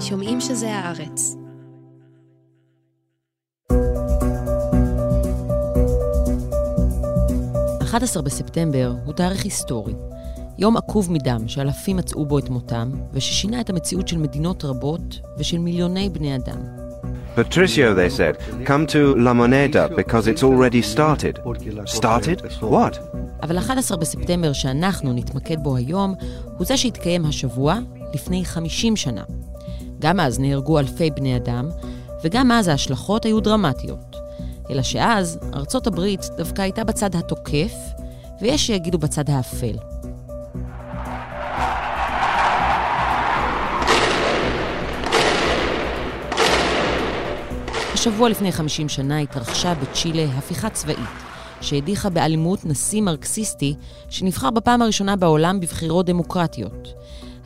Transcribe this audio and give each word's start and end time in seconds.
שומעים 0.00 0.40
שזה 0.40 0.74
הארץ. 0.74 1.36
ה-11 7.80 8.22
בספטמבר 8.22 8.94
הוא 9.04 9.14
תאריך 9.14 9.44
היסטורי. 9.44 9.94
יום 10.58 10.76
עקוב 10.76 11.12
מדם 11.12 11.48
שאלפים 11.48 11.96
מצאו 11.96 12.26
בו 12.26 12.38
את 12.38 12.48
מותם, 12.48 12.90
וששינה 13.12 13.60
את 13.60 13.70
המציאות 13.70 14.08
של 14.08 14.18
מדינות 14.18 14.64
רבות 14.64 15.20
ושל 15.38 15.58
מיליוני 15.58 16.08
בני 16.08 16.36
אדם. 16.36 16.58
Patricio, 17.36 17.94
they 17.94 18.08
said, 18.08 18.34
come 18.64 18.86
to 18.86 19.14
La 19.26 19.34
Moneda 19.34 19.94
because 19.94 20.26
it's 20.26 20.42
already 20.42 20.80
started. 20.80 21.38
Started? 21.86 22.40
What? 22.62 22.98
אבל 23.42 23.58
11 23.58 23.96
בספטמבר 23.96 24.52
שאנחנו 24.52 25.12
נתמקד 25.12 25.56
בו 25.62 25.76
היום, 25.76 26.14
הוא 26.58 26.66
זה 26.66 26.76
שהתקיים 26.76 27.24
השבוע 27.24 27.78
לפני 28.14 28.44
50 28.44 28.96
שנה. 28.96 29.22
גם 29.98 30.20
אז 30.20 30.40
נהרגו 30.40 30.78
אלפי 30.78 31.10
בני 31.10 31.36
אדם, 31.36 31.68
וגם 32.24 32.52
אז 32.52 32.68
ההשלכות 32.68 33.24
היו 33.24 33.40
דרמטיות. 33.40 34.16
אלא 34.70 34.82
שאז 34.82 35.38
ארצות 35.54 35.86
הברית 35.86 36.20
דווקא 36.36 36.62
הייתה 36.62 36.84
בצד 36.84 37.16
התוקף, 37.16 37.74
ויש 38.40 38.66
שיגידו 38.66 38.98
בצד 38.98 39.30
האפל. 39.30 39.76
השבוע 47.94 48.28
לפני 48.28 48.52
50 48.52 48.88
שנה 48.88 49.18
התרחשה 49.18 49.74
בצ'ילה 49.74 50.24
הפיכה 50.24 50.70
צבאית, 50.70 50.98
שהדיחה 51.60 52.10
באלימות 52.10 52.64
נשיא 52.64 53.02
מרקסיסטי 53.02 53.74
שנבחר 54.08 54.50
בפעם 54.50 54.82
הראשונה 54.82 55.16
בעולם 55.16 55.60
בבחירות 55.60 56.06
דמוקרטיות. 56.06 56.88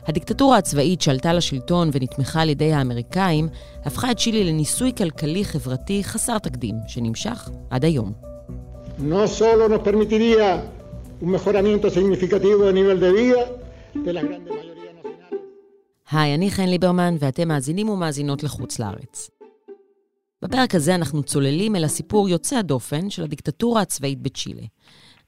הדיקטטורה 0.07 0.57
הצבאית 0.57 1.01
שעלתה 1.01 1.33
לשלטון 1.33 1.89
ונתמכה 1.93 2.41
על 2.41 2.49
ידי 2.49 2.73
האמריקאים, 2.73 3.47
הפכה 3.85 4.11
את 4.11 4.17
צ'ילה 4.17 4.43
לניסוי 4.43 4.91
כלכלי-חברתי 4.97 6.03
חסר 6.03 6.37
תקדים, 6.37 6.75
שנמשך 6.87 7.49
עד 7.69 7.85
היום. 7.85 8.11
No 8.99 9.27
solo 9.39 9.67
nos 9.69 9.81
permitiría 9.89 10.47
un 11.21 11.29
mejoramiento 11.29 11.89
significativo 11.89 12.59
de 12.67 12.73
nivel 12.73 12.99
de 12.99 13.11
vida 13.19 13.41
de 14.05 14.13
las 14.13 14.23
grandes 14.23 14.53
mayorías 14.53 14.93
nacionales. 14.95 15.39
היי, 16.11 16.35
אני 16.35 16.51
חן 16.51 16.69
ליברמן, 16.69 17.15
ואתם 17.19 17.47
מאזינים 17.47 17.89
ומאזינות 17.89 18.43
לחוץ 18.43 18.79
לארץ. 18.79 19.29
בפרק 20.41 20.75
הזה 20.75 20.95
אנחנו 20.95 21.23
צוללים 21.23 21.75
אל 21.75 21.83
הסיפור 21.83 22.29
יוצא 22.29 22.55
הדופן 22.55 23.09
של 23.09 23.23
הדיקטטורה 23.23 23.81
הצבאית 23.81 24.21
בצ'ילה. 24.21 24.65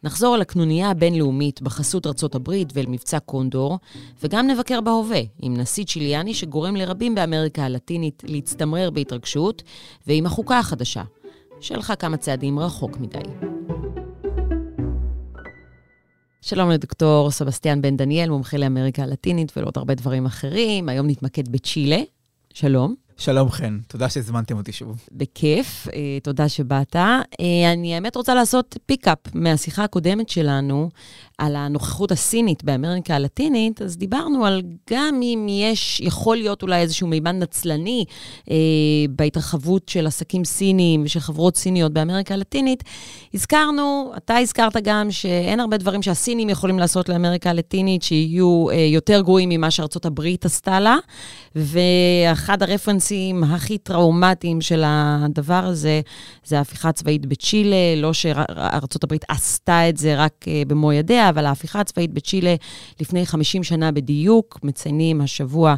נחזור 0.04 0.36
על 0.36 0.42
הקנוניה 0.42 0.90
הבינלאומית 0.90 1.62
בחסות 1.62 2.08
ארצות 2.08 2.36
הברית 2.36 2.70
ואל 2.74 2.86
מבצע 2.88 3.20
קונדור, 3.20 3.80
וגם 4.24 4.48
נבקר 4.48 4.82
בהווה 4.82 5.22
עם 5.42 5.58
נשיא 5.58 5.86
צ'יליאני 5.86 6.34
שגורם 6.34 6.76
לרבים 6.76 7.16
באמריקה 7.16 7.64
הלטינית 7.64 8.24
להצטמרר 8.28 8.90
בהתרגשות, 8.90 9.64
ועם 10.08 10.26
החוקה 10.26 10.60
החדשה, 10.60 11.04
שהלכה 11.60 11.96
כמה 11.96 12.18
צעדים 12.18 12.60
רחוק 12.60 12.98
מדי. 12.98 13.20
שלום 16.42 16.70
לדוקטור 16.70 17.32
סבסטיאן 17.32 17.82
בן 17.82 17.98
דניאל, 17.98 18.30
מומחה 18.30 18.58
לאמריקה 18.58 19.04
הלטינית 19.04 19.52
ולעוד 19.58 19.74
הרבה 19.78 19.96
דברים 19.96 20.26
אחרים. 20.26 20.90
היום 20.90 21.08
נתמקד 21.08 21.48
בצ'ילה. 21.48 22.02
שלום. 22.54 23.03
שלום 23.18 23.52
חן, 23.52 23.80
תודה 23.88 24.10
שהזמנתם 24.10 24.58
אותי 24.58 24.72
שוב. 24.72 25.08
בכיף, 25.12 25.88
אה, 25.88 26.18
תודה 26.24 26.50
שבאת. 26.50 26.96
אה, 26.96 27.22
אני 27.74 27.96
האמת 27.96 28.16
רוצה 28.16 28.36
לעשות 28.36 28.78
פיק-אפ 28.86 29.18
מהשיחה 29.34 29.84
הקודמת 29.84 30.30
שלנו 30.30 30.90
על 31.38 31.56
הנוכחות 31.56 32.12
הסינית 32.12 32.64
באמריקה 32.64 33.16
הלטינית, 33.16 33.82
אז 33.82 33.98
דיברנו 33.98 34.46
על 34.46 34.62
גם 34.90 35.20
אם 35.24 35.48
יש, 35.50 36.02
יכול 36.02 36.38
להיות 36.38 36.62
אולי 36.62 36.82
איזשהו 36.82 37.08
מימד 37.08 37.36
נצלני 37.36 38.06
אה, 38.52 38.56
בהתרחבות 39.10 39.90
של 39.90 40.08
עסקים 40.08 40.46
סינים 40.46 41.04
ושל 41.06 41.20
חברות 41.20 41.58
סיניות 41.58 41.94
באמריקה 41.94 42.34
הלטינית, 42.34 42.84
הזכרנו, 43.34 44.14
אתה 44.18 44.38
הזכרת 44.38 44.78
גם 44.78 45.12
שאין 45.12 45.60
הרבה 45.60 45.78
דברים 45.78 46.02
שהסינים 46.02 46.50
יכולים 46.50 46.80
לעשות 46.80 47.10
לאמריקה 47.10 47.50
הלטינית 47.50 48.04
שיהיו 48.04 48.70
אה, 48.70 48.76
יותר 48.76 49.22
גרועים 49.22 49.50
ממה 49.50 49.72
שארצות 49.72 50.06
הברית 50.06 50.46
עשתה 50.46 50.80
לה, 50.80 50.98
ואחד 51.56 52.64
הרפרנסים 52.64 53.44
הכי 53.44 53.78
טראומטיים 53.78 54.62
של 54.62 54.84
הדבר 54.86 55.64
הזה, 55.66 56.02
זה 56.46 56.58
ההפיכה 56.58 56.90
הצבאית 56.90 57.26
בצ'ילה, 57.26 57.76
לא 57.98 58.14
שארצות 58.14 59.04
הברית 59.04 59.26
עשתה 59.28 59.90
את 59.90 59.98
זה 59.98 60.16
רק 60.16 60.46
אה, 60.48 60.64
במו 60.68 60.94
ידיה, 60.94 61.23
אבל 61.30 61.46
ההפיכה 61.46 61.80
הצבאית 61.80 62.14
בצ'ילה 62.14 62.56
לפני 63.02 63.26
50 63.26 63.64
שנה 63.64 63.92
בדיוק, 63.92 64.60
מציינים 64.64 65.22
השבוע 65.22 65.76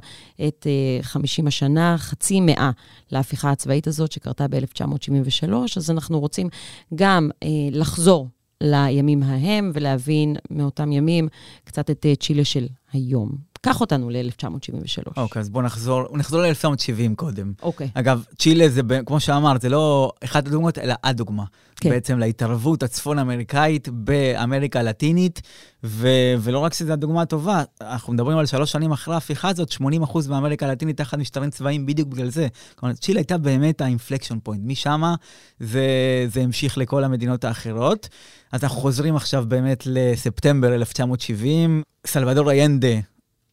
את 0.47 0.67
50 1.01 1.47
השנה, 1.47 1.95
חצי 1.97 2.39
מאה 2.41 2.71
להפיכה 3.11 3.51
הצבאית 3.51 3.87
הזאת 3.87 4.11
שקרתה 4.11 4.47
ב-1973, 4.47 5.53
אז 5.77 5.91
אנחנו 5.91 6.19
רוצים 6.19 6.49
גם 6.95 7.29
אה, 7.43 7.49
לחזור 7.71 8.27
לימים 8.61 9.23
ההם 9.23 9.71
ולהבין 9.73 10.35
מאותם 10.51 10.91
ימים 10.91 11.27
קצת 11.63 11.89
את 11.89 12.05
אה, 12.05 12.15
צ'ילה 12.15 12.45
של 12.45 12.67
היום. 12.93 13.54
קח 13.65 13.81
אותנו 13.81 14.09
ל-1973. 14.09 15.11
אוקיי, 15.17 15.39
אז 15.39 15.49
בואו 15.49 15.63
נחזור, 15.65 16.17
נחזור 16.17 16.41
ל-1970 16.41 17.15
קודם. 17.15 17.53
אוקיי. 17.63 17.89
אגב, 17.93 18.23
צ'ילה 18.39 18.69
זה, 18.69 18.81
כמו 19.05 19.19
שאמרת, 19.19 19.61
זה 19.61 19.69
לא 19.69 20.11
אחת 20.23 20.47
הדוגמאות, 20.47 20.77
אלא 20.77 20.93
הדוגמה. 21.03 21.43
כן. 21.75 21.89
בעצם 21.89 22.19
להתערבות 22.19 22.83
הצפון-אמריקאית 22.83 23.89
באמריקה 23.89 24.79
הלטינית, 24.79 25.41
ו- 25.83 26.33
ולא 26.39 26.59
רק 26.59 26.73
שזו 26.73 26.93
הדוגמה 26.93 27.21
הטובה, 27.21 27.63
אנחנו 27.81 28.13
מדברים 28.13 28.37
על 28.37 28.45
שלוש 28.45 28.71
שנים 28.71 28.91
אחרי 28.91 29.13
ההפיכה 29.13 29.49
הזאת, 29.49 29.71
80% 29.71 30.29
מאמריקה 30.29 30.65
הלטינית 30.65 30.97
תחת 30.97 31.17
משטרים 31.17 31.49
צבאיים 31.49 31.85
בדיוק 31.85 32.09
בגלל 32.09 32.29
זה. 32.29 32.47
כלומר, 32.75 32.95
צ'ילה 32.95 33.19
הייתה 33.19 33.37
באמת 33.37 33.81
ה 33.81 33.86
inflection 33.86 34.37
point. 34.43 34.61
משם 34.65 35.01
זה, 35.59 35.85
זה 36.27 36.41
המשיך 36.41 36.77
לכל 36.77 37.03
המדינות 37.03 37.43
האחרות. 37.43 38.09
אז 38.51 38.63
אנחנו 38.63 38.77
חוזרים 38.77 39.15
עכשיו 39.15 39.45
באמת 39.47 39.83
לספטמבר 39.85 40.75
1970. 40.75 41.83
סלבדור 42.07 42.51
איינדה, 42.51 42.97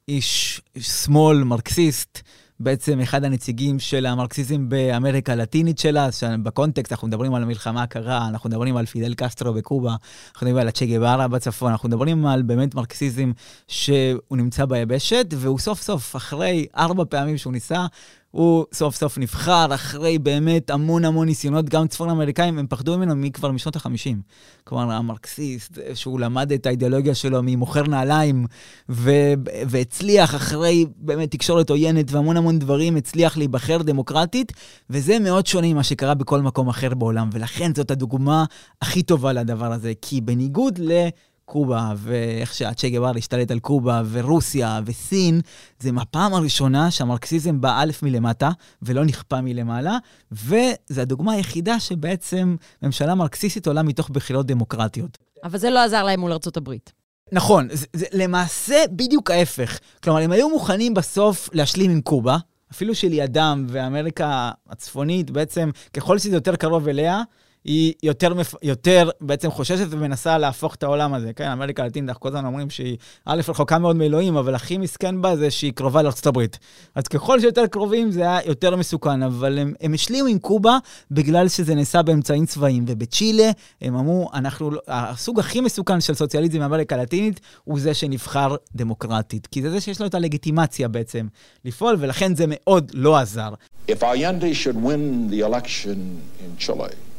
איש, 0.08 0.60
איש 0.76 0.88
שמאל, 0.88 1.44
מרקסיסט, 1.44 2.18
בעצם 2.60 3.00
אחד 3.00 3.24
הנציגים 3.24 3.78
של 3.78 4.06
המרקסיזם 4.06 4.68
באמריקה 4.68 5.32
הלטינית 5.32 5.78
שלה, 5.78 6.08
בקונטקסט 6.42 6.92
אנחנו 6.92 7.08
מדברים 7.08 7.34
על 7.34 7.42
המלחמה 7.42 7.82
הקרה, 7.82 8.28
אנחנו 8.28 8.50
מדברים 8.50 8.76
על 8.76 8.86
פידל 8.86 9.14
קסטרו 9.14 9.52
בקובה, 9.52 9.96
אנחנו 10.32 10.46
מדברים 10.46 10.62
על 10.62 10.68
הצ'ה 10.68 10.86
גווארה 10.86 11.28
בצפון, 11.28 11.70
אנחנו 11.70 11.88
מדברים 11.88 12.26
על 12.26 12.42
באמת 12.42 12.74
מרקסיזם 12.74 13.32
שהוא 13.68 14.36
נמצא 14.36 14.64
ביבשת, 14.64 15.26
והוא 15.36 15.58
סוף 15.58 15.82
סוף, 15.82 16.16
אחרי 16.16 16.66
ארבע 16.76 17.04
פעמים 17.08 17.38
שהוא 17.38 17.52
ניסה, 17.52 17.86
הוא 18.32 18.64
סוף 18.74 18.96
סוף 18.96 19.18
נבחר 19.18 19.74
אחרי 19.74 20.18
באמת 20.18 20.70
המון 20.70 21.04
המון 21.04 21.26
ניסיונות, 21.26 21.68
גם 21.68 21.88
צפון 21.88 22.10
אמריקאים, 22.10 22.58
הם 22.58 22.66
פחדו 22.68 22.98
ממנו 22.98 23.16
מכבר 23.16 23.50
משנות 23.50 23.76
ה-50. 23.76 24.16
כלומר, 24.64 24.92
המרקסיסט, 24.92 25.78
שהוא 25.94 26.20
למד 26.20 26.52
את 26.52 26.66
האידיאולוגיה 26.66 27.14
שלו 27.14 27.40
ממוכר 27.42 27.82
נעליים, 27.82 28.46
ו- 28.88 29.32
והצליח 29.68 30.34
אחרי 30.34 30.86
באמת 30.96 31.30
תקשורת 31.30 31.70
עוינת 31.70 32.12
והמון 32.12 32.36
המון 32.36 32.58
דברים, 32.58 32.96
הצליח 32.96 33.36
להיבחר 33.36 33.82
דמוקרטית, 33.82 34.52
וזה 34.90 35.18
מאוד 35.18 35.46
שונה 35.46 35.66
ממה 35.72 35.82
שקרה 35.82 36.14
בכל 36.14 36.40
מקום 36.40 36.68
אחר 36.68 36.94
בעולם, 36.94 37.30
ולכן 37.32 37.74
זאת 37.74 37.90
הדוגמה 37.90 38.44
הכי 38.82 39.02
טובה 39.02 39.32
לדבר 39.32 39.72
הזה, 39.72 39.92
כי 40.02 40.20
בניגוד 40.20 40.78
ל... 40.78 41.08
קובה, 41.52 41.92
ואיך 41.96 42.54
שהצ'ה 42.54 42.88
גווארה 42.88 43.18
השתלט 43.18 43.50
על 43.50 43.58
קובה, 43.58 44.02
ורוסיה, 44.10 44.80
וסין, 44.84 45.40
זה 45.80 45.92
מהפעם 45.92 46.34
הראשונה 46.34 46.90
שהמרקסיזם 46.90 47.60
בא 47.60 47.80
א' 47.80 47.90
מלמטה, 48.02 48.50
ולא 48.82 49.04
נכפה 49.04 49.40
מלמעלה, 49.40 49.98
וזו 50.32 51.00
הדוגמה 51.00 51.32
היחידה 51.32 51.80
שבעצם 51.80 52.56
ממשלה 52.82 53.14
מרקסיסטית 53.14 53.66
עולה 53.66 53.82
מתוך 53.82 54.10
בחירות 54.10 54.46
דמוקרטיות. 54.46 55.18
אבל 55.44 55.58
זה 55.58 55.70
לא 55.70 55.78
עזר 55.78 56.04
להם 56.04 56.20
מול 56.20 56.32
הברית. 56.56 56.92
נכון, 57.32 57.68
זה, 57.72 57.86
זה 57.92 58.06
למעשה 58.12 58.76
בדיוק 58.90 59.30
ההפך. 59.30 59.78
כלומר, 60.02 60.20
הם 60.20 60.32
היו 60.32 60.48
מוכנים 60.48 60.94
בסוף 60.94 61.48
להשלים 61.52 61.90
עם 61.90 62.00
קובה, 62.00 62.36
אפילו 62.72 62.94
שלידם 62.94 63.66
ואמריקה 63.68 64.50
הצפונית, 64.68 65.30
בעצם, 65.30 65.70
ככל 65.92 66.18
שזה 66.18 66.36
יותר 66.36 66.56
קרוב 66.56 66.88
אליה, 66.88 67.22
היא 67.64 67.92
יותר. 68.02 68.32
יותר 68.62 69.10
בעצם 69.20 69.50
חוששת 69.50 69.86
ומנסה 69.90 70.38
להפוך 70.38 70.74
את 70.74 70.82
העולם 70.82 71.14
הזה. 71.14 71.32
כן, 71.32 71.48
אמריקה 71.48 71.82
הלטינית, 71.82 72.08
אנחנו 72.08 72.20
כל 72.20 72.28
הזמן 72.28 72.44
אומרים 72.44 72.70
שהיא 72.70 72.96
א', 73.24 73.40
רחוקה 73.48 73.78
מאוד 73.78 73.96
מאלוהים, 73.96 74.36
אבל 74.36 74.54
הכי 74.54 74.78
מסכן 74.78 75.22
בה 75.22 75.36
זה 75.36 75.50
שהיא 75.50 75.72
קרובה 75.72 76.00
הברית. 76.26 76.58
אז 76.94 77.08
ככל 77.08 77.40
שיותר 77.40 77.66
קרובים 77.66 78.10
זה 78.10 78.20
היה 78.20 78.38
יותר 78.46 78.76
מסוכן, 78.76 79.22
אבל 79.22 79.58
הם, 79.58 79.74
הם 79.80 79.94
השלימו 79.94 80.28
עם 80.28 80.38
קובה 80.38 80.78
בגלל 81.10 81.48
שזה 81.48 81.74
נעשה 81.74 82.02
באמצעים 82.02 82.46
צבאיים. 82.46 82.84
ובצ'ילה 82.88 83.50
הם 83.80 83.96
אמרו, 83.96 84.30
אנחנו, 84.34 84.70
לא- 84.70 84.80
הסוג 84.88 85.40
הכי 85.40 85.60
מסוכן 85.60 86.00
של 86.00 86.14
סוציאליזם 86.14 86.58
באמריקה 86.58 86.94
הלטינית 86.94 87.40
הוא 87.64 87.80
זה 87.80 87.94
שנבחר 87.94 88.56
דמוקרטית. 88.74 89.46
כי 89.46 89.62
זה 89.62 89.70
זה 89.70 89.80
שיש 89.80 90.00
לו 90.00 90.06
את 90.06 90.14
הלגיטימציה 90.14 90.88
בעצם 90.88 91.26
לפעול, 91.64 91.96
ולכן 91.98 92.34
זה 92.34 92.44
מאוד 92.48 92.90
לא 92.94 93.16
עזר. 93.16 93.54
If 93.88 94.02
Allende 94.02 94.54
should 94.54 94.76
win 94.76 95.30
the 95.30 95.40
election 95.48 95.98
in 96.44 96.66
Chile, 96.66 97.11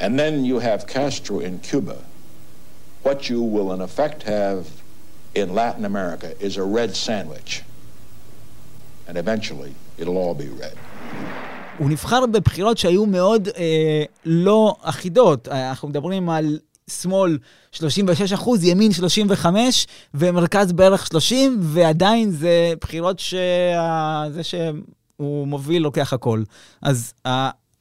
and 0.00 0.18
then 0.18 0.44
you 0.44 0.58
have 0.58 0.86
Castro 0.86 1.40
in 1.40 1.60
Cuba, 1.60 1.98
what 3.02 3.28
you 3.30 3.42
will 3.42 3.72
in 3.72 3.80
effect 3.80 4.22
have 4.24 4.66
in 5.34 5.54
Latin 5.54 5.84
America 5.84 6.34
is 6.40 6.56
a 6.56 6.64
red 6.64 6.96
sandwich. 6.96 7.62
and 9.08 9.16
eventually 9.16 9.72
it'll 9.98 10.16
all 10.16 10.34
be 10.34 10.48
red. 10.62 10.76
הוא 11.78 11.90
נבחר 11.90 12.26
בבחירות 12.26 12.78
שהיו 12.78 13.06
מאוד 13.06 13.48
אה, 13.48 14.02
לא 14.24 14.76
אחידות. 14.82 15.48
אנחנו 15.48 15.88
מדברים 15.88 16.30
על 16.30 16.58
שמאל 16.90 17.38
36 17.72 18.32
אחוז, 18.32 18.64
ימין 18.64 18.92
35 18.92 19.86
ומרכז 20.14 20.72
בערך 20.72 21.06
30, 21.06 21.58
ועדיין 21.62 22.30
זה 22.30 22.72
בחירות 22.80 23.18
שזה 23.18 24.42
שהוא 24.42 25.46
מוביל 25.46 25.82
לוקח 25.82 26.12
הכל. 26.12 26.42
אז 26.82 27.14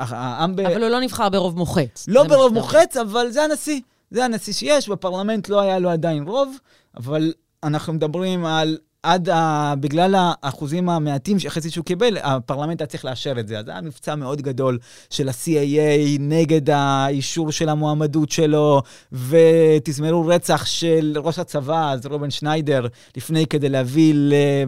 העם... 0.09 0.55
ב... 0.55 0.59
אבל 0.59 0.83
הוא 0.83 0.89
לא 0.89 1.01
נבחר 1.01 1.29
ברוב 1.29 1.57
מוחץ. 1.57 2.05
לא 2.07 2.23
ברוב 2.23 2.53
מוחץ, 2.53 2.97
אבל 2.97 3.29
זה 3.29 3.43
הנשיא. 3.43 3.81
זה 4.11 4.25
הנשיא 4.25 4.53
שיש, 4.53 4.89
בפרלמנט 4.89 5.49
לא 5.49 5.61
היה 5.61 5.79
לו 5.79 5.89
עדיין 5.89 6.23
רוב, 6.23 6.57
אבל 6.97 7.33
אנחנו 7.63 7.93
מדברים 7.93 8.45
על 8.45 8.77
עד, 9.03 9.29
ה... 9.29 9.73
בגלל 9.79 10.15
האחוזים 10.17 10.89
המעטים 10.89 11.37
יחסית 11.43 11.71
שהוא 11.71 11.85
קיבל, 11.85 12.17
הפרלמנט 12.21 12.81
היה 12.81 12.87
צריך 12.87 13.05
לאשר 13.05 13.39
את 13.39 13.47
זה. 13.47 13.59
אז 13.59 13.65
זה 13.65 13.71
היה 13.71 13.81
מבצע 13.81 14.15
מאוד 14.15 14.41
גדול 14.41 14.79
של 15.09 15.29
ה-CAA 15.29 16.19
נגד 16.19 16.69
האישור 16.69 17.51
של 17.51 17.69
המועמדות 17.69 18.31
שלו, 18.31 18.81
ותזמרו 19.11 20.27
רצח 20.27 20.65
של 20.65 21.17
ראש 21.17 21.39
הצבא, 21.39 21.91
אז 21.91 22.05
רובן 22.05 22.29
שניידר, 22.29 22.87
לפני 23.17 23.47
כדי 23.47 23.69
להביא 23.69 24.13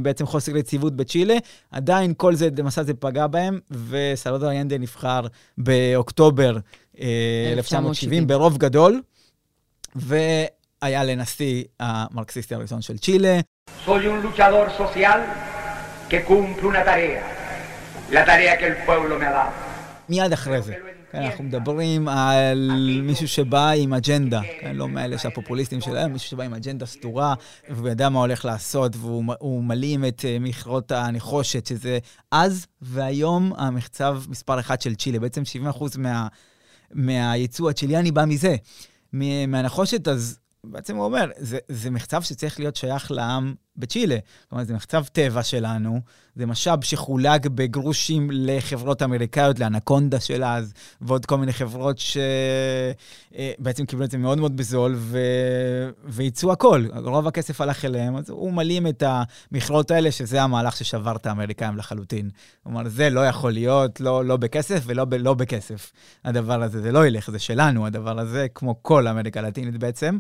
בעצם 0.02 0.26
חוסר 0.26 0.58
יציבות 0.58 0.96
בצ'ילה. 0.96 1.36
עדיין 1.72 2.14
כל 2.18 2.36
זה, 2.36 2.50
למעשה 2.58 2.84
זה 2.84 2.94
פגע 2.94 3.28
בהם, 3.28 3.60
וסלודו 3.90 4.50
איינדה 4.50 4.78
נבחר 4.78 5.22
באוקטובר 5.58 6.58
1970 7.00 8.24
אה, 8.24 8.28
ברוב 8.28 8.58
גדול. 8.58 9.02
והיה 10.82 11.04
לנשיא 11.04 11.64
המרקסיסטי 11.80 12.56
הראשון 12.56 12.82
של 12.82 12.98
צ'ילה. 12.98 13.40
Soy 13.86 14.08
un 14.08 14.22
luchador 14.26 14.68
social 14.78 15.20
que 16.10 16.20
cumple 16.30 16.66
una 16.72 16.84
tarea, 16.90 17.24
la 18.12 18.24
tarea 18.26 18.58
que 18.60 18.68
el 18.68 18.78
pueblo 18.86 19.20
me 19.20 19.26
ha 19.26 19.32
dado. 19.32 19.52
מיד 20.10 20.34
אחרי 20.34 20.62
זה. 20.62 20.74
כן, 21.12 21.22
אנחנו 21.22 21.44
מדברים 21.44 22.08
על 22.08 23.00
מישהו 23.04 23.28
שבא 23.28 23.70
עם 23.70 23.94
אג'נדה, 23.94 24.42
כן, 24.62 24.76
לא 24.76 24.88
מאלה 24.88 25.18
שהפופוליסטים 25.18 25.82
שלהם, 25.82 26.14
מישהו 26.14 26.30
שבא 26.30 26.44
עם 26.44 26.54
אג'נדה 26.54 26.86
סדורה, 26.86 27.34
והוא 27.70 27.90
יודע 27.90 28.10
מה 28.10 28.20
הולך 28.20 28.46
לעשות, 28.46 28.96
והוא 28.96 29.64
מלאים 29.64 30.06
את 30.06 30.26
אה, 30.26 30.38
מכרות 30.40 30.92
הנחושת, 30.92 31.66
שזה 31.66 32.00
אז 32.32 32.66
והיום 32.82 33.54
המחצב 33.58 34.22
מספר 34.30 34.60
אחת 34.60 34.82
של 34.82 34.96
צ'ילה. 34.96 35.20
בעצם 35.20 35.42
70% 35.72 35.98
מה, 35.98 36.28
מהייצוא 36.92 37.70
הצ'יליאני 37.70 38.12
בא 38.12 38.26
מזה, 38.26 38.56
מהנחושת, 39.48 40.08
אז 40.08 40.40
בעצם 40.72 40.96
הוא 40.96 41.06
אומר, 41.06 41.32
זה, 41.38 41.58
זה 41.70 41.90
מחצב 41.90 42.22
שצריך 42.22 42.60
להיות 42.60 42.76
שייך 42.76 43.12
לעם 43.12 43.56
בצ'ילה. 43.78 44.18
כלומר, 44.50 44.64
זה 44.64 44.74
מחצב 44.74 45.04
טבע 45.12 45.44
שלנו, 45.44 46.00
זה 46.36 46.46
משאב 46.46 46.84
שחולק 46.84 47.46
בגרושים 47.46 48.30
לחברות 48.34 49.02
אמריקאיות, 49.02 49.60
לאנקונדה 49.60 50.20
של 50.20 50.44
אז, 50.44 50.74
ועוד 51.02 51.26
כל 51.26 51.38
מיני 51.38 51.54
חברות 51.54 51.98
שבעצם 51.98 53.84
אה, 53.84 53.88
קיבלו 53.88 54.06
את 54.06 54.12
זה 54.12 54.18
מאוד 54.18 54.38
מאוד 54.38 54.58
בזול, 54.58 54.96
ו... 54.98 55.20
וייצאו 56.06 56.52
הכל. 56.52 56.86
רוב 56.96 57.28
הכסף 57.28 57.62
הלך 57.62 57.86
אליהם, 57.86 58.16
אז 58.16 58.30
הוא 58.30 58.54
מלאים 58.54 58.88
את 58.88 59.04
המכרות 59.06 59.92
האלה, 59.92 60.12
שזה 60.12 60.42
המהלך 60.42 60.78
ששבר 60.78 61.16
את 61.16 61.26
האמריקאים 61.26 61.78
לחלוטין. 61.78 62.30
כלומר, 62.64 62.90
זה 62.90 63.10
לא 63.10 63.28
יכול 63.28 63.52
להיות, 63.52 64.00
לא, 64.00 64.26
לא 64.26 64.38
בכסף 64.38 64.84
ולא 64.86 65.06
ב... 65.06 65.14
לא 65.14 65.34
בכסף. 65.34 65.92
הדבר 66.26 66.64
הזה, 66.64 66.82
זה 66.82 66.92
לא 66.92 67.08
ילך, 67.08 67.32
זה 67.32 67.40
שלנו, 67.40 67.86
הדבר 67.86 68.20
הזה, 68.20 68.48
כמו 68.56 68.76
כל 68.82 69.08
אמריקה 69.08 69.40
הלטינית 69.40 69.78
בעצם. 69.78 70.18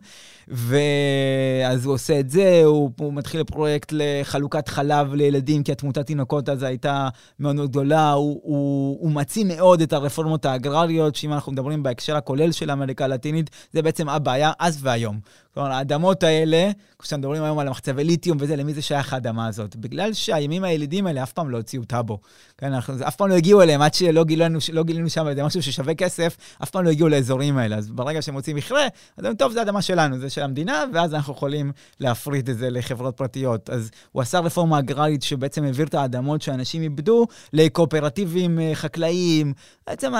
ואז 0.48 1.86
הוא 1.86 1.94
עושה 1.94 2.20
את 2.20 2.30
זה, 2.30 2.62
הוא, 2.66 2.92
הוא 3.00 3.14
מתחיל 3.14 3.42
פרויקט 3.46 3.94
לחלוקת 3.96 4.68
חלב 4.68 5.14
לילדים, 5.14 5.64
כי 5.64 5.72
התמותת 5.72 6.06
תינוקות 6.06 6.50
אז 6.50 6.64
הייתה 6.64 7.10
מאוד 7.40 7.56
מאוד 7.56 7.70
גדולה. 7.70 8.12
הוא, 8.12 8.42
הוא, 8.44 8.98
הוא 9.02 9.12
מעצים 9.12 9.48
מאוד 9.48 9.82
את 9.82 9.94
הרפורמות 9.94 10.46
האגרריות, 10.46 11.16
שאם 11.16 11.34
אנחנו 11.34 11.52
מדברים 11.52 11.84
בהקשר 11.84 12.16
הכולל 12.16 12.52
של 12.52 12.72
אמריקה 12.72 13.06
הלטינית, 13.06 13.50
זה 13.74 13.82
בעצם 13.82 14.10
הבעיה 14.10 14.52
אז 14.60 14.80
והיום. 14.82 15.20
כלומר, 15.56 15.72
האדמות 15.72 16.24
האלה, 16.24 16.72
כשאנחנו 17.00 17.18
מדברים 17.18 17.44
היום 17.44 17.60
על 17.60 17.68
המחצבי 17.68 18.04
ליתיום 18.04 18.38
וזה, 18.42 18.56
למי 18.56 18.74
זה 18.74 18.82
שייך 18.82 19.14
האדמה 19.14 19.48
הזאת? 19.48 19.76
בגלל 19.76 20.14
שהימים 20.14 20.64
הילידים 20.64 21.08
האלה 21.08 21.24
אף 21.24 21.32
פעם 21.32 21.50
לא 21.50 21.58
הוציאו 21.58 21.84
טאבו. 21.84 22.20
כן, 22.58 22.74
אנחנו 22.74 22.94
אף 23.08 23.16
פעם 23.16 23.30
לא 23.30 23.36
הגיעו 23.36 23.62
אליהם, 23.62 23.82
עד 23.82 23.94
שלא 23.94 24.24
גילינו, 24.24 24.60
לא 24.74 24.84
גילינו 24.84 25.10
שם 25.10 25.28
איזה 25.28 25.44
משהו 25.44 25.64
ששווה 25.64 25.96
כסף, 25.96 26.38
אף 26.64 26.70
פעם 26.70 26.86
לא 26.86 26.90
הגיעו 26.90 27.10
לאזורים 27.10 27.58
האלה. 27.58 27.76
אז 27.76 27.92
ברגע 27.92 28.22
שהם 28.22 28.34
מוצאים 28.34 28.56
מכרה, 28.56 28.84
אז 28.84 28.90
אומרים, 29.18 29.36
טוב, 29.36 29.52
זה 29.52 29.62
אדמה 29.62 29.82
שלנו, 29.82 30.20
זה 30.20 30.30
של 30.30 30.42
המדינה, 30.42 30.84
ואז 30.94 31.14
אנחנו 31.14 31.34
יכולים 31.34 31.72
להפריט 32.00 32.50
את 32.50 32.58
זה 32.58 32.70
לחברות 32.70 33.18
פרטיות. 33.18 33.70
אז 33.70 33.92
הוא 34.12 34.22
עשה 34.22 34.40
רפורמה 34.40 34.80
אגררית 34.80 35.24
שבעצם 35.24 35.64
העביר 35.64 35.86
את 35.86 35.94
האדמות 35.94 36.42
שאנשים 36.42 36.82
איבדו 36.82 37.28
לקואופרטיבים 37.54 38.60
אה, 38.60 38.72
חקלאיים. 38.74 39.54
בעצם 39.88 40.14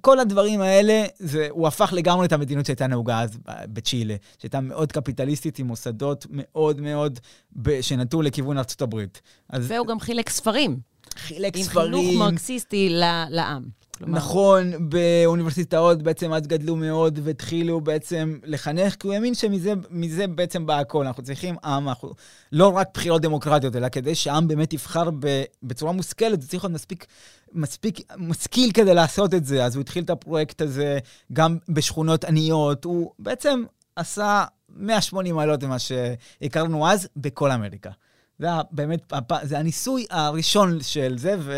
כל 0.00 0.18
הדברים 0.18 0.60
האלה, 0.60 1.04
זה, 1.18 1.46
הוא 1.50 1.68
הפך 1.68 1.92
לגמרי 1.92 2.26
את 2.26 2.32
המדינות 2.32 2.66
שהייתה 2.66 2.86
נהוגה 2.86 3.22
אז 3.22 3.38
בצ'ילה, 3.66 4.14
שהייתה 4.38 4.60
מאוד 4.76 4.92
קפיטליסטית 4.92 5.58
עם 5.58 5.66
מוסדות 5.66 6.26
מאוד 6.30 6.80
מאוד 6.80 7.18
שנטו 7.80 8.22
לכיוון 8.22 8.58
ארצות 8.58 8.82
הברית. 8.82 9.22
אז... 9.48 9.70
והוא 9.70 9.86
גם 9.86 10.00
חילק 10.00 10.28
ספרים. 10.28 10.80
חילק 11.16 11.56
עם 11.56 11.62
ספרים. 11.62 11.94
עם 11.94 12.00
חינוך 12.00 12.18
מרקסיסטי 12.18 12.88
לעם. 13.30 13.62
כלומר... 13.98 14.18
נכון, 14.18 14.72
באוניברסיטאות 14.88 16.02
בעצם 16.02 16.32
אז 16.32 16.46
גדלו 16.46 16.76
מאוד 16.76 17.18
והתחילו 17.22 17.80
בעצם 17.80 18.38
לחנך, 18.44 18.94
כי 18.94 19.06
הוא 19.06 19.14
האמין 19.14 19.34
שמזה 19.34 20.26
בעצם 20.26 20.66
בא 20.66 20.78
הכל. 20.78 21.06
אנחנו 21.06 21.22
צריכים 21.22 21.56
עם, 21.64 21.88
אנחנו, 21.88 22.10
לא 22.52 22.68
רק 22.76 22.88
בחירות 22.94 23.22
דמוקרטיות, 23.22 23.76
אלא 23.76 23.88
כדי 23.88 24.14
שהעם 24.14 24.48
באמת 24.48 24.72
יבחר 24.72 25.10
בצורה 25.62 25.92
מושכלת, 25.92 26.42
זה 26.42 26.48
צריך 26.48 26.64
להיות 26.64 26.74
מספיק, 26.74 27.06
מספיק 27.52 28.00
משכיל 28.16 28.70
כדי 28.72 28.94
לעשות 28.94 29.34
את 29.34 29.44
זה. 29.44 29.64
אז 29.64 29.74
הוא 29.74 29.80
התחיל 29.80 30.04
את 30.04 30.10
הפרויקט 30.10 30.60
הזה 30.60 30.98
גם 31.32 31.58
בשכונות 31.68 32.24
עניות. 32.24 32.84
הוא 32.84 33.12
בעצם 33.18 33.62
עשה 33.96 34.44
180 34.76 35.34
מעלות 35.34 35.64
ממה 35.64 35.78
שהכרנו 35.78 36.88
אז 36.88 37.08
בכל 37.16 37.50
אמריקה. 37.50 37.90
זה 38.38 38.48
באמת, 38.70 39.12
זה 39.42 39.58
הניסוי 39.58 40.06
הראשון 40.10 40.78
של 40.82 41.18
זה, 41.18 41.36
ו, 41.38 41.54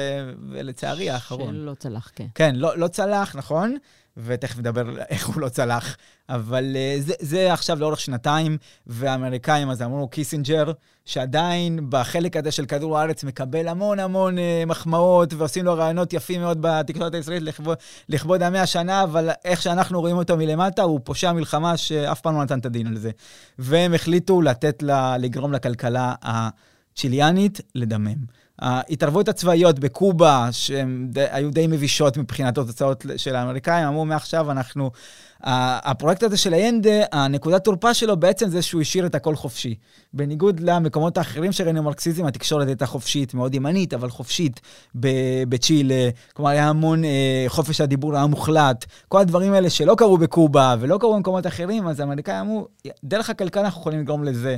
ולצערי 0.51 1.11
האחרון. 1.11 1.55
שלא 1.55 1.75
צלח, 1.75 2.11
כן. 2.15 2.27
כן, 2.35 2.55
לא, 2.57 2.79
לא 2.79 2.89
צלח, 2.89 3.37
נכון, 3.37 3.77
ותכף 4.25 4.59
נדבר 4.59 4.99
איך 5.09 5.27
הוא 5.27 5.41
לא 5.41 5.49
צלח, 5.49 5.97
אבל 6.29 6.65
uh, 6.75 7.03
זה, 7.03 7.15
זה 7.21 7.53
עכשיו 7.53 7.79
לאורך 7.81 8.01
שנתיים, 8.01 8.59
והאמריקאים 8.87 9.71
אז 9.71 9.83
אמרו, 9.83 10.09
קיסינג'ר, 10.09 10.73
שעדיין 11.05 11.87
בחלק 11.89 12.37
הזה 12.37 12.51
של 12.51 12.67
כדור 12.67 12.99
הארץ 12.99 13.25
מקבל 13.25 13.69
המון 13.69 14.01
המון 14.01 14.39
uh, 14.39 14.41
מחמאות, 14.67 15.35
ועושים 15.35 15.65
לו 15.65 15.75
ראיונות 15.75 16.13
יפים 16.13 16.41
מאוד 16.41 16.59
בתקשורת 16.61 17.15
הישראלית 17.15 17.55
לכבוד, 18.09 18.43
המאה 18.43 18.67
שנה, 18.67 19.03
אבל 19.03 19.31
איך 19.45 19.63
שאנחנו 19.63 20.01
רואים 20.01 20.17
אותו 20.17 20.37
מלמטה, 20.37 20.83
הוא 20.83 21.01
פושע 21.05 21.33
מלחמה 21.33 21.77
שאף 21.77 22.21
פעם 22.21 22.35
לא 22.35 22.43
נתן 22.43 22.59
את 22.59 22.67
הדין 22.67 22.87
על 22.87 22.97
זה. 22.97 23.11
והם 23.59 23.95
החליטו 23.95 24.43
לתת 24.43 24.83
לה, 24.83 25.19
לגרום 25.19 25.53
לכלכלה 25.53 26.15
הצ'יליאנית 26.23 27.61
לדמם. 27.75 28.48
ההתערבויות 28.59 29.29
הצבאיות 29.29 29.79
בקובה, 29.79 30.49
שהן 30.53 31.11
היו 31.15 31.51
די 31.51 31.67
מבישות 31.67 32.17
מבחינת 32.17 32.59
התוצאות 32.59 33.07
של 33.17 33.37
האמריקאים, 33.37 33.87
אמרו 33.87 34.05
מעכשיו 34.05 34.51
אנחנו... 34.51 34.91
הפרויקט 35.43 36.23
הזה 36.23 36.37
של 36.37 36.55
איינדה, 36.55 37.05
הנקודת 37.13 37.65
תורפה 37.65 37.95
שלו 37.95 38.17
בעצם 38.17 38.49
זה 38.49 38.63
שהוא 38.63 38.81
השאיר 38.81 39.07
את 39.07 39.15
הכל 39.15 39.37
חופשי. 39.37 39.75
בניגוד 40.13 40.61
למקומות 40.61 41.19
האחרים 41.19 41.53
שראינו 41.53 41.83
מרקסיזם, 41.83 42.27
התקשורת 42.27 42.67
הייתה 42.67 42.87
חופשית, 42.87 43.35
מאוד 43.35 43.55
ימנית, 43.55 43.95
אבל 43.95 44.11
חופשית 44.11 44.61
בצ'ילה. 45.49 46.09
כלומר, 46.33 46.51
היה 46.51 46.69
המון 46.69 47.05
אה, 47.05 47.45
חופש 47.49 47.81
הדיבור 47.81 48.17
היה 48.17 48.27
מוחלט. 48.27 48.85
כל 49.09 49.21
הדברים 49.21 49.53
האלה 49.53 49.71
שלא 49.71 49.95
קרו 49.95 50.19
בקובה 50.19 50.75
ולא 50.81 50.99
קרו 51.01 51.15
במקומות 51.15 51.47
אחרים, 51.47 51.89
אז 51.89 52.01
האמריקאים 52.01 52.41
אמרו, 52.41 52.67
דרך 53.05 53.31
הכלכלה 53.31 53.63
אנחנו 53.63 53.81
יכולים 53.81 54.01
לגרום 54.01 54.25
לזה 54.25 54.57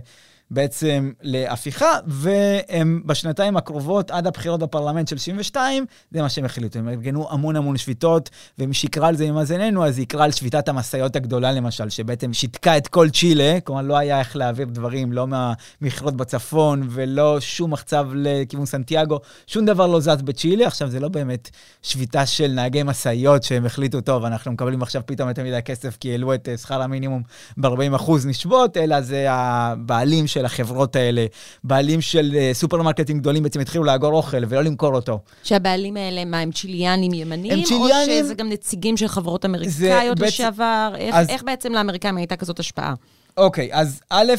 בעצם 0.51 1.11
להפיכה, 1.23 1.99
והם 2.07 3.03
בשנתיים 3.07 3.57
הקרובות, 3.57 4.11
עד 4.11 4.27
הבחירות 4.27 4.61
בפרלמנט 4.61 5.09
של 5.09 5.19
62, 5.19 5.85
זה 6.11 6.23
מה 6.23 6.29
שהם 6.29 6.45
החליטו. 6.45 6.79
הם 6.79 6.89
ארגנו 6.89 7.31
המון 7.31 7.57
המון 7.57 7.77
שביתות, 7.77 8.31
ומי 8.59 8.75
שיקרא 8.75 9.09
על 9.09 9.17
זה 9.17 9.31
ממאזננו, 9.31 9.87
אז 9.87 9.99
יקרא 9.99 10.25
על 10.25 10.33
שביתת 10.33 10.69
המשאיות 10.69 11.17
הגדולה 11.17 11.53
למשל, 11.53 11.89
שבעצם 11.89 12.33
שיתקה 12.33 12.77
את 12.77 12.89
כל 12.89 13.11
צ'ילה, 13.11 13.59
כלומר 13.65 13.83
לא 13.83 13.97
היה 13.97 14.19
איך 14.19 14.37
להעביר 14.37 14.67
דברים, 14.67 15.13
לא 15.13 15.27
מהמכרות 15.27 16.17
בצפון, 16.17 16.87
ולא 16.91 17.41
שום 17.41 17.73
מחצב 17.73 18.09
לכיוון 18.15 18.67
סנטיאגו, 18.67 19.21
שום 19.47 19.65
דבר 19.65 19.87
לא 19.87 20.01
זז 20.01 20.23
בצ'ילה. 20.23 20.67
עכשיו, 20.67 20.89
זה 20.89 21.01
לא 21.01 21.09
באמת 21.09 21.51
שביתה 21.83 22.27
של 22.27 22.53
נהגי 22.53 22.83
משאיות 22.83 23.43
שהם 23.43 23.67
החליטו, 23.67 24.01
טוב, 24.01 24.25
אנחנו 24.25 24.53
מקבלים 24.53 24.83
עכשיו 24.83 25.03
פתאום 25.07 25.29
יותר 25.29 25.45
מדי 25.45 25.63
כסף 25.65 25.97
כי 26.01 26.11
העלו 26.11 26.35
את 26.35 26.49
אה, 26.49 26.57
שכר 26.57 26.83
המינימום 26.83 27.23
ב-40% 27.57 28.13
נשבות, 28.27 28.77
אלא 28.77 29.01
זה 29.01 29.27
הבעלים 29.29 30.27
של 30.27 30.40
של 30.41 30.47
החברות 30.47 30.97
האלה, 30.97 31.27
בעלים 31.65 32.01
של 32.01 32.31
uh, 32.33 32.55
סופרמרקטים 32.55 33.19
גדולים 33.19 33.43
בעצם 33.43 33.61
התחילו 33.61 33.85
לאגור 33.85 34.13
אוכל 34.13 34.43
ולא 34.49 34.63
למכור 34.63 34.95
אותו. 34.95 35.19
שהבעלים 35.43 35.97
האלה, 35.97 36.25
מה, 36.25 36.41
הם 36.41 36.53
צ'יליאנים 36.53 37.13
ימנים? 37.15 37.53
הם 37.53 37.63
צ'יליאנים... 37.63 38.23
או 38.23 38.25
שזה 38.25 38.35
גם 38.35 38.49
נציגים 38.49 38.97
של 38.97 39.09
חברות 39.09 39.45
אמריקאיות 39.45 40.19
בעצם... 40.19 40.27
לשעבר? 40.27 40.93
איך, 40.97 41.15
אז... 41.15 41.29
איך 41.29 41.43
בעצם 41.43 41.73
לאמריקאים 41.73 42.17
הייתה 42.17 42.37
כזאת 42.37 42.59
השפעה? 42.59 42.95
אוקיי, 43.41 43.69
אז 43.73 44.01
א', 44.11 44.33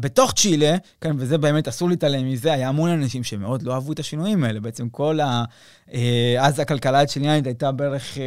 בתוך 0.00 0.32
צ'ילה, 0.32 0.76
כן, 1.00 1.16
וזה 1.18 1.38
באמת 1.38 1.68
אסור 1.68 1.88
להתעלם 1.88 2.30
מזה, 2.30 2.52
היה 2.52 2.68
המון 2.68 2.90
אנשים 2.90 3.24
שמאוד 3.24 3.62
לא 3.62 3.74
אהבו 3.74 3.92
את 3.92 3.98
השינויים 3.98 4.44
האלה. 4.44 4.60
בעצם 4.60 4.88
כל 4.88 5.20
ה... 5.20 5.44
אה, 5.94 6.36
אז 6.38 6.58
הכלכלה 6.58 7.00
הצ'יליאנית 7.00 7.46
הייתה 7.46 7.72
בערך 7.72 8.18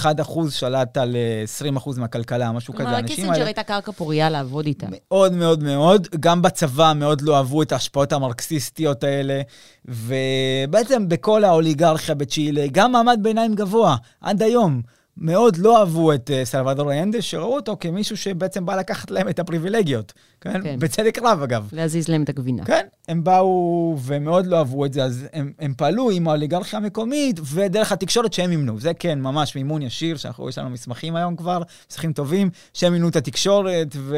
1% 0.00 0.06
אה, 0.06 0.50
שלט 0.50 0.96
על 0.96 1.16
20% 1.62 1.64
אה, 1.64 2.00
מהכלכלה, 2.00 2.52
משהו 2.52 2.74
כזה. 2.74 2.84
כלומר, 2.84 3.02
קיסינג'ר 3.02 3.44
הייתה 3.44 3.62
קרקע 3.62 3.92
פוריה 3.92 4.30
לעבוד 4.30 4.66
איתה. 4.66 4.86
מאוד 4.90 5.32
מאוד 5.32 5.62
מאוד. 5.62 6.08
גם 6.20 6.42
בצבא 6.42 6.92
מאוד 6.96 7.20
לא 7.20 7.36
אהבו 7.36 7.62
את 7.62 7.72
ההשפעות 7.72 8.12
המרקסיסטיות 8.12 9.04
האלה, 9.04 9.40
ובעצם 9.84 11.08
בכל 11.08 11.44
האוליגרכיה 11.44 12.14
בצ'ילה, 12.14 12.66
גם 12.72 12.92
מעמד 12.92 13.18
ביניים 13.22 13.54
גבוה, 13.54 13.96
עד 14.20 14.42
היום. 14.42 14.82
מאוד 15.20 15.56
לא 15.56 15.80
אהבו 15.80 16.12
את 16.12 16.30
uh, 16.30 16.44
סלבדור 16.44 16.90
איינדה, 16.90 17.22
שראו 17.22 17.54
אותו 17.54 17.76
כמישהו 17.80 18.16
שבעצם 18.16 18.66
בא 18.66 18.76
לקחת 18.76 19.10
להם 19.10 19.28
את 19.28 19.38
הפריבילגיות. 19.38 20.12
כן? 20.40 20.62
כן. 20.62 20.78
בצדק 20.78 21.18
רב, 21.22 21.42
אגב. 21.42 21.68
להזיז 21.72 22.08
להם 22.08 22.22
את 22.22 22.28
הגבינה. 22.28 22.64
כן, 22.64 22.86
הם 23.08 23.24
באו 23.24 23.96
ומאוד 24.04 24.46
לא 24.46 24.58
אהבו 24.58 24.84
את 24.84 24.92
זה, 24.92 25.04
אז 25.04 25.26
הם, 25.32 25.52
הם 25.58 25.74
פעלו 25.76 26.10
עם 26.10 26.28
האוליגרכיה 26.28 26.78
המקומית 26.78 27.40
ודרך 27.44 27.92
התקשורת 27.92 28.32
שהם 28.32 28.50
מימנו. 28.50 28.80
זה 28.80 28.94
כן, 28.94 29.20
ממש 29.20 29.56
מימון 29.56 29.82
ישיר, 29.82 30.16
שאנחנו, 30.16 30.48
יש 30.48 30.58
לנו 30.58 30.70
מסמכים 30.70 31.16
היום 31.16 31.36
כבר, 31.36 31.62
מסמכים 31.90 32.12
טובים, 32.12 32.50
שהם 32.74 32.92
מימנו 32.92 33.08
את 33.08 33.16
התקשורת, 33.16 33.88
ו... 33.96 34.16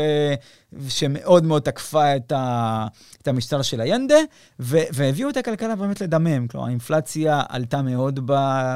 שמאוד 0.88 1.44
מאוד 1.44 1.62
תקפה 1.62 2.16
את, 2.16 2.32
ה, 2.32 2.86
את 3.22 3.28
המשטר 3.28 3.62
של 3.62 3.80
היינדה, 3.80 4.18
ו, 4.60 4.78
והביאו 4.92 5.28
את 5.28 5.36
הכלכלה 5.36 5.76
באמת 5.76 6.00
לדמם. 6.00 6.46
כלומר, 6.48 6.66
האינפלציה 6.66 7.42
עלתה 7.48 7.82
מאוד 7.82 8.20
ב, 8.26 8.34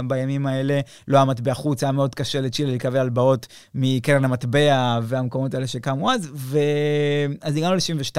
בימים 0.09 0.47
האלה, 0.47 0.81
לא 1.09 1.19
המטבע 1.19 1.55
חוץ, 1.55 1.83
היה 1.83 1.93
מאוד 1.93 2.15
קשה 2.15 2.41
לצ'ילה 2.41 2.73
לקבל 2.73 2.99
הלוואות 2.99 3.47
מקרן 3.75 4.25
המטבע 4.25 4.99
והמקומות 5.03 5.55
האלה 5.55 5.67
שקמו 5.67 6.13
אז, 6.13 6.31
ו... 6.35 6.59
אז 7.41 7.57
הגענו 7.57 7.75
ל-72, 7.75 8.19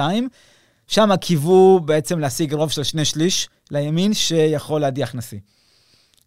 שם 0.86 1.16
קיוו 1.20 1.80
בעצם 1.80 2.18
להשיג 2.18 2.54
רוב 2.54 2.70
של 2.70 2.82
שני 2.82 3.04
שליש 3.04 3.48
לימין 3.70 4.14
שיכול 4.14 4.80
להדיח 4.80 5.14
נשיא. 5.14 5.38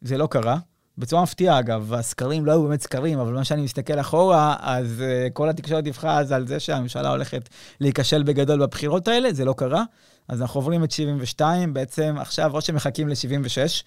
זה 0.02 0.18
לא 0.18 0.28
קרה. 0.28 0.58
בצורה 1.00 1.24
מפתיעה, 1.24 1.60
אגב, 1.60 1.94
הסקרים 1.94 2.46
לא 2.46 2.52
היו 2.52 2.64
באמת 2.64 2.82
סקרים, 2.82 3.20
אבל 3.20 3.34
מה 3.34 3.44
שאני 3.44 3.62
מסתכל 3.62 4.00
אחורה, 4.00 4.56
אז 4.60 4.88
uh, 5.00 5.32
כל 5.34 5.50
התקשורת 5.50 5.84
דיווחה 5.84 6.20
אז 6.20 6.32
על 6.32 6.48
זה 6.48 6.60
שהממשלה 6.60 7.10
הולכת 7.10 7.50
להיכשל 7.82 8.24
בגדול 8.24 8.62
בבחירות 8.62 9.08
האלה, 9.08 9.34
זה 9.34 9.46
לא 9.46 9.54
קרה. 9.58 9.84
אז 10.28 10.42
אנחנו 10.42 10.58
עוברים 10.58 10.84
את 10.84 10.92
72, 10.92 11.74
בעצם 11.74 12.16
עכשיו 12.20 12.56
או 12.56 12.62
שמחכים 12.62 13.10
ל-76, 13.10 13.84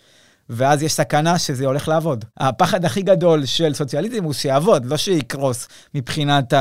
ואז 0.50 0.82
יש 0.82 0.92
סכנה 0.92 1.38
שזה 1.38 1.66
הולך 1.66 1.88
לעבוד. 1.88 2.24
הפחד 2.36 2.84
הכי 2.84 3.02
גדול 3.02 3.44
של 3.44 3.74
סוציאליזם 3.74 4.24
הוא 4.24 4.32
שיעבוד, 4.32 4.86
לא 4.86 4.96
שיקרוס 4.96 5.68
מבחינת 5.94 6.54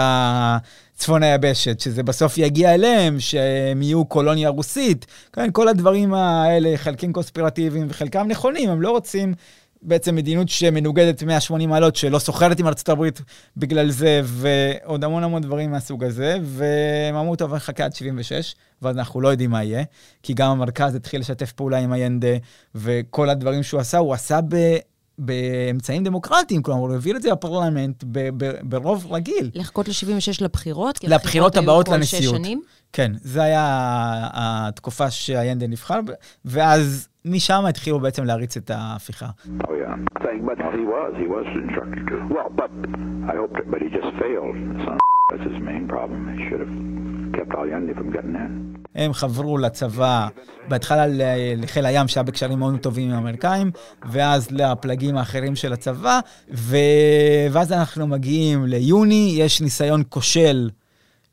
צפון 0.96 1.24
היבשת, 1.24 1.80
שזה 1.80 2.04
בסוף 2.04 2.38
יגיע 2.38 2.74
אליהם, 2.74 3.20
שהם 3.20 3.82
יהיו 3.82 4.06
קולוניה 4.06 4.50
רוסית. 4.50 5.06
כן, 5.34 5.52
כל 5.52 5.68
הדברים 5.68 6.14
האלה, 6.14 6.78
חלקים 6.78 7.14
קונספירטיביים 7.14 7.88
וחלקם 7.90 8.28
נכונים, 8.28 8.70
הם 8.70 8.82
לא 8.82 8.92
רוצים 8.92 9.34
בעצם 9.84 10.16
מדיניות 10.16 10.50
שמנוגדת 10.50 11.24
180 11.24 11.70
מעלות, 11.70 11.96
שלא 11.96 12.20
סוחרת 12.20 12.60
עם 12.60 12.68
ארצות 12.68 12.90
הברית 12.90 13.22
בגלל 13.58 13.92
זה, 13.92 14.22
ועוד 14.24 15.04
המון 15.04 15.24
המון 15.24 15.42
דברים 15.42 15.72
מהסוג 15.72 16.04
הזה, 16.04 16.38
והם 16.44 17.16
אמרו, 17.16 17.36
טוב, 17.36 17.56
נחכה 17.56 17.86
עד 17.86 17.94
76, 17.94 18.56
ואז 18.82 18.98
אנחנו 18.98 19.22
לא 19.22 19.28
יודעים 19.28 19.50
מה 19.50 19.64
יהיה, 19.64 19.84
כי 20.24 20.34
גם 20.34 20.52
המרכז 20.52 20.96
התחיל 20.96 21.22
לשתף 21.22 21.52
פעולה 21.52 21.78
עם 21.78 21.94
איינדה, 21.94 22.38
וכל 22.76 23.30
הדברים 23.30 23.64
שהוא 23.64 23.80
עשה, 23.80 23.98
הוא 23.98 24.14
עשה 24.14 24.40
ב... 24.50 24.78
באמצעים 25.18 26.04
דמוקרטיים, 26.04 26.62
כלומר, 26.62 26.82
הוא 26.82 26.92
העביר 26.92 27.18
את 27.18 27.22
זה 27.22 27.32
בפרלמנט 27.32 28.04
ברוב 28.64 29.14
רגיל. 29.14 29.52
לחכות 29.54 29.88
ל-76 29.88 30.44
לבחירות? 30.44 31.04
לבחירות 31.04 31.58
הבאות 31.58 31.90
לנשיאות. 31.90 32.42
כן, 32.94 33.12
זה 33.24 33.44
היה 33.44 33.68
התקופה 34.34 35.12
שהיינדה 35.12 35.68
נבחר, 35.68 36.00
ואז 36.46 37.08
משם 37.26 37.66
התחילו 37.66 38.00
בעצם 38.00 38.24
להריץ 38.24 38.58
את 38.58 38.70
ההפיכה. 38.70 39.26
Oh, 39.64 39.72
הם 48.96 49.14
חברו 49.14 49.58
לצבא, 49.58 50.28
בהתחלה 50.68 51.06
לחיל 51.58 51.86
הים 51.86 52.08
שהיה 52.08 52.24
בקשרים 52.24 52.60
מאוד 52.60 52.80
טובים 52.80 53.10
עם 53.10 53.16
האמריקאים, 53.16 53.72
ואז 54.10 54.52
לפלגים 54.52 55.18
האחרים 55.18 55.56
של 55.56 55.74
הצבא, 55.74 56.20
ו... 56.54 56.76
ואז 57.52 57.72
אנחנו 57.72 58.08
מגיעים 58.08 58.66
ליוני, 58.66 59.36
יש 59.38 59.62
ניסיון 59.62 60.04
כושל 60.10 60.70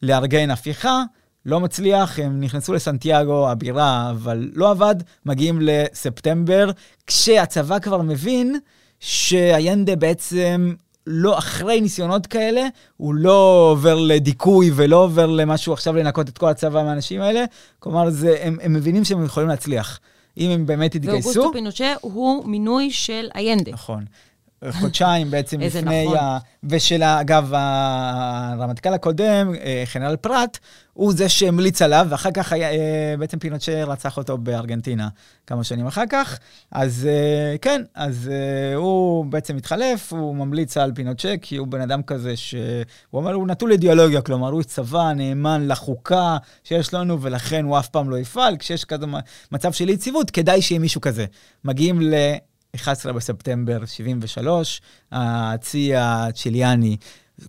לארגן 0.02 0.50
הפיכה, 0.50 1.02
לא 1.49 1.61
מצליח, 1.61 2.19
הם 2.19 2.40
נכנסו 2.40 2.73
לסנטיאגו, 2.73 3.49
הבירה, 3.50 4.11
אבל 4.11 4.50
לא 4.55 4.71
עבד, 4.71 4.95
מגיעים 5.26 5.59
לספטמבר, 5.62 6.71
כשהצבא 7.07 7.78
כבר 7.78 8.02
מבין 8.02 8.59
שהיינדה 9.00 9.97
בעצם 9.97 10.75
לא, 11.07 11.38
אחרי 11.38 11.81
ניסיונות 11.81 12.26
כאלה, 12.26 12.69
הוא 12.97 13.14
לא 13.14 13.69
עובר 13.71 13.95
לדיכוי 13.95 14.71
ולא 14.75 15.05
עובר 15.05 15.26
למשהו 15.26 15.73
עכשיו 15.73 15.97
לנקות 15.97 16.28
את 16.28 16.38
כל 16.38 16.49
הצבא 16.49 16.83
מהאנשים 16.83 17.21
האלה. 17.21 17.45
כלומר, 17.78 18.11
זה, 18.11 18.37
הם, 18.43 18.59
הם 18.62 18.73
מבינים 18.73 19.05
שהם 19.05 19.25
יכולים 19.25 19.49
להצליח. 19.49 20.00
אם 20.38 20.50
הם 20.50 20.67
באמת 20.67 20.95
יתגייסו... 20.95 21.28
ואוגוסטו 21.28 21.52
פינושה 21.52 21.95
הוא 22.00 22.47
מינוי 22.47 22.90
של 22.90 23.28
איינדה. 23.35 23.73
נכון. 23.73 24.05
חודשיים 24.70 25.30
בעצם 25.32 25.60
לפני... 25.60 26.04
נכון. 26.04 26.16
ה... 26.16 26.38
ושל, 26.64 27.02
אגב, 27.02 27.52
הרמטכ"ל 27.54 28.94
הקודם, 28.94 29.54
אה, 29.54 29.82
חנרל 29.86 30.16
פרט, 30.16 30.58
הוא 30.92 31.12
זה 31.12 31.28
שהמליץ 31.28 31.82
עליו, 31.82 32.06
ואחר 32.10 32.30
כך 32.30 32.52
היה, 32.52 32.70
אה, 32.70 33.14
בעצם 33.18 33.38
פינוצ'ה 33.38 33.84
רצח 33.84 34.16
אותו 34.16 34.38
בארגנטינה 34.38 35.08
כמה 35.46 35.64
שנים 35.64 35.86
אחר 35.86 36.02
כך. 36.10 36.38
אז 36.72 37.08
אה, 37.10 37.56
כן, 37.58 37.82
אז 37.94 38.30
הוא 38.74 39.24
בעצם 39.24 39.56
התחלף, 39.56 40.12
הוא 40.12 40.36
ממליץ 40.36 40.76
על 40.76 40.92
פינוצ'ה, 40.94 41.34
כי 41.42 41.56
הוא 41.56 41.66
בן 41.66 41.80
אדם 41.80 42.02
כזה 42.02 42.36
שהוא 42.36 42.84
אומר, 43.12 43.32
הוא 43.32 43.46
נטול 43.46 43.72
אידיאולוגיה, 43.72 44.20
כלומר, 44.20 44.50
הוא 44.50 44.62
צבא 44.62 45.12
נאמן 45.12 45.68
לחוקה 45.68 46.36
שיש 46.64 46.94
לנו, 46.94 47.22
ולכן 47.22 47.64
הוא 47.64 47.78
אף 47.78 47.88
פעם 47.88 48.10
לא 48.10 48.18
יפעל. 48.18 48.56
כשיש 48.56 48.84
כזה 48.84 49.06
מצב 49.52 49.72
של 49.72 49.88
יציבות, 49.88 50.30
כדאי 50.30 50.62
שיהיה 50.62 50.78
מישהו 50.78 51.00
כזה. 51.00 51.24
מגיעים 51.64 52.02
ל... 52.02 52.14
11 52.75 53.12
בספטמבר 53.12 53.87
73, 53.87 54.80
הצי 55.12 55.92
הצ'יליאני 55.96 56.96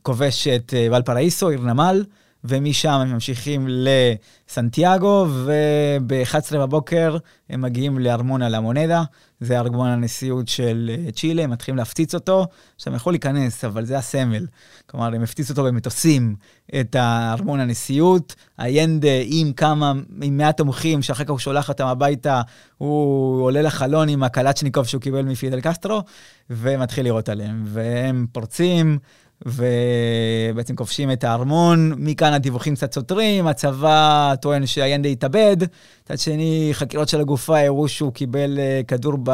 כובש 0.01 0.47
את 0.47 0.73
אה, 0.73 0.87
ולפראיסו, 0.91 1.49
עיר 1.49 1.61
נמל, 1.61 2.05
ומשם 2.43 2.89
הם 2.89 3.13
ממשיכים 3.13 3.67
לסנטיאגו, 3.69 5.27
וב-11 5.29 6.57
בבוקר 6.57 7.17
הם 7.49 7.61
מגיעים 7.61 7.99
לארמונה 7.99 8.49
למונדה, 8.49 9.03
זה 9.39 9.59
ארגון 9.59 9.87
הנשיאות 9.87 10.47
של 10.47 10.91
אה, 10.93 11.11
צ'ילה, 11.11 11.43
הם 11.43 11.49
מתחילים 11.49 11.77
להפציץ 11.77 12.15
אותו. 12.15 12.47
עכשיו, 12.75 12.93
הם 12.93 12.97
יכולים 12.97 13.13
להיכנס, 13.23 13.65
אבל 13.65 13.85
זה 13.85 13.97
הסמל. 13.97 14.47
כלומר, 14.85 15.05
הם 15.05 15.23
הפציצו 15.23 15.51
אותו 15.53 15.63
במטוסים, 15.63 16.35
את 16.79 16.95
ארמון 16.95 17.59
הנשיאות. 17.59 18.35
איינדה 18.59 19.21
עם 19.25 19.53
כמה, 19.53 19.93
עם 20.21 20.37
מעט 20.37 20.57
תומכים, 20.57 21.01
שאחר 21.01 21.23
כך 21.23 21.29
הוא 21.29 21.39
שולח 21.39 21.69
אותם 21.69 21.85
הביתה, 21.85 22.41
הוא 22.77 23.43
עולה 23.43 23.61
לחלון 23.61 24.09
עם 24.09 24.23
הקלצ'ניקוב 24.23 24.85
שהוא 24.85 25.01
קיבל 25.01 25.21
מפידל 25.21 25.61
קסטרו, 25.61 26.01
ומתחיל 26.49 27.03
לירות 27.03 27.29
עליהם. 27.29 27.63
והם 27.65 28.25
פורצים. 28.31 28.99
ובעצם 29.45 30.75
כובשים 30.75 31.11
את 31.11 31.23
הארמון. 31.23 31.93
מכאן 31.97 32.33
הדיווחים 32.33 32.75
קצת 32.75 32.93
סותרים, 32.93 33.47
הצבא 33.47 34.33
טוען 34.41 34.65
שאיינדה 34.65 35.09
התאבד. 35.09 35.57
מצד 36.03 36.17
שני, 36.17 36.69
חקירות 36.73 37.09
של 37.09 37.19
הגופה 37.21 37.59
הראו 37.59 37.87
שהוא 37.87 38.13
קיבל 38.13 38.57
uh, 38.57 38.85
כדור 38.85 39.13
ב... 39.23 39.31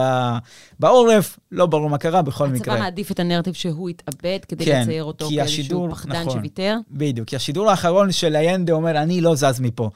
בעורף, 0.79 1.39
לא 1.51 1.65
ברור 1.65 1.89
מה 1.89 1.97
קרה 1.97 2.21
בכל 2.21 2.43
הצבא 2.43 2.55
מקרה. 2.55 2.73
הצבא 2.73 2.83
מעדיף 2.83 3.11
את 3.11 3.19
הנרטיב 3.19 3.53
שהוא 3.53 3.89
התאבד 3.89 4.39
כדי 4.47 4.65
כן, 4.65 4.81
לצייר 4.81 5.03
אותו 5.03 5.29
כאיזשהו 5.29 5.87
פחדן 5.91 6.21
נכון, 6.21 6.33
שוויתר. 6.33 6.77
בדיוק, 6.91 7.27
כי 7.27 7.35
השידור 7.35 7.69
האחרון 7.69 8.11
של 8.11 8.35
איינדה 8.35 8.73
אומר, 8.73 9.01
אני 9.01 9.21
לא 9.21 9.35
זז 9.35 9.59
מפה. 9.59 9.89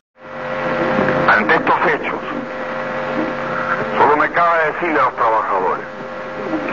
Solo 3.98 4.16
me 4.22 4.30
cabe 4.38 4.58
decirle 4.68 5.00
a 5.02 5.04
los 5.08 5.16
trabajadores, 5.20 5.86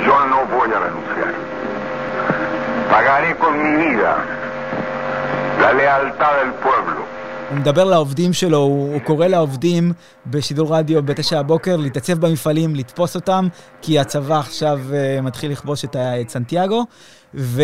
yo 0.07 0.17
no 0.33 0.39
voy 0.55 0.69
a 0.77 0.79
renunciar. 0.87 1.26
Pagaré 2.91 3.31
con 3.41 3.53
mi 3.63 3.73
vida 3.85 4.13
la 5.61 5.73
lealtad 5.73 6.33
del 6.41 6.53
pueblo. 6.63 7.03
הוא 7.51 7.59
מדבר 7.59 7.85
לעובדים 7.85 8.33
שלו, 8.33 8.59
הוא, 8.59 8.93
הוא 8.93 9.01
קורא 9.01 9.27
לעובדים 9.27 9.93
בשידור 10.27 10.77
רדיו 10.77 11.03
בתשע 11.03 11.39
הבוקר 11.39 11.77
להתעצב 11.77 12.27
במפעלים, 12.27 12.75
לתפוס 12.75 13.15
אותם, 13.15 13.49
כי 13.83 13.99
הצבא 13.99 14.39
עכשיו 14.39 14.81
uh, 14.91 15.23
מתחיל 15.23 15.53
לכבוש 15.53 15.85
את, 15.85 15.97
את 15.97 16.29
סנטיאגו, 16.29 16.85
ו, 17.35 17.63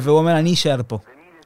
והוא 0.00 0.18
אומר, 0.18 0.38
אני 0.38 0.54
אשאר 0.54 0.80
פה. 0.88 0.98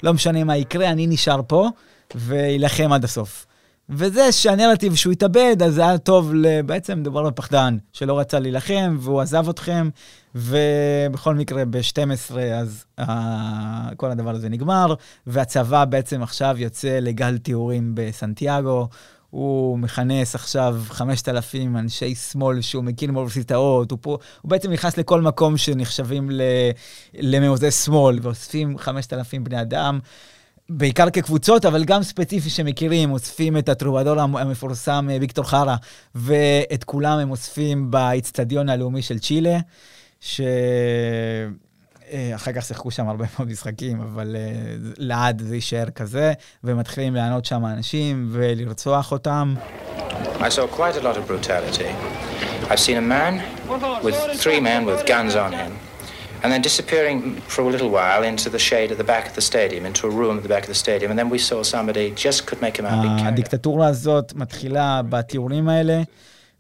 לא 0.03 0.15
משנה 0.15 0.45
מה 0.45 0.57
יקרה, 0.57 0.91
אני 0.91 1.07
נשאר 1.07 1.41
פה, 1.47 1.69
ויילחם 2.15 2.93
עד 2.93 3.05
הסוף. 3.05 3.47
וזה 3.89 4.33
שהנרטיב 4.33 4.95
שהוא 4.95 5.13
התאבד, 5.13 5.57
אז 5.65 5.75
זה 5.75 5.81
היה 5.81 5.99
טוב, 5.99 6.33
בעצם 6.67 6.99
מדובר 6.99 7.31
בפחדן, 7.31 7.77
שלא 7.93 8.19
רצה 8.19 8.39
להילחם, 8.39 8.97
והוא 9.01 9.21
עזב 9.21 9.49
אתכם, 9.49 9.89
ובכל 10.35 11.35
מקרה, 11.35 11.65
ב-12 11.65 12.39
אז 12.55 12.85
uh, 13.01 13.05
כל 13.97 14.11
הדבר 14.11 14.31
הזה 14.31 14.49
נגמר, 14.49 14.95
והצבא 15.27 15.85
בעצם 15.85 16.23
עכשיו 16.23 16.55
יוצא 16.59 16.99
לגל 17.03 17.39
תיאורים 17.39 17.91
בסנטיאגו. 17.95 18.89
הוא 19.31 19.79
מכנס 19.79 20.35
עכשיו 20.35 20.83
5,000 20.89 21.77
אנשי 21.77 22.15
שמאל 22.15 22.61
שהוא 22.61 22.85
מכיר 22.85 23.13
מאוניברסיטאות, 23.13 23.91
הוא, 23.91 23.99
הוא 24.05 24.19
בעצם 24.45 24.71
נכנס 24.71 24.97
לכל 24.97 25.21
מקום 25.21 25.57
שנחשבים 25.57 26.31
למעוזי 27.15 27.71
שמאל, 27.71 28.19
ואוספים 28.23 28.79
5,000 28.79 29.45
בני 29.45 29.61
אדם. 29.61 29.99
בעיקר 30.69 31.11
כקבוצות, 31.11 31.65
אבל 31.65 31.85
גם 31.85 32.03
ספציפי 32.03 32.51
שמכירים, 32.51 33.13
אוספים 33.13 33.57
את 33.57 33.69
הטרובדור 33.69 34.21
המפורסם 34.21 35.09
ויקטור 35.21 35.45
חרא, 35.45 35.77
ואת 36.15 36.85
כולם 36.85 37.19
הם 37.19 37.31
אוספים 37.31 37.91
באיצטדיון 37.91 38.69
הלאומי 38.69 39.03
של 39.03 39.19
צ'ילה, 39.19 39.59
שאחר 40.21 40.53
כך 42.55 42.65
שיחקו 42.65 42.91
שם 42.91 43.09
הרבה 43.09 43.25
מאוד 43.39 43.51
משחקים, 43.51 44.01
אבל 44.01 44.37
לעד 44.99 45.43
זה 45.47 45.55
יישאר 45.55 45.91
כזה, 45.91 46.33
ומתחילים 46.65 47.15
לענות 47.15 47.45
שם 47.45 47.67
אנשים 47.67 48.29
ולרצוח 48.31 49.13
אותם. 49.13 49.55
I 50.39 50.49
saw 50.49 50.67
quite 50.77 50.97
a 50.97 51.01
lot 51.01 51.17
of 51.17 51.27
brutality. 51.27 51.91
I've 52.71 52.81
seen 52.81 52.97
a 52.97 53.09
man 53.17 53.43
with 54.03 54.17
three 54.43 54.61
men 54.61 54.85
with 54.85 55.01
guns 55.07 55.35
on 55.37 55.53
him. 55.53 55.94
And 56.45 56.53
then 56.53 56.63
disappearing 56.71 57.19
for 57.49 57.63
a 57.63 57.71
little 57.75 57.91
while 57.99 58.23
into 58.23 58.49
the 58.51 58.59
shade 58.59 58.89
at 58.93 58.99
the 59.03 59.09
back 59.13 59.25
of 59.31 59.35
the 59.35 59.45
stadium, 59.51 59.83
into 59.91 60.03
a 60.07 60.11
room 60.11 60.35
at 60.39 60.43
the 60.47 60.53
back 60.55 60.65
of 60.67 60.71
the 60.75 60.81
stadium, 60.85 61.09
and 61.13 61.19
then 61.21 61.31
we 61.35 61.39
saw 61.39 61.59
somebody 61.75 62.07
just 62.25 62.47
could 62.47 62.61
make 62.61 62.77
him 62.81 62.87
out. 62.87 63.27
הדיקטטורה 63.27 63.87
הזאת 63.87 64.33
מתחילה 64.37 65.01
בתיאורים 65.09 65.69
האלה, 65.69 66.03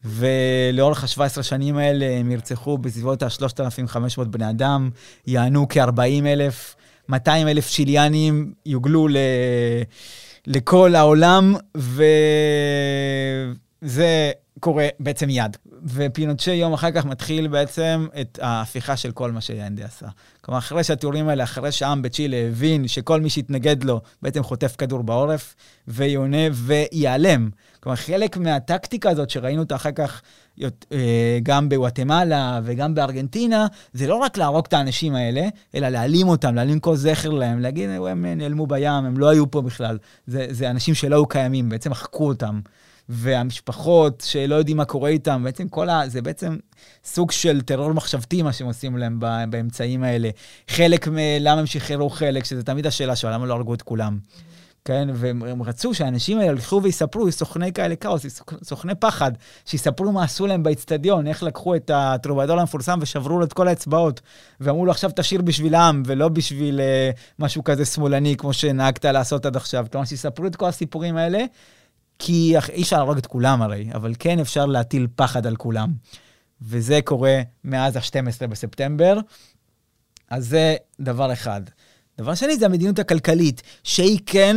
ולאורך 0.05 1.05
ה-17 1.05 1.43
שנים 1.43 1.77
האלה 1.77 2.07
הם 2.21 2.31
ירצחו 2.31 2.79
בסביבות 2.79 3.23
ה-3,500 3.23 4.25
בני 4.25 4.51
אדם, 4.51 4.91
יענו 5.27 5.67
כ-40 5.69 6.27
אלף, 6.27 6.77
200 7.09 7.49
אלף 7.49 7.71
צ'יליאנים 7.71 8.53
יוגלו 8.67 9.09
ל... 9.09 9.17
לכל 10.47 10.95
העולם, 10.95 11.55
וזה 13.83 14.31
קורה 14.65 14.89
בעצם 15.01 15.27
מיד. 15.27 15.57
ופינוצ'ה 15.85 16.53
יום 16.53 16.73
אחר 16.73 16.91
כך 16.91 17.05
מתחיל 17.05 17.49
בעצם 17.49 18.07
את 18.21 18.39
ההפיכה 18.43 18.97
של 18.97 19.13
כל 19.13 19.33
מה 19.33 19.41
שיאנדי 19.41 19.83
עשה. 19.83 20.07
כלומר, 20.41 20.59
אחרי 20.59 20.85
שהתיאורים 20.85 21.29
האלה, 21.29 21.45
אחרי 21.45 21.73
שהעם 21.73 22.03
בצ'ילה 22.03 22.37
הבין 22.37 22.89
שכל 22.89 23.21
מי 23.21 23.31
שהתנגד 23.31 23.85
לו 23.85 24.01
בעצם 24.23 24.43
חוטף 24.43 24.77
כדור 24.77 25.03
בעורף, 25.03 25.55
ויונה 25.89 26.39
וייעלם. 26.53 27.51
כלומר, 27.81 27.97
חלק 27.97 28.37
מהטקטיקה 28.37 29.11
הזאת 29.11 29.31
שראינו 29.31 29.63
אותה 29.63 29.75
אחר 29.75 29.93
כך 29.93 30.23
אה, 30.63 31.39
גם 31.43 31.69
בוואטמלה 31.69 32.61
וגם 32.65 32.95
בארגנטינה, 32.95 33.67
זה 33.93 34.07
לא 34.07 34.15
רק 34.15 34.37
להרוג 34.37 34.65
את 34.69 34.73
האנשים 34.73 35.15
האלה, 35.15 35.49
אלא 35.75 35.89
להעלים 35.89 36.29
אותם, 36.29 36.55
להעלים 36.55 36.81
כל 36.81 36.97
זכר 36.97 37.31
להם, 37.31 37.61
להגיד, 37.61 37.91
הם 37.91 38.27
נעלמו 38.27 38.67
בים, 38.67 39.05
הם 39.05 39.19
לא 39.19 39.29
היו 39.29 39.51
פה 39.51 39.63
בכלל. 39.63 39.99
זה, 40.27 40.47
זה 40.51 40.71
אנשים 40.71 40.95
שלא 40.95 41.17
היו 41.17 41.27
קיימים, 41.27 41.69
בעצם 41.69 41.91
מחקו 41.91 42.29
אותם. 42.29 42.61
והמשפחות 43.09 44.23
שלא 44.27 44.55
יודעים 44.55 44.77
מה 44.77 44.85
קורה 44.85 45.11
איתם, 45.11 45.45
בעצם 45.45 45.69
כל 45.69 45.89
ה... 45.89 46.09
זה 46.09 46.23
בעצם 46.23 46.57
סוג 47.05 47.31
של 47.31 47.61
טרור 47.61 47.93
מחשבתי, 47.93 48.43
מה 48.43 48.53
שהם 48.53 48.67
עושים 48.67 48.97
להם 48.97 49.21
באמצעים 49.51 50.03
האלה. 50.05 50.31
חלק 50.69 51.09
מ... 51.09 51.17
למה 51.41 51.61
הם 51.61 51.67
שחררו 51.67 52.11
חלק, 52.11 52.45
שזה 52.45 52.63
תמיד 52.63 52.87
השאלה 52.87 53.17
שלו, 53.17 53.31
למה 53.31 53.47
לא 53.47 53.55
הרגו 53.55 53.75
את 53.75 53.83
כולם. 53.83 54.19
כן, 54.85 55.09
והם 55.15 55.63
רצו 55.63 55.95
שהאנשים 55.95 56.39
האלה 56.39 56.51
ילכו 56.51 56.83
ויספרו, 56.83 57.33
סוכני 57.33 57.73
כאלה 57.73 57.97
כאוס, 57.97 58.43
סוכני 58.63 58.95
פחד, 58.95 59.33
שיספרו 59.65 60.13
מה 60.13 60.25
עשו 60.25 60.47
להם 60.47 60.63
באיצטדיון, 60.63 61.27
איך 61.27 61.43
לקחו 61.43 61.75
את 61.75 61.91
הטרובדור 61.95 62.61
המפורסם 62.61 62.99
ושברו 63.03 63.39
לו 63.39 63.45
את 63.45 63.53
כל 63.53 63.69
האצבעות, 63.69 64.21
ואמרו 64.61 64.87
לו 64.87 64.91
עכשיו 64.91 65.11
תשאיר 65.17 65.43
בשבילם, 65.43 66.03
ולא 66.07 66.29
בשביל 66.29 66.81
uh, 66.81 67.19
משהו 67.39 67.65
כזה 67.65 67.85
שמאלני, 67.85 68.37
כמו 68.37 68.53
שנהגת 68.53 69.05
לעשות 69.05 69.47
עד 69.47 69.57
עכשיו. 69.57 69.87
כלומר, 69.93 70.05
שיספרו 70.05 70.47
את 70.47 70.57
כל 70.57 70.67
הסיפורים 70.67 71.17
האלה, 71.17 71.45
כי 72.19 72.55
אי 72.73 72.83
אפשר 72.83 72.97
להרוג 72.97 73.17
את 73.17 73.27
כולם 73.27 73.63
הרי, 73.63 73.89
אבל 73.95 74.13
כן 74.19 74.39
אפשר 74.39 74.67
להטיל 74.67 75.07
פחד 75.17 75.47
על 75.47 75.57
כולם. 75.57 75.93
וזה 76.63 77.01
קורה 77.05 77.41
מאז 77.65 77.97
ה-12 77.97 78.47
בספטמבר. 78.47 79.19
אז 80.31 80.49
זה 80.49 80.77
דבר 81.01 81.33
אחד. 81.33 81.61
דבר 82.19 82.35
שני 82.35 82.57
זה 82.57 82.67
המדיניות 82.67 82.99
הכלכלית, 82.99 83.63
שהיא 83.85 84.19
כן, 84.27 84.57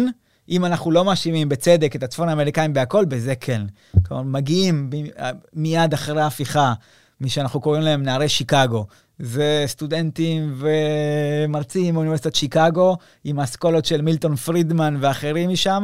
אם 0.50 0.66
אנחנו 0.66 0.92
לא 0.92 1.06
מאשימים 1.06 1.50
בצדק 1.50 1.96
את 1.96 2.04
הצפון 2.04 2.30
האמריקאים 2.30 2.74
בהכל, 2.74 3.06
בזה 3.06 3.36
כן. 3.36 3.62
כלומר, 4.06 4.24
מגיעים 4.24 4.90
מיד 5.54 5.94
אחרי 5.94 6.22
ההפיכה, 6.22 6.74
מי 7.22 7.30
שאנחנו 7.30 7.62
קוראים 7.62 7.84
להם 7.84 8.04
נערי 8.04 8.30
שיקגו, 8.30 8.86
זה 9.20 9.64
סטודנטים 9.68 10.56
ומרצים 10.58 11.94
מאוניברסיטת 11.94 12.36
שיקגו, 12.36 12.98
עם 13.24 13.40
האסכולות 13.40 13.86
של 13.86 14.02
מילטון 14.02 14.36
פרידמן 14.36 14.98
ואחרים 15.00 15.50
משם, 15.50 15.84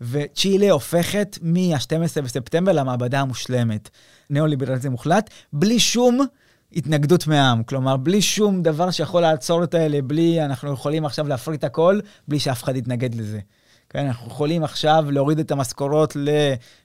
וצ'ילה 0.00 0.70
הופכת 0.70 1.38
מה-12 1.42 2.20
בספטמבר 2.22 2.72
למעבדה 2.72 3.20
המושלמת. 3.20 3.90
ניאו-ליברליזם 4.30 4.90
מוחלט, 4.90 5.30
בלי 5.52 5.80
שום 5.80 6.26
התנגדות 6.72 7.26
מהעם. 7.26 7.62
כלומר, 7.62 7.96
בלי 7.96 8.22
שום 8.22 8.62
דבר 8.62 8.90
שיכול 8.90 9.22
לעצור 9.22 9.64
את 9.64 9.74
האלה, 9.74 10.02
בלי, 10.02 10.44
אנחנו 10.44 10.72
יכולים 10.72 11.04
עכשיו 11.04 11.28
להפריט 11.28 11.64
הכל, 11.64 12.00
בלי 12.28 12.38
שאף 12.38 12.62
אחד 12.62 12.76
יתנגד 12.76 13.14
לזה. 13.14 13.40
כן, 13.90 14.06
אנחנו 14.06 14.26
יכולים 14.26 14.64
עכשיו 14.64 15.04
להוריד 15.10 15.38
את 15.38 15.50
המשכורות 15.50 16.16
ל, 16.16 16.28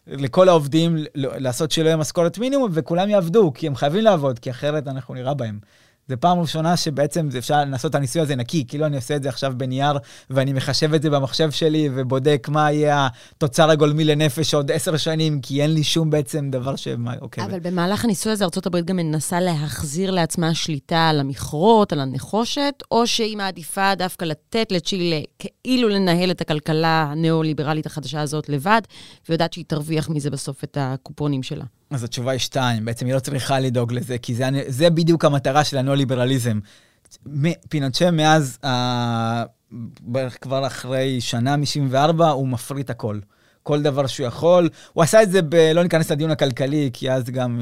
לכל 0.07 0.49
העובדים, 0.49 0.97
לעשות 1.15 1.71
שלא 1.71 1.85
יהיה 1.85 1.97
משכורת 1.97 2.37
מינימום, 2.37 2.69
וכולם 2.73 3.09
יעבדו, 3.09 3.51
כי 3.53 3.67
הם 3.67 3.75
חייבים 3.75 4.03
לעבוד, 4.03 4.39
כי 4.39 4.49
אחרת 4.51 4.87
אנחנו 4.87 5.13
נראה 5.13 5.33
בהם. 5.33 5.59
זה 6.07 6.17
פעם 6.17 6.39
ראשונה 6.39 6.77
שבעצם 6.77 7.29
אפשר 7.37 7.65
לעשות 7.65 7.89
את 7.89 7.95
הניסוי 7.95 8.21
הזה 8.21 8.35
נקי, 8.35 8.65
כאילו 8.67 8.85
אני 8.85 8.95
עושה 8.95 9.15
את 9.15 9.23
זה 9.23 9.29
עכשיו 9.29 9.53
בנייר, 9.57 9.97
ואני 10.29 10.53
מחשב 10.53 10.93
את 10.93 11.01
זה 11.01 11.09
במחשב 11.09 11.51
שלי, 11.51 11.89
ובודק 11.95 12.47
מה 12.51 12.71
יהיה 12.71 13.07
התוצר 13.31 13.69
הגולמי 13.69 14.03
לנפש 14.03 14.53
עוד 14.53 14.71
עשר 14.71 14.97
שנים, 14.97 15.41
כי 15.41 15.61
אין 15.61 15.73
לי 15.73 15.83
שום 15.83 16.09
בעצם 16.09 16.49
דבר 16.51 16.75
ש... 16.75 16.87
אוקיי. 17.21 17.43
אבל 17.43 17.59
במהלך 17.59 18.03
הניסוי 18.05 18.31
הזה 18.31 18.43
ארה"ב 18.43 18.79
גם 18.85 18.95
מנסה 18.95 19.39
להחזיר 19.39 20.11
לעצמה 20.11 20.53
שליטה 20.53 21.09
על 21.09 21.19
המכרות, 21.19 21.93
על 21.93 21.99
הנחושת, 21.99 22.83
או 22.91 23.07
שהיא 23.07 23.37
מעדיפה 23.37 23.95
דווקא 23.95 24.25
לתת 24.25 24.71
לצ'ילה 24.71 25.19
כאילו 25.39 25.89
לנהל 25.89 26.31
את 26.31 26.41
הכלכלה 26.41 27.07
הניאו-ליברלית 27.11 27.85
החדשה 27.85 28.21
הזאת 28.21 28.49
לבד, 28.49 28.81
ויודעת 29.29 29.53
שהיא 29.53 29.65
תרוויח 29.67 30.09
מזה 30.09 30.29
בסוף 30.29 30.63
את 30.63 30.77
הקופונים 30.81 31.43
שלה. 31.43 31.65
אז 31.91 32.03
התשובה 32.03 32.31
היא 32.31 32.39
שתיים, 32.39 32.85
בעצם 32.85 33.05
היא 33.05 33.13
לא 33.13 33.19
צריכה 33.19 33.59
לדאוג 33.59 33.93
לזה, 33.93 34.17
כי 34.17 34.35
זה, 34.35 34.49
זה 34.67 34.89
בדיוק 34.89 35.25
המטרה 35.25 35.63
של 35.63 35.77
הניאו-ליברליזם. 35.77 36.59
פינוצ'ה 37.69 38.11
מאז, 38.11 38.57
אה, 38.63 39.43
בערך 40.01 40.37
כבר 40.41 40.67
אחרי 40.67 41.21
שנה 41.21 41.57
מ-74, 41.57 42.23
הוא 42.23 42.47
מפריט 42.47 42.89
הכל. 42.89 43.19
כל 43.65 43.81
דבר 43.81 44.07
שהוא 44.07 44.27
יכול. 44.27 44.69
הוא 44.93 45.03
עשה 45.03 45.23
את 45.23 45.31
זה 45.31 45.41
ב... 45.41 45.55
לא 45.55 45.83
ניכנס 45.83 46.11
לדיון 46.11 46.31
הכלכלי, 46.31 46.89
כי 46.93 47.11
אז 47.11 47.23
גם 47.23 47.59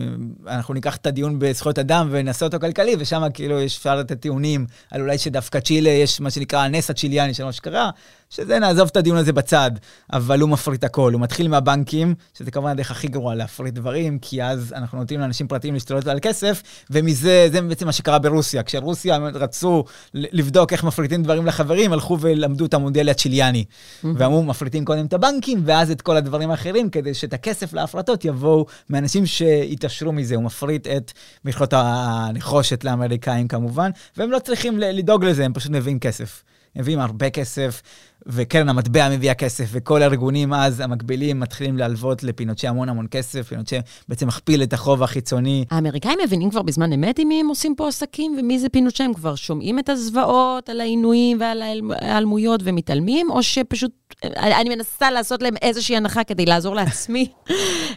אנחנו 0.47 0.73
ניקח 0.73 0.95
את 0.95 1.07
הדיון 1.07 1.39
בזכויות 1.39 1.79
אדם 1.79 2.07
ונעשה 2.12 2.45
אותו 2.45 2.59
כלכלי, 2.59 2.95
ושם 2.99 3.23
כאילו 3.33 3.65
אפשר 3.65 3.97
את 4.01 4.12
הטיעונים 4.12 4.65
על 4.91 5.01
אולי 5.01 5.17
שדווקא 5.17 5.59
צ'ילה 5.59 5.89
יש 5.89 6.21
מה 6.21 6.29
שנקרא 6.29 6.59
הנס 6.59 6.89
הצ'יליאני 6.89 7.33
של 7.33 7.43
מה 7.43 7.51
שקרה, 7.51 7.89
שזה 8.36 8.60
נעזוב 8.60 8.88
את 8.91 8.98
הדיון 8.98 9.17
הזה 9.17 9.34
בצד, 9.34 9.72
אבל 10.13 10.39
הוא 10.39 10.50
מפריט 10.50 10.84
הכל. 10.84 11.13
הוא 11.13 11.22
מתחיל 11.22 11.48
מהבנקים, 11.48 12.15
שזה 12.38 12.52
כמובן 12.52 12.69
הדרך 12.69 12.91
הכי 12.91 13.08
גרועה 13.08 13.36
להפריט 13.36 13.74
דברים, 13.74 14.19
כי 14.19 14.43
אז 14.43 14.74
אנחנו 14.76 14.98
נותנים 14.98 15.19
לאנשים 15.19 15.48
פרטיים 15.48 15.74
להשתלט 15.74 16.08
על 16.08 16.19
כסף, 16.22 16.63
ומזה, 16.89 17.48
זה 17.52 17.62
בעצם 17.62 17.86
מה 17.86 17.91
שקרה 17.91 18.19
ברוסיה. 18.19 18.63
כשרוסיה 18.63 19.17
רצו 19.17 19.84
לבדוק 20.13 20.74
איך 20.74 20.84
מפריטים 20.84 21.24
דברים 21.24 21.46
לחברים, 21.46 21.93
הלכו 21.93 22.17
ולמדו 22.19 22.65
את 22.65 22.74
המודל 22.74 23.10
הצ'יליאני. 23.10 23.65
Mm-hmm. 23.65 24.08
ואמרו, 24.17 24.43
מפריטים 24.43 24.86
קודם 24.86 25.06
את 25.06 25.13
הבנקים, 25.13 25.62
ואז 25.65 25.91
את 25.91 26.02
כל 26.02 26.17
הדברים 26.17 26.52
האחרים, 26.52 26.89
כדי 26.89 27.13
שאת 27.13 27.34
הכסף 27.34 27.74
להפרטות 27.74 28.26
יבואו 28.26 28.65
מאנשים 28.89 29.26
שיתעשרו 29.26 30.12
מזה. 30.12 30.36
הוא 30.36 30.43
מפריט 30.43 30.88
את 30.88 31.12
מכרות 31.46 31.74
הנחושת 31.74 32.84
לאמריקאים 32.84 33.48
כמובן, 33.48 33.91
והם 34.17 34.32
לא 34.32 34.39
צריכים 34.39 34.80
לדאוג 34.80 35.26
לזה, 35.26 35.46
הם 35.46 35.54
פשוט 35.54 35.72
מביאים 35.72 36.00
כסף. 36.00 36.43
מביאים 36.76 37.00
הרבה 37.00 37.30
כסף, 37.30 37.82
וקרן 38.27 38.69
המטבע 38.69 39.09
מביאה 39.09 39.33
כסף, 39.33 39.65
וכל 39.71 40.01
הארגונים 40.01 40.53
אז, 40.53 40.79
המקבילים, 40.79 41.39
מתחילים 41.39 41.77
להלוות 41.77 42.23
לפינוצ'ה 42.23 42.69
המון 42.69 42.89
המון 42.89 43.07
כסף, 43.12 43.47
פינוצ'ה 43.47 43.79
בעצם 44.09 44.27
מכפיל 44.27 44.63
את 44.63 44.73
החוב 44.73 45.03
החיצוני. 45.03 45.65
האמריקאים 45.71 46.19
מבינים 46.25 46.49
כבר 46.49 46.62
בזמן 46.62 46.93
אמת 46.93 47.19
עם 47.19 47.27
מי 47.27 47.39
הם 47.39 47.47
עושים 47.47 47.75
פה 47.75 47.88
עסקים, 47.88 48.36
ומי 48.39 48.59
זה 48.59 48.69
פינוצ'ה? 48.69 49.03
הם 49.03 49.13
כבר 49.13 49.36
שומעים 49.36 49.79
את 49.79 49.89
הזוועות 49.89 50.69
על 50.69 50.81
העינויים 50.81 51.38
ועל 51.39 51.62
ההיעלמויות 51.62 52.62
ומתעלמים, 52.63 53.31
או 53.31 53.43
שפשוט, 53.43 53.91
אני 54.36 54.75
מנסה 54.75 55.12
לעשות 55.12 55.41
להם 55.41 55.53
איזושהי 55.62 55.97
הנחה 55.97 56.23
כדי 56.23 56.45
לעזור 56.45 56.75
לעצמי 56.75 57.27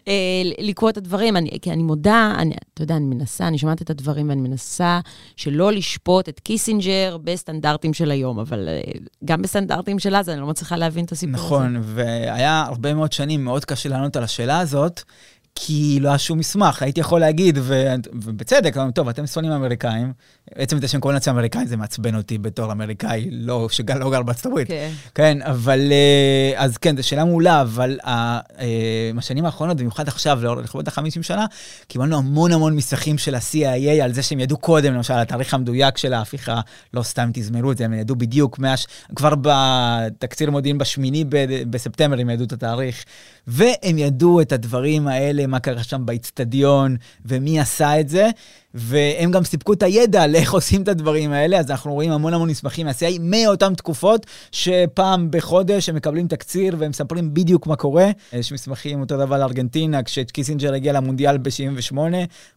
אה, 0.09 0.13
לקרוא 0.59 0.91
את 0.91 0.97
הדברים. 0.97 1.37
אני, 1.37 1.51
כי 1.63 1.73
אני 1.73 1.83
מודה, 1.83 2.35
אני, 2.39 2.55
אתה 2.75 2.83
יודע, 2.83 2.97
אני 2.97 3.05
מנסה, 3.05 3.49
אני 3.49 3.59
שומעת 3.59 3.83
את 3.83 3.91
הדברים 3.91 4.29
ואני 4.29 4.41
מנסה 4.41 5.01
שלא 5.37 5.73
לשפוט 5.73 6.29
את 6.29 6.41
קיסינג'ר 6.41 7.17
בסטנדרטים 7.25 7.95
של 7.95 8.11
היום, 8.11 8.39
אבל 8.39 8.69
אה, 8.69 8.93
גם 9.25 9.43
בסטנדרטים 9.43 9.99
של 9.99 10.15
אז, 10.19 10.33
אני 10.33 10.41
לא 10.41 10.47
מצליחה 10.47 10.77
להבין 10.77 11.05
את 11.05 11.13
הסיפור 11.13 11.35
הזה. 11.37 11.45
נכון, 11.45 11.83
והיה 11.83 12.65
הרבה 12.67 12.95
מאוד 12.95 13.13
שנים 13.13 13.45
מאוד 13.45 13.65
קשה 13.65 13.89
לענות 13.89 14.17
על 14.17 14.25
השאלה 14.25 14.59
הזאת, 14.59 15.03
כי 15.59 15.99
לא 16.01 16.09
היה 16.09 16.19
שום 16.19 16.39
מסמך. 16.39 16.83
הייתי 16.83 17.01
יכול 17.01 17.21
להגיד, 17.21 17.59
ו... 17.63 17.95
ובצדק, 18.13 18.77
אמרנו, 18.77 18.93
טוב, 18.93 19.09
אתם 19.09 19.27
שונאים 19.27 19.53
אמריקאים. 19.53 20.13
עצם 20.55 20.81
זה 20.81 20.89
שהם 20.89 21.01
קוראים 21.01 21.15
לעצמם 21.15 21.35
אמריקאים, 21.35 21.67
זה 21.67 21.77
מעצבן 21.77 22.15
אותי 22.15 22.39
בתור 22.39 22.73
אמריקאי, 22.73 23.29
לא, 23.31 23.69
שגם 23.71 23.95
לא 23.95 24.11
גר 24.11 24.23
בארצות 24.23 24.47
הברית. 24.47 24.69
כן. 24.69 24.91
כן, 25.15 25.39
אבל... 25.43 25.93
אה, 25.93 26.65
אז 26.65 26.77
כן, 26.77 26.97
זו 26.97 27.09
שאלה 27.09 27.25
מעולה, 27.25 27.63
אבל 27.63 27.99
בשנים 29.17 29.45
האחרונות, 29.45 29.77
במיוחד 29.77 30.09
עכשיו, 30.09 30.61
לכבוד 30.63 30.89
ה-50 30.89 31.23
שנה, 31.23 31.47
קיבלנו 31.89 32.17
המון 32.17 32.53
המון 32.53 32.77
מסמכים 32.77 33.19
של 33.19 33.35
ה-CIA 33.35 34.03
על 34.03 34.13
זה 34.13 34.23
שהם 34.23 34.41
ידעו 34.41 34.59
קודם, 34.59 34.95
למשל, 34.95 35.15
התאריך 35.15 35.55
המדויק 35.55 35.99
של 35.99 36.13
ההפיכה, 36.13 36.61
לא 36.95 37.03
סתם 37.03 37.31
תזמרו 37.33 37.73
את 37.73 37.79
זה, 37.79 37.85
הם 37.85 37.93
ידעו 37.93 38.17
בדיוק, 38.17 38.59
מהש... 38.59 38.87
כבר 39.17 39.35
בתקציר 39.41 40.51
מודיעין 40.51 40.79
בשמיני 40.79 41.25
בספטמבר 41.71 42.21
הם 42.21 42.31
ידעו 42.31 42.47
את 42.47 42.53
התאריך, 42.53 43.05
והם 43.47 43.99
ידעו 43.99 44.41
את 44.41 44.53
הדברים 44.53 45.09
האלה, 45.09 45.47
מה 45.47 45.59
קרה 45.59 45.83
שם 45.83 46.07
באיצטדיון, 46.07 46.97
ומי 47.25 47.61
עשה 47.61 48.01
את 48.01 48.09
זה. 48.09 48.31
והם 48.79 49.31
גם 49.31 49.45
סיפקו 49.45 49.73
את 49.73 49.83
הידע 49.83 50.23
על 50.23 50.35
איך 50.35 50.53
עושים 50.53 50.83
את 50.83 50.89
הדברים 50.89 51.33
האלה, 51.33 51.59
אז 51.59 51.71
אנחנו 51.71 51.93
רואים 51.93 52.13
המון 52.13 52.35
המון 52.35 52.51
מסמכים 52.51 52.87
מה-CIA 52.87 53.19
מאותן 53.21 53.75
תקופות, 53.75 54.27
שפעם 54.53 55.31
בחודש 55.31 55.89
הם 55.89 55.95
מקבלים 55.95 56.29
תקציר 56.29 56.77
והם 56.79 56.91
מספרים 56.91 57.35
בדיוק 57.35 57.67
מה 57.67 57.77
קורה. 57.77 58.11
יש 58.33 58.53
מסמכים 58.53 59.01
אותו 59.01 59.17
דבר 59.17 59.39
לארגנטינה, 59.39 60.03
כשקיסינג'ר 60.03 60.75
הגיע 60.75 60.93
למונדיאל 60.93 61.39
ב-78, 61.39 61.97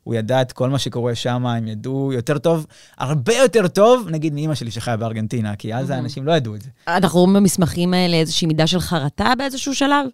הוא 0.03 0.15
ידע 0.15 0.41
את 0.41 0.51
כל 0.51 0.69
מה 0.69 0.79
שקורה 0.79 1.15
שם, 1.15 1.45
הם 1.45 1.67
ידעו 1.67 2.13
יותר 2.13 2.37
טוב, 2.37 2.65
הרבה 2.97 3.35
יותר 3.35 3.67
טוב, 3.67 4.07
נגיד 4.09 4.33
מאימא 4.33 4.55
שלי 4.55 4.71
שחיה 4.71 4.97
בארגנטינה, 4.97 5.55
כי 5.55 5.75
אז 5.75 5.89
האנשים 5.89 6.25
לא 6.25 6.31
ידעו 6.31 6.55
את 6.55 6.61
זה. 6.61 6.69
אנחנו 6.87 7.19
רואים 7.19 7.33
במסמכים 7.33 7.93
האלה 7.93 8.17
איזושהי 8.17 8.47
מידה 8.47 8.67
של 8.67 8.79
חרטה 8.79 9.33
באיזשהו 9.37 9.75
שלב? 9.75 10.05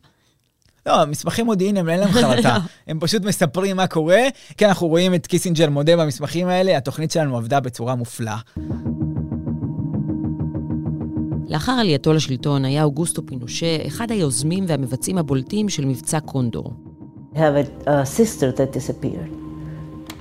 לא, 0.86 1.06
מסמכים 1.06 1.45
מודיעיניים 1.45 1.89
אין 1.89 2.00
להם 2.00 2.12
חרטה, 2.12 2.58
הם 2.88 3.00
פשוט 3.00 3.24
מספרים 3.26 3.78
מה 3.78 3.88
קורה. 3.88 4.21
כן, 4.58 4.67
אנחנו 4.67 4.88
רואים 4.88 5.15
את 5.15 5.28
קיסינג'ר 5.28 5.69
מודה 5.69 5.98
במסמכים 5.98 6.48
האלה, 6.48 6.78
התוכנית 6.78 7.12
שלנו 7.12 7.38
עבדה 7.38 7.60
בצורה 7.60 7.95
מופלאה. 7.95 8.38
לאחר 11.48 11.71
עלייתו 11.71 12.13
לשלטון 12.13 12.65
היה 12.65 12.84
אוגוסטו 12.84 13.26
פינושה 13.26 13.88
אחד 13.88 14.12
היוזמים 14.12 14.65
והמבצעים 14.67 15.17
הבולטים 15.17 15.69
של 15.69 15.86
מבצע 15.86 16.19
קונדור. 16.19 16.74
I 17.34 17.38
have 17.38 17.56
a, 17.56 17.89
a 17.89 18.06
sister 18.06 18.52
that 18.52 18.71
disappeared. 18.71 19.32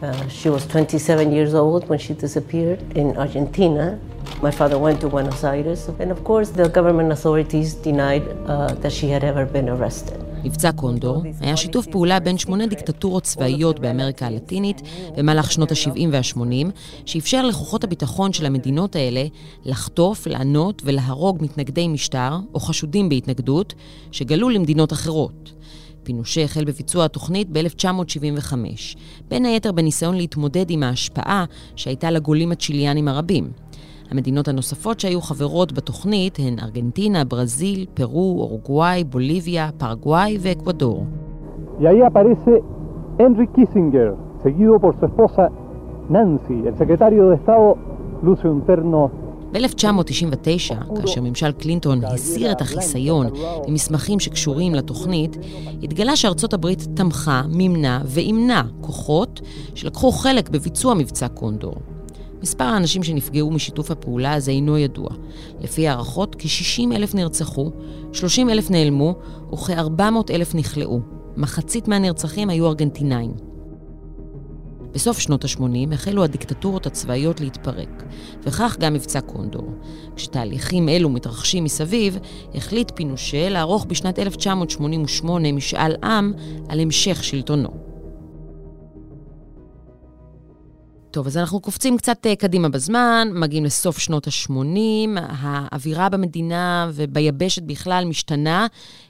Uh, 0.03 0.29
she 0.29 0.48
was 0.50 0.66
27 0.66 1.33
years 1.33 1.55
old 1.55 1.88
when 1.88 1.98
she 1.98 2.12
disappeared 2.14 2.81
in 2.96 3.16
Argentina. 3.16 3.98
My 4.42 4.50
father 4.50 4.79
went 4.79 5.00
to 5.00 5.09
Buenos 5.09 5.44
Aires, 5.44 5.88
and 6.00 6.11
of 6.11 6.24
course, 6.24 6.50
the 6.50 6.68
government 6.68 7.12
authorities 7.12 7.74
denied 7.74 8.24
uh, 8.46 8.74
that 8.83 8.92
she 8.92 9.09
had 9.09 9.22
ever 9.22 9.44
been 9.46 9.68
arrested. 9.68 10.20
מבצע 10.44 10.72
קונדור 10.72 11.22
היה 11.40 11.57
שיתוף 11.57 11.87
פעולה 11.87 12.20
בין 12.20 12.38
שמונה 12.38 12.66
דיקטטורות 12.66 13.22
צבאיות 13.22 13.80
באמריקה 13.80 14.26
הלטינית 14.26 14.83
במהלך 15.16 15.52
שנות 15.52 15.72
ה-70 15.72 16.09
וה-80, 16.12 16.70
שאפשר 17.07 17.46
לכוחות 17.46 17.85
הביטחון 17.85 18.33
של 18.33 18.46
המדינות 18.46 18.96
האלה 18.96 19.24
לחטוף, 19.64 20.26
לענות 20.26 20.83
ולהרוג 20.85 21.38
מתנגדי 21.40 21.88
משטר 21.88 22.38
או 22.54 22.61
חשודים 22.61 23.09
בהתנגדות 23.09 23.74
שגלו 24.12 24.48
למדינות 24.48 24.92
אחרות. 24.92 25.52
פינושה 26.02 26.44
החל 26.44 26.64
בביצוע 26.64 27.04
התוכנית 27.04 27.48
ב-1975, 27.50 28.54
בין 29.28 29.44
היתר 29.44 29.72
בניסיון 29.72 30.14
להתמודד 30.14 30.70
עם 30.70 30.83
ההשפעה 30.83 31.44
שהייתה 31.76 32.11
לגולים 32.11 32.52
הצ'יליאנים 32.52 33.09
הרבים. 33.09 33.50
המדינות 34.10 34.48
הנוספות 34.48 35.00
שהיו 35.00 35.20
חברות 35.20 35.72
בתוכנית 35.72 36.38
הן 36.38 36.58
ארגנטינה, 36.58 37.24
ברזיל, 37.24 37.86
פרו, 37.94 38.36
אורוגוואי, 38.40 39.04
בוליביה, 39.04 39.70
פרגוואי 39.78 40.38
ואקוודור. 40.40 41.06
Kissinger, 43.56 44.08
seguido 44.42 44.74
por 44.84 44.92
su 44.98 45.04
esposa 45.10 45.42
Nancy. 46.14 46.56
El 46.68 46.76
secretario 46.82 47.22
de 47.30 47.36
Estado 47.36 47.76
luce 48.22 48.46
un 48.48 48.60
terno 48.66 49.10
ב-1999, 49.54 51.00
כאשר 51.00 51.20
ממשל 51.22 51.52
קלינטון 51.52 52.04
הסיר 52.04 52.52
את 52.52 52.60
החיסיון 52.60 53.26
ממסמכים 53.68 54.20
שקשורים 54.20 54.74
לתוכנית, 54.74 55.36
התגלה 55.82 56.16
שארצות 56.16 56.54
הברית 56.54 56.86
תמכה, 56.94 57.42
מימנה 57.48 58.00
ואימנה 58.04 58.62
כוחות 58.80 59.40
שלקחו 59.74 60.12
חלק 60.12 60.48
בביצוע 60.48 60.94
מבצע 60.94 61.28
קונדור. 61.28 61.74
מספר 62.44 62.64
האנשים 62.64 63.02
שנפגעו 63.02 63.50
משיתוף 63.50 63.90
הפעולה 63.90 64.35
הזה 64.35 64.50
אינו 64.50 64.78
ידוע. 64.78 65.09
לפי 65.61 65.88
הערכות, 65.88 66.37
כ-60 66.38 66.96
אלף 66.96 67.14
נרצחו, 67.14 67.70
30 68.12 68.50
אלף 68.50 68.70
נעלמו 68.70 69.14
וכ-400 69.52 70.30
אלף 70.30 70.54
נכלאו. 70.54 71.00
מחצית 71.37 71.88
מהנרצחים 71.88 72.50
היו 72.50 72.66
ארגנטינאים. 72.66 73.35
בסוף 74.92 75.18
שנות 75.18 75.44
ה-80 75.44 75.94
החלו 75.94 76.24
הדיקטטורות 76.24 76.87
הצבאיות 76.87 77.40
להתפרק, 77.40 78.02
וכך 78.42 78.76
גם 78.80 78.94
מבצע 78.94 79.20
קונדור. 79.20 79.68
כשתהליכים 80.16 80.88
אלו 80.88 81.09
מתרחשים 81.09 81.64
מסביב, 81.64 82.18
החליט 82.54 82.92
פינושה 82.94 83.48
לערוך 83.48 83.85
בשנת 83.85 84.18
1988 84.18 85.52
משאל 85.52 85.96
עם 86.02 86.33
על 86.68 86.80
המשך 86.80 87.24
שלטונו. 87.24 87.83
טוב, 91.14 91.27
אז 91.27 91.37
אנחנו 91.37 91.61
קופצים 91.61 91.96
קצת 91.96 92.27
אה, 92.27 92.37
קדימה 92.37 92.68
בזמן, 92.68 93.29
מגיעים 93.35 93.64
לסוף 93.64 93.98
שנות 93.98 94.27
ה-80, 94.27 95.20
האווירה 95.29 96.09
במדינה 96.09 96.90
וביבשת 96.94 97.62
בכלל 97.62 98.05
משתנה, 98.05 98.66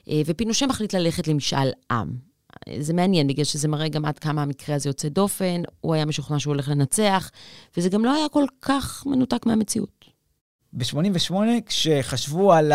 אה, 0.09 0.21
ופינושה 0.25 0.67
מחליט 0.67 0.95
ללכת 0.95 1.27
למשאל 1.27 1.71
עם. 1.91 2.07
זה 2.79 2.93
מעניין, 2.93 3.27
בגלל 3.27 3.45
שזה 3.45 3.67
מראה 3.67 3.87
גם 3.87 4.05
עד 4.05 4.19
כמה 4.19 4.41
המקרה 4.41 4.75
הזה 4.75 4.89
יוצא 4.89 5.09
דופן, 5.09 5.61
הוא 5.81 5.93
היה 5.93 6.05
משוכנע 6.05 6.39
שהוא 6.39 6.53
הולך 6.53 6.69
לנצח, 6.69 7.31
וזה 7.77 7.89
גם 7.89 8.05
לא 8.05 8.13
היה 8.15 8.29
כל 8.29 8.45
כך 8.61 9.03
מנותק 9.05 9.45
מהמציאות. 9.45 10.05
ב-88, 10.73 11.33
כשחשבו 11.65 12.53
על 12.53 12.71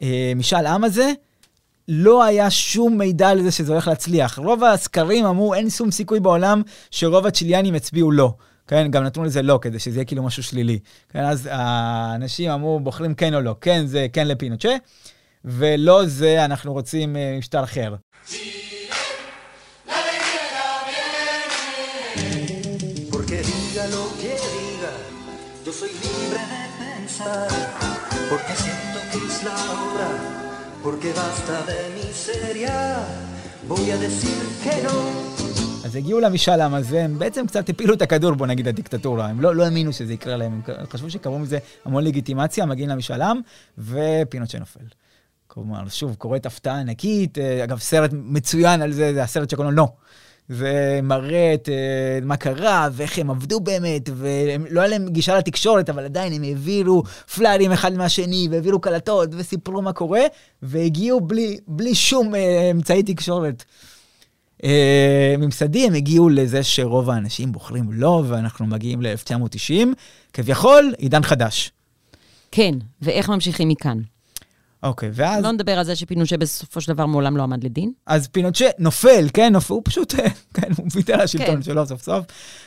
המשאל 0.00 0.66
עם 0.66 0.84
הזה, 0.84 1.12
לא 1.88 2.24
היה 2.24 2.50
שום 2.50 2.98
מידע 2.98 3.28
על 3.28 3.42
זה 3.42 3.50
שזה 3.50 3.72
הולך 3.72 3.88
להצליח. 3.88 4.38
רוב 4.38 4.64
הסקרים 4.64 5.26
אמרו, 5.26 5.54
אין 5.54 5.70
שום 5.70 5.90
סיכוי 5.90 6.20
בעולם 6.20 6.62
שרוב 6.90 7.26
הצ'יליאנים 7.26 7.74
יצביעו 7.74 8.10
לא. 8.10 8.34
כן, 8.66 8.90
גם 8.90 9.04
נתנו 9.04 9.24
לזה 9.24 9.42
לא, 9.42 9.58
כדי 9.62 9.78
שזה 9.78 9.96
יהיה 9.96 10.04
כאילו 10.04 10.22
משהו 10.22 10.42
שלילי. 10.42 10.78
כן, 11.08 11.24
אז 11.24 11.48
האנשים 11.52 12.50
אמרו, 12.50 12.80
בוחרים 12.80 13.14
כן 13.14 13.34
או 13.34 13.40
לא. 13.40 13.54
כן 13.60 13.86
זה 13.86 14.06
כן 14.12 14.28
לפינוצ'ה, 14.28 14.76
ולא 15.44 16.06
זה 16.06 16.44
אנחנו 16.44 16.72
רוצים 16.72 17.16
אה, 17.16 17.36
משטר 17.38 17.64
אחר. 17.64 17.94
porque 28.30 28.54
siento 28.56 28.98
que 29.10 29.18
es 29.28 29.36
la 29.44 29.54
hora, 29.54 30.45
porque 30.86 31.10
basta 31.24 31.54
de 31.70 31.78
miseria, 31.98 32.76
voy 33.70 33.86
a 33.90 33.96
decir 34.06 34.40
que 34.62 34.74
no. 34.86 34.96
אז 35.84 35.96
הגיעו 35.96 36.20
למשאל 36.20 36.60
עם 36.60 36.74
הזה, 36.74 37.04
הם 37.04 37.18
בעצם 37.18 37.46
קצת 37.46 37.68
הפילו 37.68 37.94
את 37.94 38.02
הכדור, 38.02 38.34
בוא 38.34 38.46
נגיד, 38.46 38.68
הדיקטטורה. 38.68 39.26
הם 39.26 39.40
לא, 39.40 39.56
לא 39.56 39.64
האמינו 39.64 39.92
שזה 39.92 40.14
יקרה 40.14 40.36
להם, 40.36 40.60
הם 40.66 40.86
חשבו 40.86 41.10
שקראו 41.10 41.38
מזה 41.38 41.58
המון 41.84 42.04
לגיטימציה, 42.04 42.66
מגיעים 42.66 42.90
למשאל 42.90 43.22
עם, 43.22 43.40
ופינות 43.78 44.50
שנופל. 44.50 44.84
כלומר, 45.46 45.88
שוב, 45.88 46.14
קורית 46.14 46.46
הפתעה 46.46 46.80
ענקית, 46.80 47.38
אה, 47.38 47.64
אגב, 47.64 47.78
סרט 47.78 48.10
מצוין 48.12 48.82
על 48.82 48.92
זה, 48.92 49.14
זה 49.14 49.22
הסרט 49.22 49.50
שקוראים 49.50 49.74
לו 49.74 49.76
לא. 49.76 49.88
זה 50.48 51.00
מראה 51.02 51.54
את 51.54 51.68
uh, 51.68 52.24
מה 52.24 52.36
קרה 52.36 52.88
ואיך 52.92 53.18
הם 53.18 53.30
עבדו 53.30 53.60
באמת, 53.60 54.10
ולא 54.16 54.80
היה 54.80 54.88
להם 54.88 55.08
גישה 55.08 55.38
לתקשורת, 55.38 55.90
אבל 55.90 56.04
עדיין 56.04 56.32
הם 56.32 56.42
העבירו 56.42 57.02
פליירים 57.34 57.72
אחד 57.72 57.92
מהשני, 57.92 58.48
והעבירו 58.50 58.80
קלטות, 58.80 59.28
וסיפרו 59.32 59.82
מה 59.82 59.92
קורה, 59.92 60.22
והגיעו 60.62 61.20
בלי, 61.20 61.58
בלי 61.68 61.94
שום 61.94 62.34
uh, 62.34 62.36
אמצעי 62.70 63.02
תקשורת. 63.02 63.64
Uh, 64.62 64.66
ממסדי 65.38 65.86
הם 65.86 65.94
הגיעו 65.94 66.28
לזה 66.28 66.62
שרוב 66.62 67.10
האנשים 67.10 67.52
בוחרים 67.52 67.92
לא, 67.92 68.22
ואנחנו 68.28 68.66
מגיעים 68.66 69.02
ל-1990, 69.02 69.86
כביכול 70.32 70.94
עידן 70.98 71.22
חדש. 71.22 71.72
כן, 72.50 72.74
ואיך 73.02 73.28
ממשיכים 73.28 73.68
מכאן? 73.68 73.98
אוקיי, 74.86 75.10
ואז... 75.12 75.44
לא 75.44 75.52
נדבר 75.52 75.78
על 75.78 75.84
זה 75.84 75.96
שפינוצ'ה 75.96 76.36
בסופו 76.36 76.80
של 76.80 76.92
דבר 76.92 77.06
מעולם 77.06 77.36
לא 77.36 77.42
עמד 77.42 77.64
לדין. 77.64 77.92
אז 78.06 78.28
פינוצ'ה 78.28 78.66
נופל, 78.78 79.28
כן, 79.34 79.52
נופל, 79.52 79.74
הוא 79.74 79.82
פשוט, 79.84 80.14
כן, 80.54 80.68
הוא 80.76 80.86
ויתר 80.94 81.14
על 81.14 81.20
השלטון 81.20 81.54
כן. 81.54 81.62
שלו 81.62 81.86
סוף 81.86 82.02
סוף. 82.02 82.24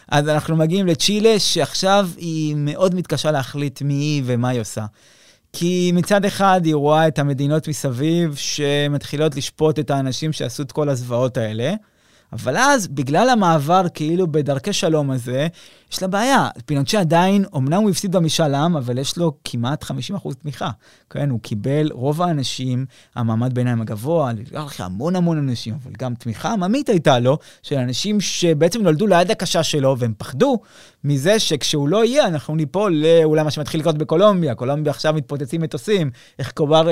אז 0.08 0.30
אנחנו 0.30 0.56
מגיעים 0.56 0.88
לצ'ילה, 0.88 1.40
שעכשיו 1.40 2.10
היא 2.18 2.56
מאוד 2.58 2.96
מתקשה 2.96 3.32
להחליט 3.32 3.82
מי 3.82 3.94
היא 3.94 4.24
ומה 4.26 4.50
היא 4.50 4.62
עושה. 4.62 4.86
כי 5.54 5.92
מצד 5.94 6.26
אחד 6.26 6.62
היא 6.64 6.76
רואה 6.76 7.08
את 7.08 7.20
המדינות 7.20 7.68
מסביב 7.68 8.36
שמתחילות 8.36 9.36
לשפוט 9.36 9.80
את 9.80 9.92
האנשים 9.92 10.34
שעשו 10.34 10.64
את 10.64 10.72
כל 10.72 10.90
הזוועות 10.90 11.38
האלה, 11.38 11.74
אבל 12.34 12.58
אז, 12.58 12.88
בגלל 12.88 13.30
המעבר 13.30 13.86
כאילו 13.94 14.32
בדרכי 14.32 14.74
שלום 14.74 15.12
הזה, 15.12 15.48
יש 15.92 16.02
לה 16.02 16.08
בעיה. 16.08 16.48
פינוצ'ה 16.66 17.00
עדיין, 17.00 17.46
אמנם 17.56 17.82
הוא 17.82 17.90
הפסיד 17.90 18.12
במשאל 18.12 18.56
עם, 18.56 18.78
אבל 18.78 18.98
יש 18.98 19.18
לו 19.18 19.34
כמעט 19.44 19.84
50% 19.84 20.34
תמיכה. 20.42 20.70
כן, 21.10 21.30
הוא 21.30 21.40
קיבל, 21.40 21.90
רוב 21.92 22.22
האנשים, 22.22 22.86
המעמד 23.16 23.54
ביניים 23.54 23.82
הגבוה, 23.82 24.32
המון 24.80 25.16
המון 25.16 25.38
אנשים, 25.38 25.78
אבל 25.84 25.92
גם 25.98 26.16
תמיכה 26.16 26.54
עממית 26.54 26.90
הייתה 26.90 27.20
לו, 27.20 27.38
של 27.64 27.76
אנשים 27.76 28.22
שבעצם 28.22 28.82
נולדו 28.82 29.08
ליד 29.08 29.32
הקשה 29.32 29.64
שלו, 29.64 29.96
והם 30.00 30.14
פחדו 30.18 30.60
מזה 31.04 31.40
שכשהוא 31.40 31.90
לא 31.90 32.06
יהיה, 32.06 32.28
אנחנו 32.28 32.56
ניפול 32.56 33.04
לאולי 33.06 33.44
מה 33.44 33.52
שמתחיל 33.52 33.80
לקרות 33.80 33.98
בקולומביה. 33.98 34.56
קולומביה 34.56 34.92
עכשיו 34.92 35.14
מתפוצצים 35.14 35.62
מטוסים, 35.62 36.12
איך 36.40 36.52
קובר, 36.52 36.88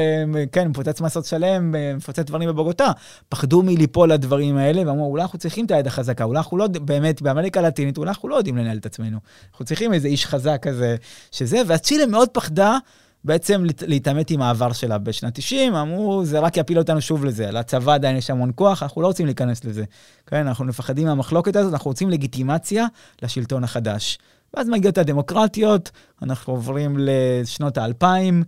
כן, 0.51 0.67
מפוצץ 0.67 1.01
מסות 1.01 1.25
שלם, 1.25 1.75
מפוצץ 1.95 2.19
דברים 2.19 2.49
בבוגוטה. 2.49 2.91
פחדו 3.29 3.63
מליפול 3.63 4.11
לדברים 4.11 4.57
האלה, 4.57 4.81
ואמרו, 4.87 5.11
אולי 5.11 5.23
אנחנו 5.23 5.39
צריכים 5.39 5.65
את 5.65 5.71
היד 5.71 5.87
החזקה, 5.87 6.23
אולי 6.23 6.37
אנחנו 6.37 6.57
לא, 6.57 6.67
באמת, 6.67 7.21
באמריקה 7.21 7.59
הלטינית, 7.59 7.97
אולי 7.97 8.09
אנחנו 8.09 8.29
לא 8.29 8.35
יודעים 8.35 8.57
לנהל 8.57 8.77
את 8.77 8.85
עצמנו. 8.87 9.17
אנחנו 9.51 9.65
צריכים 9.65 9.93
איזה 9.93 10.07
איש 10.07 10.25
חזק 10.25 10.59
כזה, 10.61 10.95
שזה, 11.31 11.61
ואז 11.67 11.79
צ'ילה 11.79 12.05
מאוד 12.05 12.29
פחדה 12.29 12.77
בעצם 13.23 13.63
להתעמת 13.87 14.31
עם 14.31 14.41
העבר 14.41 14.71
שלה 14.71 14.97
בשנת 14.97 15.35
90, 15.35 15.75
אמרו, 15.75 16.25
זה 16.25 16.39
רק 16.39 16.57
יפיל 16.57 16.77
אותנו 16.77 17.01
שוב 17.01 17.25
לזה. 17.25 17.51
לצבא 17.51 17.93
עדיין 17.93 18.17
יש 18.17 18.29
המון 18.29 18.51
כוח, 18.55 18.83
אנחנו 18.83 19.01
לא 19.01 19.07
רוצים 19.07 19.25
להיכנס 19.25 19.65
לזה. 19.65 19.83
כן, 20.27 20.47
אנחנו 20.47 20.65
מפחדים 20.65 21.07
מהמחלוקת 21.07 21.55
הזאת, 21.55 21.73
אנחנו 21.73 21.91
רוצים 21.91 22.09
לגיטימציה 22.09 22.85
לשלטון 23.21 23.63
החדש. 23.63 24.17
ואז 24.53 24.69
מגיעות 24.69 24.97
הדמוקרטיות, 24.97 25.91
אנחנו 26.21 26.53
עוברים 26.53 26.97
לשנות 26.99 27.77
האלפיים, 27.77 28.43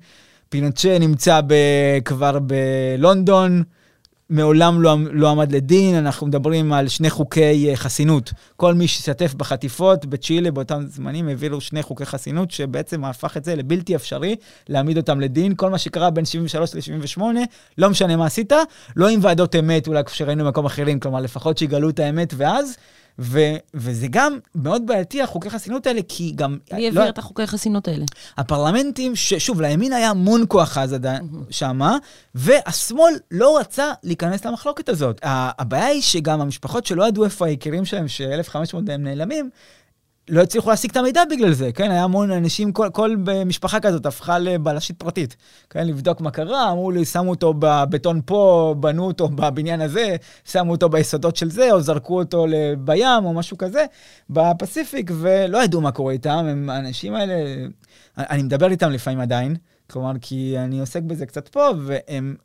פינוצ'ה 0.49 0.99
נמצא 0.99 1.41
ב, 1.47 1.53
כבר 2.05 2.39
בלונדון, 2.39 3.63
מעולם 4.29 4.81
לא, 4.81 4.97
לא 5.11 5.29
עמד 5.29 5.51
לדין, 5.51 5.95
אנחנו 5.95 6.27
מדברים 6.27 6.73
על 6.73 6.87
שני 6.87 7.09
חוקי 7.09 7.69
אה, 7.69 7.75
חסינות. 7.75 8.33
כל 8.55 8.73
מי 8.73 8.87
שהשתתף 8.87 9.33
בחטיפות 9.33 10.05
בצ'ילה 10.05 10.51
באותם 10.51 10.83
זמנים 10.87 11.27
העבירו 11.27 11.61
שני 11.61 11.83
חוקי 11.83 12.05
חסינות, 12.05 12.51
שבעצם 12.51 13.05
הפך 13.05 13.37
את 13.37 13.45
זה 13.45 13.55
לבלתי 13.55 13.95
אפשרי 13.95 14.35
להעמיד 14.69 14.97
אותם 14.97 15.19
לדין. 15.19 15.53
כל 15.55 15.69
מה 15.69 15.77
שקרה 15.77 16.09
בין 16.09 16.25
73 16.25 16.75
ל-78, 16.75 17.21
לא 17.77 17.89
משנה 17.89 18.15
מה 18.15 18.25
עשית, 18.25 18.53
לא 18.95 19.07
עם 19.07 19.19
ועדות 19.23 19.55
אמת, 19.55 19.87
אולי 19.87 20.03
כפי 20.03 20.15
שראינו 20.15 20.45
במקום 20.45 20.65
אחרים, 20.65 20.99
כלומר 20.99 21.21
לפחות 21.21 21.57
שיגלו 21.57 21.89
את 21.89 21.99
האמת 21.99 22.33
ואז. 22.37 22.77
ו- 23.19 23.55
וזה 23.73 24.07
גם 24.09 24.39
מאוד 24.55 24.87
בעייתי, 24.87 25.21
החוקי 25.21 25.49
חסינות 25.49 25.87
האלה, 25.87 26.01
כי 26.07 26.31
גם... 26.35 26.57
מי 26.73 26.85
העביר 26.85 27.03
לא, 27.03 27.09
את 27.09 27.17
החוקי 27.17 27.47
חסינות 27.47 27.87
האלה? 27.87 28.05
הפרלמנטים, 28.37 29.15
ששוב, 29.15 29.61
לימין 29.61 29.93
היה 29.93 30.09
המון 30.09 30.45
כוח 30.47 30.77
אז 30.77 30.93
עדיין 30.93 31.29
שמה, 31.49 31.97
והשמאל 32.35 33.13
לא 33.31 33.59
רצה 33.59 33.93
להיכנס 34.03 34.45
למחלוקת 34.45 34.89
הזאת. 34.89 35.19
הבעיה 35.23 35.85
היא 35.85 36.01
שגם 36.01 36.41
המשפחות 36.41 36.85
שלא 36.85 37.07
ידעו 37.07 37.23
איפה 37.23 37.47
היקירים 37.47 37.85
שלהם, 37.85 38.07
ש-1,500 38.07 38.77
מהם 38.87 39.03
נעלמים, 39.03 39.49
לא 40.29 40.41
הצליחו 40.41 40.69
להשיג 40.69 40.91
את 40.91 40.97
המידע 40.97 41.21
בגלל 41.31 41.53
זה, 41.53 41.71
כן? 41.71 41.91
היה 41.91 42.03
המון 42.03 42.31
אנשים, 42.31 42.71
כל, 42.71 42.89
כל 42.93 43.15
משפחה 43.45 43.79
כזאת 43.79 44.05
הפכה 44.05 44.39
לבלשית 44.39 44.99
פרטית, 44.99 45.35
כן? 45.69 45.87
לבדוק 45.87 46.21
מה 46.21 46.31
קרה, 46.31 46.71
אמרו 46.71 46.91
לי, 46.91 47.05
שמו 47.05 47.29
אותו 47.29 47.53
בבטון 47.59 48.21
פה, 48.25 48.75
בנו 48.79 49.07
אותו 49.07 49.27
בבניין 49.27 49.81
הזה, 49.81 50.15
שמו 50.45 50.71
אותו 50.71 50.89
ביסודות 50.89 51.35
של 51.35 51.49
זה, 51.49 51.71
או 51.71 51.81
זרקו 51.81 52.19
אותו 52.19 52.45
בים, 52.79 53.25
או 53.25 53.33
משהו 53.33 53.57
כזה, 53.57 53.85
בפסיפיק, 54.29 55.11
ולא 55.13 55.63
ידעו 55.63 55.81
מה 55.81 55.91
קורה 55.91 56.13
איתם, 56.13 56.45
הם, 56.49 56.69
האנשים 56.69 57.13
האלה, 57.13 57.33
אני 58.17 58.43
מדבר 58.43 58.71
איתם 58.71 58.91
לפעמים 58.91 59.19
עדיין, 59.19 59.55
כלומר, 59.91 60.11
כי 60.21 60.55
אני 60.57 60.79
עוסק 60.79 61.01
בזה 61.01 61.25
קצת 61.25 61.47
פה, 61.47 61.69
והם 61.77 62.35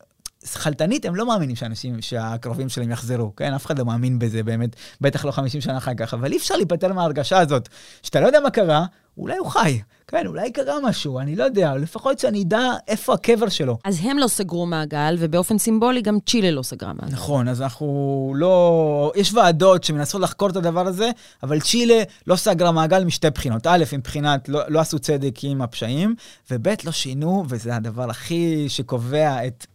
חלטנית, 0.46 1.04
הם 1.04 1.14
לא 1.14 1.26
מאמינים 1.26 1.56
שאנשים, 1.56 2.02
שהקרובים 2.02 2.68
שלהם 2.68 2.90
יחזרו, 2.90 3.36
כן? 3.36 3.54
אף 3.54 3.66
אחד 3.66 3.78
לא 3.78 3.84
מאמין 3.84 4.18
בזה 4.18 4.42
באמת, 4.42 4.76
בטח 5.00 5.24
לא 5.24 5.30
50 5.30 5.60
שנה 5.60 5.76
אחר 5.76 5.94
כך, 5.94 6.14
אבל 6.14 6.32
אי 6.32 6.36
אפשר 6.36 6.56
להיפטר 6.56 6.92
מההרגשה 6.92 7.38
הזאת, 7.38 7.68
שאתה 8.02 8.20
לא 8.20 8.26
יודע 8.26 8.40
מה 8.40 8.50
קרה, 8.50 8.84
אולי 9.18 9.36
הוא 9.36 9.46
חי, 9.46 9.80
כן, 10.08 10.26
אולי 10.26 10.52
קרה 10.52 10.74
משהו, 10.82 11.20
אני 11.20 11.36
לא 11.36 11.44
יודע, 11.44 11.74
לפחות 11.74 12.18
שאני 12.18 12.42
אדע 12.42 12.70
איפה 12.88 13.14
הקבר 13.14 13.48
שלו. 13.48 13.78
אז 13.84 13.98
הם 14.02 14.18
לא 14.18 14.26
סגרו 14.28 14.66
מעגל, 14.66 15.16
ובאופן 15.18 15.58
סימבולי 15.58 16.02
גם 16.02 16.18
צ'ילה 16.26 16.50
לא 16.50 16.62
סגרה 16.62 16.92
מעגל. 16.92 17.12
נכון, 17.12 17.48
אז 17.48 17.62
אנחנו 17.62 18.32
לא... 18.36 19.12
יש 19.16 19.34
ועדות 19.34 19.84
שמנסות 19.84 20.20
לחקור 20.20 20.50
את 20.50 20.56
הדבר 20.56 20.86
הזה, 20.86 21.10
אבל 21.42 21.60
צ'ילה 21.60 22.02
לא 22.26 22.36
סגרה 22.36 22.72
מעגל 22.72 23.04
משתי 23.04 23.30
בחינות. 23.30 23.66
א', 23.66 23.84
מבחינת 23.92 24.48
לא, 24.48 24.60
לא 24.68 24.80
עשו 24.80 24.98
צדק 24.98 25.34
עם 25.42 25.62
הפשעים, 25.62 26.14
וב', 26.50 26.68
לא 26.84 26.92
שינו, 26.92 27.44
וזה 27.48 27.76
הדבר 27.76 28.10
הכי 28.10 28.68
שקובע 28.68 29.46
את 29.46 29.66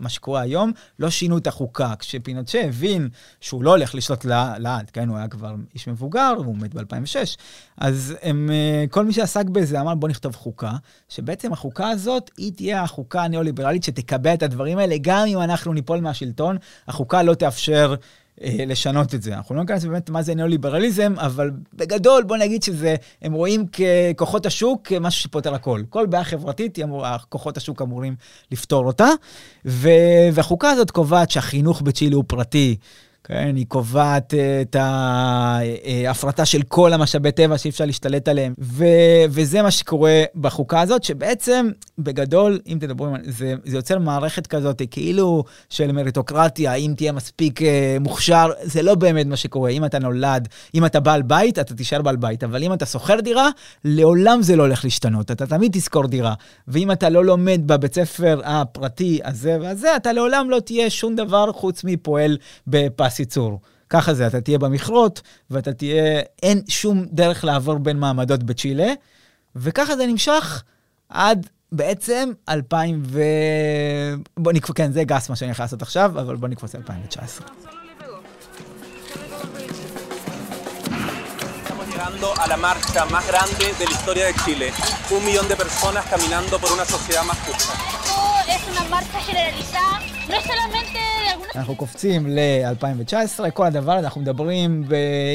מה 0.00 0.08
שקורה 0.08 0.40
היום, 0.40 0.72
לא 0.98 1.10
שינו 1.10 1.38
את 1.38 1.46
החוקה. 1.46 1.92
כשפינוצ'ה 1.98 2.60
הבין 2.60 3.08
שהוא 3.40 3.64
לא 3.64 3.70
הולך 3.70 3.94
לשלוט 3.94 4.24
לעד, 4.58 4.90
כן, 4.90 5.08
הוא 5.08 5.16
היה 5.16 5.28
כבר 5.28 5.54
איש 5.74 5.88
מבוגר, 5.88 6.32
והוא 6.40 6.56
מת 6.56 6.74
ב-2006, 6.74 7.36
אז 7.78 8.14
הם, 8.22 8.50
אה, 8.52 8.84
כל 8.90 9.04
מי 9.04 9.12
שעסק 9.12 9.44
בזה 9.44 9.80
אמר, 9.80 9.94
בוא 9.94 10.08
נכתוב 10.08 10.36
חוקה, 10.36 10.72
שבעצם 11.08 11.52
החוקה 11.52 11.88
הזאת, 11.88 12.30
היא 12.36 12.52
תהיה 12.52 12.82
החוקה 12.82 13.22
הניאו-ליברלית 13.22 13.84
שתקבע 13.84 14.34
את 14.34 14.42
הדברים 14.42 14.78
האלה, 14.78 14.96
גם 15.00 15.26
אם 15.26 15.38
אנחנו 15.38 15.72
ניפול 15.72 16.00
מהשלטון, 16.00 16.56
החוקה 16.88 17.22
לא 17.22 17.34
תאפשר 17.34 17.94
לשנות 18.42 19.14
את 19.14 19.22
זה. 19.22 19.34
אנחנו 19.34 19.54
לא 19.54 19.60
ניכנס 19.60 19.84
באמת 19.84 20.10
מה 20.10 20.22
זה 20.22 20.34
ניאו-ליברליזם, 20.34 21.14
אבל 21.18 21.50
בגדול 21.74 22.22
בוא 22.22 22.36
נגיד 22.36 22.62
שזה, 22.62 22.96
הם 23.22 23.32
רואים 23.32 23.66
ככוחות 23.66 24.46
השוק 24.46 24.86
כמשהו 24.88 25.22
שפותר 25.22 25.54
הכל. 25.54 25.82
כל 25.90 26.06
בעיה 26.06 26.24
חברתית, 26.24 26.78
אמור, 26.78 27.06
כוחות 27.28 27.56
השוק 27.56 27.82
אמורים 27.82 28.14
לפתור 28.52 28.86
אותה. 28.86 29.08
והחוקה 29.64 30.70
הזאת 30.70 30.90
קובעת 30.90 31.30
שהחינוך 31.30 31.82
בצ'ילה 31.82 32.16
הוא 32.16 32.24
פרטי. 32.26 32.76
כן, 33.28 33.56
היא 33.56 33.66
קובעת 33.68 34.34
אה, 34.34 34.62
את 34.62 34.76
ההפרטה 34.76 36.44
של 36.44 36.62
כל 36.62 36.92
המשאבי 36.92 37.32
טבע 37.32 37.58
שאי 37.58 37.70
אפשר 37.70 37.84
להשתלט 37.84 38.28
עליהם. 38.28 38.54
ו, 38.58 38.84
וזה 39.30 39.62
מה 39.62 39.70
שקורה 39.70 40.22
בחוקה 40.34 40.80
הזאת, 40.80 41.04
שבעצם, 41.04 41.68
בגדול, 41.98 42.60
אם 42.66 42.78
תדברו, 42.80 43.08
זה, 43.22 43.54
זה 43.64 43.76
יוצר 43.76 43.98
מערכת 43.98 44.46
כזאת, 44.46 44.82
כאילו 44.90 45.44
של 45.70 45.92
מריטוקרטיה, 45.92 46.74
אם 46.74 46.92
תהיה 46.96 47.12
מספיק 47.12 47.62
אה, 47.62 47.96
מוכשר, 48.00 48.50
זה 48.62 48.82
לא 48.82 48.94
באמת 48.94 49.26
מה 49.26 49.36
שקורה. 49.36 49.70
אם 49.70 49.84
אתה 49.84 49.98
נולד, 49.98 50.48
אם 50.74 50.86
אתה 50.86 51.00
בעל 51.00 51.22
בית, 51.22 51.58
אתה 51.58 51.74
תישאר 51.74 52.02
בעל 52.02 52.16
בית, 52.16 52.44
אבל 52.44 52.62
אם 52.62 52.72
אתה 52.72 52.86
שוכר 52.86 53.20
דירה, 53.20 53.48
לעולם 53.84 54.42
זה 54.42 54.56
לא 54.56 54.62
הולך 54.62 54.84
להשתנות, 54.84 55.30
אתה 55.30 55.46
תמיד 55.46 55.72
תשכור 55.72 56.06
דירה. 56.06 56.34
ואם 56.68 56.90
אתה 56.90 57.08
לא 57.08 57.24
לומד 57.24 57.60
בבית 57.66 57.94
ספר 57.94 58.40
הפרטי 58.44 59.20
הזה 59.24 59.58
והזה, 59.60 59.96
אתה 59.96 60.12
לעולם 60.12 60.50
לא 60.50 60.60
תהיה 60.60 60.90
שום 60.90 61.14
דבר 61.16 61.52
חוץ 61.52 61.84
מפועל 61.84 62.36
בפס. 62.66 63.13
פס 63.14 63.20
ייצור. 63.20 63.60
ככה 63.90 64.14
זה, 64.14 64.26
אתה 64.26 64.40
תהיה 64.40 64.58
במכרות, 64.58 65.22
ואתה 65.50 65.72
תהיה, 65.72 66.20
אין 66.42 66.62
שום 66.68 67.06
דרך 67.12 67.44
לעבור 67.44 67.78
בין 67.78 67.96
מעמדות 67.96 68.42
בצ'ילה, 68.42 68.92
וככה 69.56 69.96
זה 69.96 70.06
נמשך 70.06 70.62
עד 71.08 71.46
בעצם 71.72 72.32
2000 72.48 73.02
ו... 73.06 73.22
בוא 74.36 74.52
נקפוץ, 74.52 74.76
כן, 74.76 74.92
זה 74.92 75.04
גס 75.04 75.30
מה 75.30 75.36
שאני 75.36 75.50
יכול 75.50 75.62
לעשות 75.62 75.82
עכשיו, 75.82 76.20
אבל 76.20 76.36
בוא 76.36 76.48
נקפוץ 76.48 76.74
ל-2019. 76.74 77.42
llegando 81.94 82.28
a 82.44 82.46
la 82.52 82.58
marcha 82.68 83.02
más 83.14 83.24
grande 83.32 83.66
de 83.80 83.84
la 83.88 83.94
historia 83.98 84.24
de 84.30 84.34
Chile. 84.44 84.66
Un 85.16 85.22
millón 85.24 85.46
de 85.52 85.56
personas 85.64 86.04
caminando 86.12 86.54
por 86.62 86.70
una 86.76 86.84
sociedad 86.84 87.24
más 87.30 87.38
justa. 87.46 87.72
Es 88.56 88.62
una 88.72 88.84
marcha 88.94 89.18
generalizada, 89.28 89.94
no 90.32 90.38
solamente 90.50 90.98
אנחנו 91.54 91.76
קופצים 91.76 92.26
ל-2019, 92.26 93.50
כל 93.50 93.66
הדבר 93.66 93.92
הזה, 93.92 94.06
אנחנו 94.06 94.20
מדברים, 94.20 94.84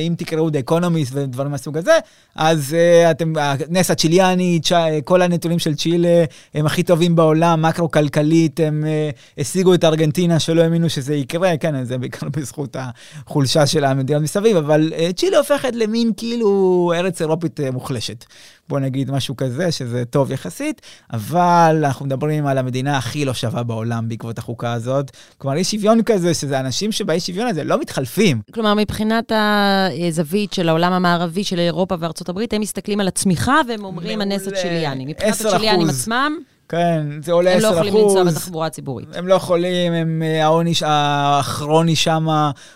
אם 0.08 0.13
תקראו 0.17 0.50
The 0.50 0.69
Economist 0.69 1.12
ודברים 1.12 1.52
מהסוג 1.52 1.78
הזה, 1.78 1.98
אז 2.36 2.76
uh, 2.76 3.12
אתם, 3.12 3.34
הנס 3.38 3.91
הצ'יליאני, 3.91 4.60
כל 5.04 5.22
הנתונים 5.22 5.60
של 5.60 5.76
צ'ילה 5.76 6.24
הם 6.54 6.65
הכי 6.65 6.84
טובים 6.84 7.15
בעולם, 7.15 7.62
מקרו-כלכלית, 7.62 8.60
הם 8.60 8.84
uh, 8.84 9.41
השיגו 9.41 9.74
את 9.74 9.84
ארגנטינה 9.84 10.39
שלא 10.39 10.62
האמינו 10.62 10.89
שזה 10.89 11.15
יקרה, 11.15 11.58
כן, 11.58 11.84
זה 11.84 11.98
בעיקר 11.98 12.28
בזכות 12.38 12.76
החולשה 12.80 13.67
של 13.67 13.84
המדינות 13.84 14.24
מסביב, 14.24 14.58
אבל 14.58 14.93
uh, 14.95 15.13
צ'ילה 15.13 15.38
הופכת 15.38 15.76
למין 15.76 16.12
כאילו 16.17 16.91
ארץ 16.95 17.22
אירופית 17.22 17.60
uh, 17.60 17.72
מוחלשת. 17.72 18.26
בוא 18.69 18.79
נגיד 18.79 19.12
משהו 19.12 19.38
כזה, 19.38 19.71
שזה 19.71 20.05
טוב 20.05 20.32
יחסית, 20.32 20.82
אבל 21.13 21.84
אנחנו 21.86 22.05
מדברים 22.05 22.47
על 22.47 22.58
המדינה 22.58 22.97
הכי 22.97 23.25
לא 23.25 23.34
שווה 23.34 23.63
בעולם 23.63 24.10
בעקבות 24.10 24.38
החוקה 24.38 24.73
הזאת. 24.73 25.12
כלומר, 25.38 25.58
יש 25.58 25.71
שוויון 25.71 26.03
כזה, 26.03 26.34
שזה 26.34 26.60
אנשים 26.60 26.91
שבאי 26.91 27.19
שוויון 27.19 27.47
הזה 27.47 27.63
לא 27.63 27.79
מתחלפים. 27.79 28.41
כלומר, 28.53 28.73
מבחינת 28.73 29.32
הזווית 29.32 30.53
של 30.53 30.69
העולם 30.69 30.93
המערבי, 30.93 31.43
של 31.43 31.60
אירופה 31.60 31.95
וארצות 31.99 32.29
הברית, 32.29 32.53
הם 32.53 32.62
מסתכלים 32.62 32.99
על 32.99 33.08
הצמיחה 33.08 33.55
והם 33.67 33.84
אומרים 33.84 34.21
הנס 34.21 34.47
הצ'יליאני. 34.47 35.05
מבחינת 35.05 35.41
הצ'יליאנים 35.41 35.89
עצמם... 35.89 36.38
כן, 36.69 37.08
זה 37.23 37.32
עולה 37.32 37.53
10%. 37.53 37.55
הם 37.55 37.62
לא 37.62 37.67
יכולים 37.67 37.95
לנסוע 37.95 38.23
בתחבורה 38.23 38.67
הציבורית. 38.67 39.15
הם 39.15 39.27
לא 39.27 39.34
יכולים, 39.34 39.93
הם, 39.93 40.23
העוני 40.41 40.73
הכרוני 40.86 41.95
שם 41.95 42.27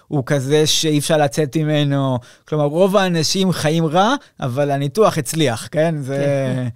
הוא 0.07 0.23
כזה 0.25 0.67
שאי 0.67 0.99
אפשר 0.99 1.17
לצאת 1.17 1.57
ממנו. 1.57 2.19
כלומר, 2.47 2.65
רוב 2.65 2.97
האנשים 2.97 3.51
חיים 3.51 3.85
רע, 3.85 4.15
אבל 4.39 4.71
הניתוח 4.71 5.17
הצליח, 5.17 5.67
כן? 5.71 5.95
זה, 6.01 6.17
כן. 6.17 6.67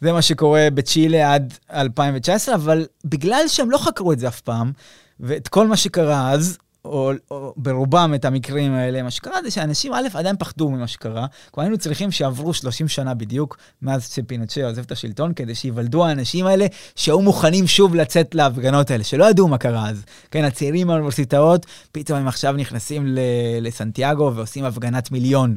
זה 0.00 0.12
מה 0.12 0.22
שקורה 0.22 0.68
בצ'ילה 0.74 1.34
עד 1.34 1.54
2019, 1.72 2.54
אבל 2.54 2.86
בגלל 3.04 3.48
שהם 3.48 3.70
לא 3.70 3.78
חקרו 3.78 4.12
את 4.12 4.18
זה 4.18 4.28
אף 4.28 4.40
פעם, 4.40 4.72
ואת 5.20 5.48
כל 5.48 5.66
מה 5.66 5.76
שקרה 5.76 6.30
אז, 6.32 6.58
או, 6.86 7.12
או 7.30 7.54
ברובם 7.56 8.12
את 8.14 8.24
המקרים 8.24 8.72
האלה, 8.72 9.02
מה 9.02 9.10
שקרה 9.10 9.42
זה 9.42 9.50
שאנשים, 9.50 9.92
א', 9.92 10.08
עדיין 10.14 10.36
פחדו 10.38 10.70
ממה 10.70 10.86
שקרה. 10.86 11.26
כבר 11.52 11.62
היינו 11.62 11.78
צריכים 11.78 12.10
שיעברו 12.10 12.54
30 12.54 12.88
שנה 12.88 13.14
בדיוק 13.14 13.58
מאז 13.82 14.12
שפינוצ'ה 14.12 14.66
עוזב 14.66 14.82
את 14.82 14.92
השלטון, 14.92 15.34
כדי 15.34 15.54
שיוולדו 15.54 16.06
האנשים 16.06 16.46
האלה 16.46 16.66
שהיו 16.96 17.20
מוכנים 17.20 17.66
שוב 17.66 17.94
לצאת 17.94 18.34
להפגנות 18.34 18.90
האלה, 18.90 19.04
שלא 19.04 19.30
ידעו 19.30 19.48
מה 19.48 19.58
קרה 19.58 19.88
אז. 19.88 20.04
כן, 20.30 20.44
הצעירים 20.44 20.86
מהאוניברסיטאות, 20.86 21.66
פתאום 21.92 22.18
הם 22.18 22.28
עכשיו 22.28 22.52
נכנסים 22.52 23.16
לסנטיאגו 23.60 24.32
ועושים 24.34 24.64
הפגנת 24.64 25.10
מיליון. 25.10 25.56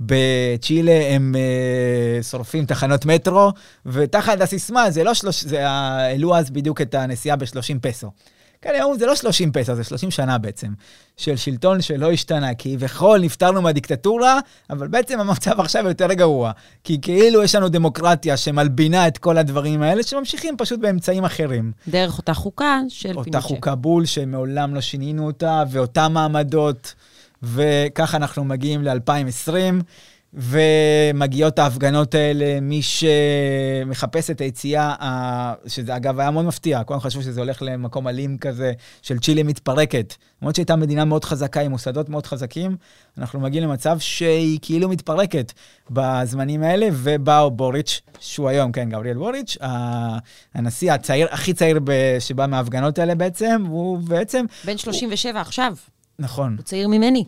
בצ'ילה 0.00 1.06
הם 1.10 1.34
uh, 1.34 2.22
שורפים 2.22 2.66
תחנות 2.66 3.06
מטרו, 3.06 3.52
ותחת 3.86 4.40
הסיסמה, 4.40 4.90
זה 4.90 5.04
לא 5.04 5.14
שלוש... 5.14 5.44
זה 5.44 5.68
העלו 5.68 6.36
אז 6.36 6.50
בדיוק 6.50 6.80
את 6.80 6.94
הנסיעה 6.94 7.36
ב-30 7.36 7.78
פסו. 7.80 8.10
כן, 8.64 8.70
היום 8.74 8.98
זה 8.98 9.06
לא 9.06 9.14
30 9.14 9.52
פסו, 9.52 9.74
זה 9.74 9.84
30 9.84 10.10
שנה 10.10 10.38
בעצם, 10.38 10.68
של 11.16 11.36
שלטון 11.36 11.82
שלא 11.82 12.12
השתנה, 12.12 12.54
כי 12.54 12.76
כביכול 12.76 13.20
נפטרנו 13.20 13.62
מהדיקטטורה, 13.62 14.40
אבל 14.70 14.88
בעצם 14.88 15.20
המצב 15.20 15.60
עכשיו 15.60 15.88
יותר 15.88 16.12
גרוע. 16.12 16.52
כי 16.84 17.00
כאילו 17.02 17.42
יש 17.42 17.54
לנו 17.54 17.68
דמוקרטיה 17.68 18.36
שמלבינה 18.36 19.08
את 19.08 19.18
כל 19.18 19.38
הדברים 19.38 19.82
האלה, 19.82 20.02
שממשיכים 20.02 20.56
פשוט 20.58 20.80
באמצעים 20.80 21.24
אחרים. 21.24 21.72
דרך 21.88 22.18
אותה 22.18 22.34
חוקה 22.34 22.80
של 22.88 23.08
פינוצ'ה. 23.08 23.28
אותה 23.28 23.40
חוקה 23.40 23.74
בול, 23.74 24.06
שמעולם 24.06 24.74
לא 24.74 24.80
שינינו 24.80 25.26
אותה, 25.26 25.62
ואותה 25.70 26.08
מעמדות. 26.08 26.94
וככה 27.42 28.16
אנחנו 28.16 28.44
מגיעים 28.44 28.84
ל-2020, 28.84 29.82
ומגיעות 30.34 31.58
ההפגנות 31.58 32.14
האלה, 32.14 32.60
מי 32.60 32.80
שמחפש 32.82 34.30
את 34.30 34.40
היציאה, 34.40 34.94
שזה 35.66 35.96
אגב 35.96 36.20
היה 36.20 36.30
מאוד 36.30 36.44
מפתיע, 36.44 36.84
כולם 36.84 37.00
חשבו 37.00 37.22
שזה 37.22 37.40
הולך 37.40 37.62
למקום 37.62 38.08
אלים 38.08 38.38
כזה 38.38 38.72
של 39.02 39.18
צ'ילה 39.18 39.42
מתפרקת. 39.42 40.14
למרות 40.42 40.54
שהייתה 40.54 40.76
מדינה 40.76 41.04
מאוד 41.04 41.24
חזקה 41.24 41.60
עם 41.60 41.70
מוסדות 41.70 42.08
מאוד 42.08 42.26
חזקים, 42.26 42.76
אנחנו 43.18 43.40
מגיעים 43.40 43.68
למצב 43.68 43.98
שהיא 43.98 44.58
כאילו 44.62 44.88
מתפרקת 44.88 45.52
בזמנים 45.90 46.62
האלה, 46.62 46.88
ובאו 46.92 47.50
בוריץ', 47.50 48.00
שהוא 48.20 48.48
היום, 48.48 48.72
כן, 48.72 48.90
גבריאל 48.90 49.16
בוריץ', 49.16 49.56
הנשיא 50.54 50.92
הצעיר, 50.92 51.28
הכי 51.30 51.52
צעיר 51.52 51.80
שבא 52.18 52.46
מההפגנות 52.46 52.98
האלה 52.98 53.14
בעצם, 53.14 53.62
הוא 53.68 53.98
בעצם... 53.98 54.44
בן 54.64 54.78
37 54.78 55.32
הוא... 55.32 55.40
עכשיו. 55.40 55.74
נכון. 56.18 56.54
הוא 56.58 56.64
צעיר 56.64 56.88
ממני. 56.88 57.24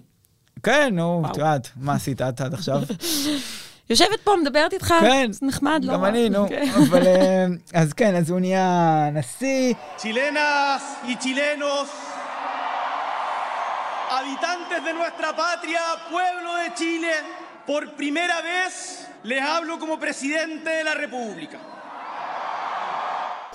כן, 0.62 0.88
נו, 0.92 1.23
את 1.31 1.37
יודעת, 1.37 1.71
מה 1.77 1.95
עשית 1.95 2.23
את 2.23 2.40
עד 2.40 2.55
עכשיו? 2.55 2.83
יושבת 3.90 4.21
פה, 4.25 4.35
מדברת 4.42 4.73
איתך, 4.73 4.95
כן, 5.01 5.33
זה 5.33 5.47
נחמד, 5.47 5.81
לא 5.85 5.92
גם 5.92 6.05
אני, 6.05 6.29
נו. 6.29 6.49
כן. 6.49 6.71
אבל, 6.88 7.07
אה, 7.07 7.47
אז 7.75 7.92
כן, 7.92 8.14
אז 8.14 8.31
הוא 8.31 8.40
נהיה 8.40 9.09
נשיא. 9.12 9.75
צ'ילנס 9.97 10.83
וצ'ילנוס, 11.12 11.90
habitantes 14.11 14.81
de 14.85 14.92
nuestra 15.01 15.31
patria, 15.37 15.83
pueblo 16.11 16.51
de 16.62 16.69
Chile, 16.75 17.14
por 17.66 17.83
primera 18.01 18.40
vez 18.40 19.07
les 19.25 19.40
hablo 19.42 19.79
como 19.79 19.99
presidente 19.99 20.71
de 20.71 20.85
la 20.85 20.95
República. 20.95 21.59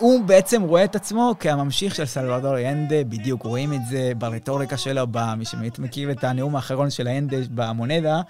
הוא 0.02 0.24
בעצם 0.24 0.62
רואה 0.62 0.84
את 0.84 0.96
עצמו 0.96 1.36
כהממשיך 1.40 1.96
של 1.96 2.06
סלוודור 2.06 2.58
ינדה, 2.58 3.04
בדיוק 3.04 3.44
רואים 3.44 3.74
את 3.74 3.80
זה 3.90 4.12
ברטוריקה 4.18 4.78
שלו, 4.78 5.08
מי 5.38 5.46
שבאמת 5.46 5.80
מכיר 5.80 6.12
את 6.12 6.24
הנאום 6.24 6.56
האחרון 6.56 6.90
של 6.90 7.08
הינדה 7.08 7.38
במונדה, 7.52 8.22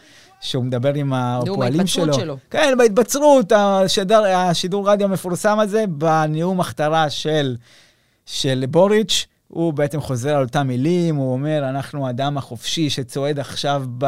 שהוא 0.41 0.63
מדבר 0.63 0.93
עם 0.93 1.13
הפועלים 1.13 1.87
שלו. 1.87 2.05
נאום 2.05 2.09
ההתבצרות 2.09 2.13
שלו. 2.13 2.37
כן, 2.49 2.77
בהתבצרות, 2.77 3.51
השדר, 3.51 4.23
השידור 4.25 4.89
רדיו 4.89 5.07
המפורסם 5.07 5.59
הזה, 5.59 5.85
בנאום 5.87 6.59
הכתרה 6.59 7.09
של, 7.09 7.55
של 8.25 8.63
בוריץ'. 8.69 9.27
הוא 9.51 9.73
בעצם 9.73 10.01
חוזר 10.01 10.35
על 10.35 10.43
אותם 10.43 10.67
מילים, 10.67 11.15
הוא 11.15 11.33
אומר, 11.33 11.69
אנחנו 11.69 12.07
האדם 12.07 12.37
החופשי 12.37 12.89
שצועד 12.89 13.39
עכשיו 13.39 13.83
ב, 13.97 14.05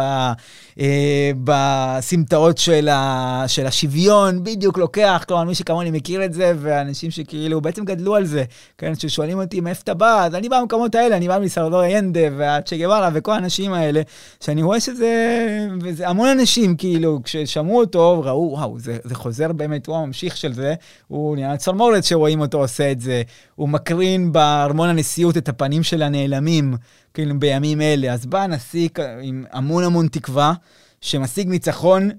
אה, 0.79 1.31
בסמטאות 1.43 2.57
של, 2.57 2.89
ה, 2.89 3.43
של 3.47 3.65
השוויון, 3.65 4.43
בדיוק 4.43 4.77
לוקח, 4.77 5.23
כלומר, 5.27 5.43
מי 5.43 5.55
שכמוני 5.55 5.91
מכיר 5.91 6.25
את 6.25 6.33
זה, 6.33 6.53
ואנשים 6.57 7.11
שכאילו 7.11 7.61
בעצם 7.61 7.85
גדלו 7.85 8.15
על 8.15 8.25
זה, 8.25 8.43
כן, 8.77 8.95
ששואלים 8.95 9.39
אותי 9.39 9.61
מאיפה 9.61 9.81
אתה 9.83 9.93
בא, 9.93 10.25
אז 10.25 10.35
אני 10.35 10.49
בא 10.49 10.61
במקומות 10.61 10.95
האלה, 10.95 11.17
אני 11.17 11.27
בא 11.27 11.39
מסרדור 11.39 11.83
ינדה 11.83 12.19
והצ'ה 12.37 12.77
גווארה 12.77 13.09
וכל 13.13 13.31
האנשים 13.31 13.73
האלה, 13.73 14.01
שאני 14.43 14.63
רואה 14.63 14.79
שזה, 14.79 15.47
וזה 15.81 16.09
המון 16.09 16.29
אנשים, 16.29 16.75
כאילו, 16.75 17.19
כששמעו 17.23 17.79
אותו, 17.79 18.21
ראו, 18.25 18.51
וואו, 18.51 18.79
זה, 18.79 18.97
זה 19.03 19.15
חוזר 19.15 19.51
באמת, 19.51 19.87
הוא 19.87 19.95
הממשיך 19.95 20.37
של 20.37 20.53
זה, 20.53 20.73
הוא 21.07 21.35
נראה 21.35 21.57
צרמורת 21.57 22.03
שרואים 22.03 22.41
אותו 22.41 22.57
עושה 22.57 22.91
את 22.91 23.01
זה, 23.01 23.21
הוא 23.55 23.69
מקרין 23.69 24.31
בארמון 24.31 24.89
הנשיאות 24.89 25.32
את 25.37 25.49
הפנים 25.49 25.83
של 25.83 26.01
הנעלמים, 26.01 26.75
כאילו, 27.13 27.39
בימים 27.39 27.81
אלה. 27.81 28.13
אז 28.13 28.25
בא 28.25 28.41
הנשיא 28.41 28.89
עם 29.21 29.45
המון 29.51 29.83
המון 29.83 30.07
תקווה, 30.07 30.53
שמשיג 31.01 31.49
ניצחון 31.49 32.09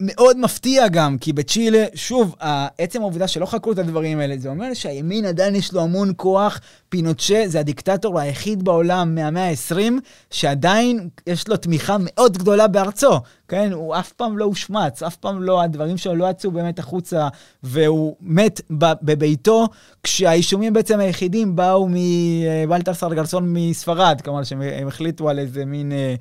מאוד 0.00 0.38
מפתיע 0.38 0.88
גם, 0.88 1.18
כי 1.18 1.32
בצ'ילה, 1.32 1.84
שוב, 1.94 2.34
עצם 2.78 3.00
העובדה 3.00 3.28
שלא 3.28 3.46
חקרו 3.46 3.72
את 3.72 3.78
הדברים 3.78 4.18
האלה, 4.18 4.38
זה 4.38 4.48
אומר 4.48 4.74
שהימין 4.74 5.24
עדיין 5.24 5.54
יש 5.54 5.72
לו 5.72 5.80
המון 5.80 6.12
כוח. 6.16 6.60
פינוצ'ה 6.88 7.42
זה 7.46 7.60
הדיקטטור 7.60 8.20
היחיד 8.20 8.64
בעולם 8.64 9.14
מהמאה 9.14 9.48
ה-20, 9.48 9.92
שעדיין 10.30 11.08
יש 11.26 11.48
לו 11.48 11.56
תמיכה 11.56 11.96
מאוד 12.00 12.38
גדולה 12.38 12.68
בארצו. 12.68 13.20
כן, 13.48 13.72
הוא 13.72 13.96
אף 13.96 14.12
פעם 14.12 14.38
לא 14.38 14.44
הושמץ, 14.44 15.02
אף 15.02 15.16
פעם 15.16 15.42
לא, 15.42 15.62
הדברים 15.62 15.96
שלו 15.96 16.14
לא 16.14 16.30
יצאו 16.30 16.50
באמת 16.50 16.78
החוצה, 16.78 17.28
והוא 17.62 18.16
מת 18.20 18.60
בביתו, 19.02 19.68
כשהאישומים 20.02 20.72
בעצם 20.72 21.00
היחידים 21.00 21.56
באו 21.56 21.88
מבלטר 21.90 23.14
גרסון 23.14 23.44
מספרד, 23.52 24.20
כלומר 24.24 24.44
שהם 24.44 24.88
החליטו 24.88 25.28
על 25.28 25.38
איזה 25.38 25.64
מין... 25.64 25.92
אה, 25.92 26.14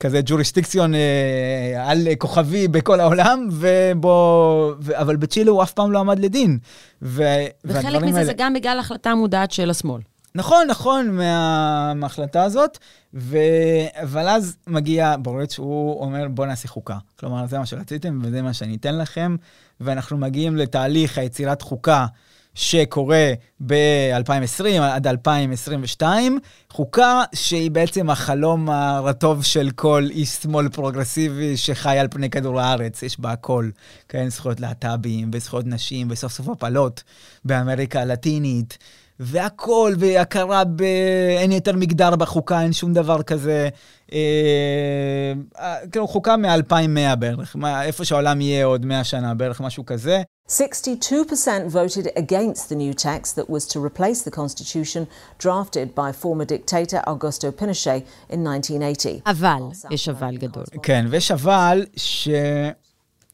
כזה 0.00 0.20
ג'וריסטיקציון 0.24 0.94
אה, 0.94 1.90
על 1.90 2.08
כוכבי 2.18 2.68
בכל 2.68 3.00
העולם, 3.00 3.48
ובו, 3.52 4.72
ו, 4.80 5.00
אבל 5.00 5.16
בצ'ילה 5.16 5.50
הוא 5.50 5.62
אף 5.62 5.72
פעם 5.72 5.92
לא 5.92 5.98
עמד 5.98 6.18
לדין. 6.18 6.58
ו, 7.02 7.22
וחלק 7.64 8.02
מזה 8.02 8.18
האלה... 8.18 8.24
זה 8.24 8.32
גם 8.36 8.54
בגלל 8.54 8.78
החלטה 8.78 9.14
מודעת 9.14 9.50
של 9.50 9.70
השמאל. 9.70 10.02
נכון, 10.34 10.66
נכון, 10.70 11.10
מה, 11.10 11.92
מההחלטה 11.94 12.42
הזאת, 12.42 12.78
ו... 13.14 13.38
אבל 14.02 14.28
אז 14.28 14.56
מגיע 14.66 15.16
בורץ', 15.18 15.58
הוא 15.58 16.00
אומר, 16.00 16.28
בוא 16.28 16.46
נעשה 16.46 16.68
חוקה. 16.68 16.98
כלומר, 17.20 17.46
זה 17.46 17.58
מה 17.58 17.66
שרציתם 17.66 18.18
וזה 18.22 18.42
מה 18.42 18.52
שאני 18.52 18.76
אתן 18.76 18.98
לכם, 18.98 19.36
ואנחנו 19.80 20.16
מגיעים 20.16 20.56
לתהליך 20.56 21.18
היצירת 21.18 21.62
חוקה 21.62 22.06
שקורה 22.58 23.32
ב-2020 23.66 24.80
עד 24.82 25.06
2022, 25.06 26.38
חוקה 26.70 27.22
שהיא 27.34 27.70
בעצם 27.70 28.10
החלום 28.10 28.70
הרטוב 28.70 29.44
של 29.44 29.70
כל 29.74 30.06
איש 30.10 30.28
שמאל 30.28 30.68
פרוגרסיבי 30.68 31.56
שחי 31.56 31.98
על 31.98 32.08
פני 32.10 32.30
כדור 32.30 32.60
הארץ, 32.60 33.02
יש 33.02 33.20
בה 33.20 33.32
הכל, 33.32 33.70
כן, 34.08 34.28
זכויות 34.28 34.60
להט"בים 34.60 35.30
וזכויות 35.32 35.66
נשים 35.66 36.06
וסוף 36.10 36.32
סוף 36.32 36.48
הפלות 36.48 37.02
באמריקה 37.44 38.00
הלטינית. 38.00 38.78
והכל, 39.20 39.94
והכרה 39.98 40.64
ב... 40.64 40.82
אין 41.38 41.52
יותר 41.52 41.76
מגדר 41.76 42.16
בחוקה, 42.16 42.62
אין 42.62 42.72
שום 42.72 42.92
דבר 42.92 43.22
כזה. 43.22 43.68
אה, 44.12 44.18
אה 45.58 45.76
כאילו, 45.92 46.08
חוקה 46.08 46.36
מ-2100 46.36 47.16
בערך, 47.16 47.56
מה, 47.56 47.84
איפה 47.84 48.04
שהעולם 48.04 48.40
יהיה 48.40 48.64
עוד 48.64 48.86
100 48.86 49.04
שנה, 49.04 49.34
בערך 49.34 49.60
משהו 49.60 49.86
כזה. 49.86 50.22
62% 50.48 50.50
voted 51.70 52.06
against 52.16 52.68
the 52.70 52.74
new 52.74 52.94
tax 52.94 53.32
that 53.32 53.50
was 53.50 53.66
to 53.66 53.78
replace 53.78 54.22
the 54.22 54.30
constitution 54.30 55.06
drafted 55.38 55.94
by 55.94 56.10
former 56.22 56.44
dictator 56.44 57.02
Augusto 57.06 57.52
Pinochet 57.60 58.02
in 58.30 58.46
1980. 58.46 59.20
אבל, 59.26 59.62
יש 59.90 60.08
אבל 60.08 60.36
גדול. 60.36 60.64
כן, 60.82 61.06
ויש 61.10 61.30
אבל 61.30 61.86
ש... 61.96 62.28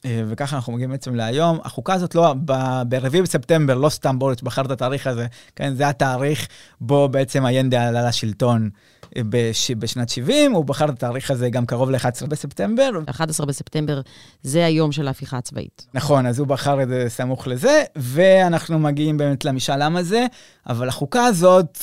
אה, 0.05 0.23
וככה 0.27 0.57
אנחנו 0.57 0.73
מגיעים 0.73 0.91
בעצם 0.91 1.15
להיום. 1.15 1.59
החוקה 1.65 1.95
הזאת 1.95 2.15
לא, 2.15 2.35
ב-4 2.45 3.23
בספטמבר, 3.23 3.75
לא 3.75 3.89
סתם 3.89 4.19
בוריץ' 4.19 4.43
בחר 4.43 4.63
את 4.63 4.71
התאריך 4.71 5.07
הזה, 5.07 5.27
כן, 5.57 5.75
זה 5.75 5.89
התאריך 5.89 6.49
בו 6.81 7.09
בעצם 7.09 7.47
איינדה 7.47 7.89
עלה 7.89 8.09
לשלטון 8.09 8.71
אה, 9.17 9.23
בש, 9.29 9.71
בשנת 9.71 10.09
70, 10.09 10.53
הוא 10.53 10.65
בחר 10.65 10.85
את 10.85 10.91
התאריך 10.91 11.31
הזה 11.31 11.51
גם 11.51 11.67
קרוב 11.67 11.91
ל-11 11.91 12.27
בספטמבר. 12.29 12.91
11 13.07 13.47
בספטמבר 13.47 14.01
זה 14.43 14.65
היום 14.65 14.93
של 14.93 15.09
ההפיכה 15.09 15.39
הצבאית. 15.39 15.87
נכון, 15.95 16.27
אז 16.27 16.39
הוא 16.39 16.47
בחר 16.47 16.83
את 16.83 16.89
זה 16.89 17.05
סמוך 17.09 17.47
לזה, 17.47 17.83
ואנחנו 17.97 18.79
מגיעים 18.79 19.17
באמת 19.17 19.45
למשאל 19.45 19.83
עם 19.83 19.97
הזה, 19.97 20.27
אבל 20.69 20.89
החוקה 20.89 21.25
הזאת, 21.25 21.79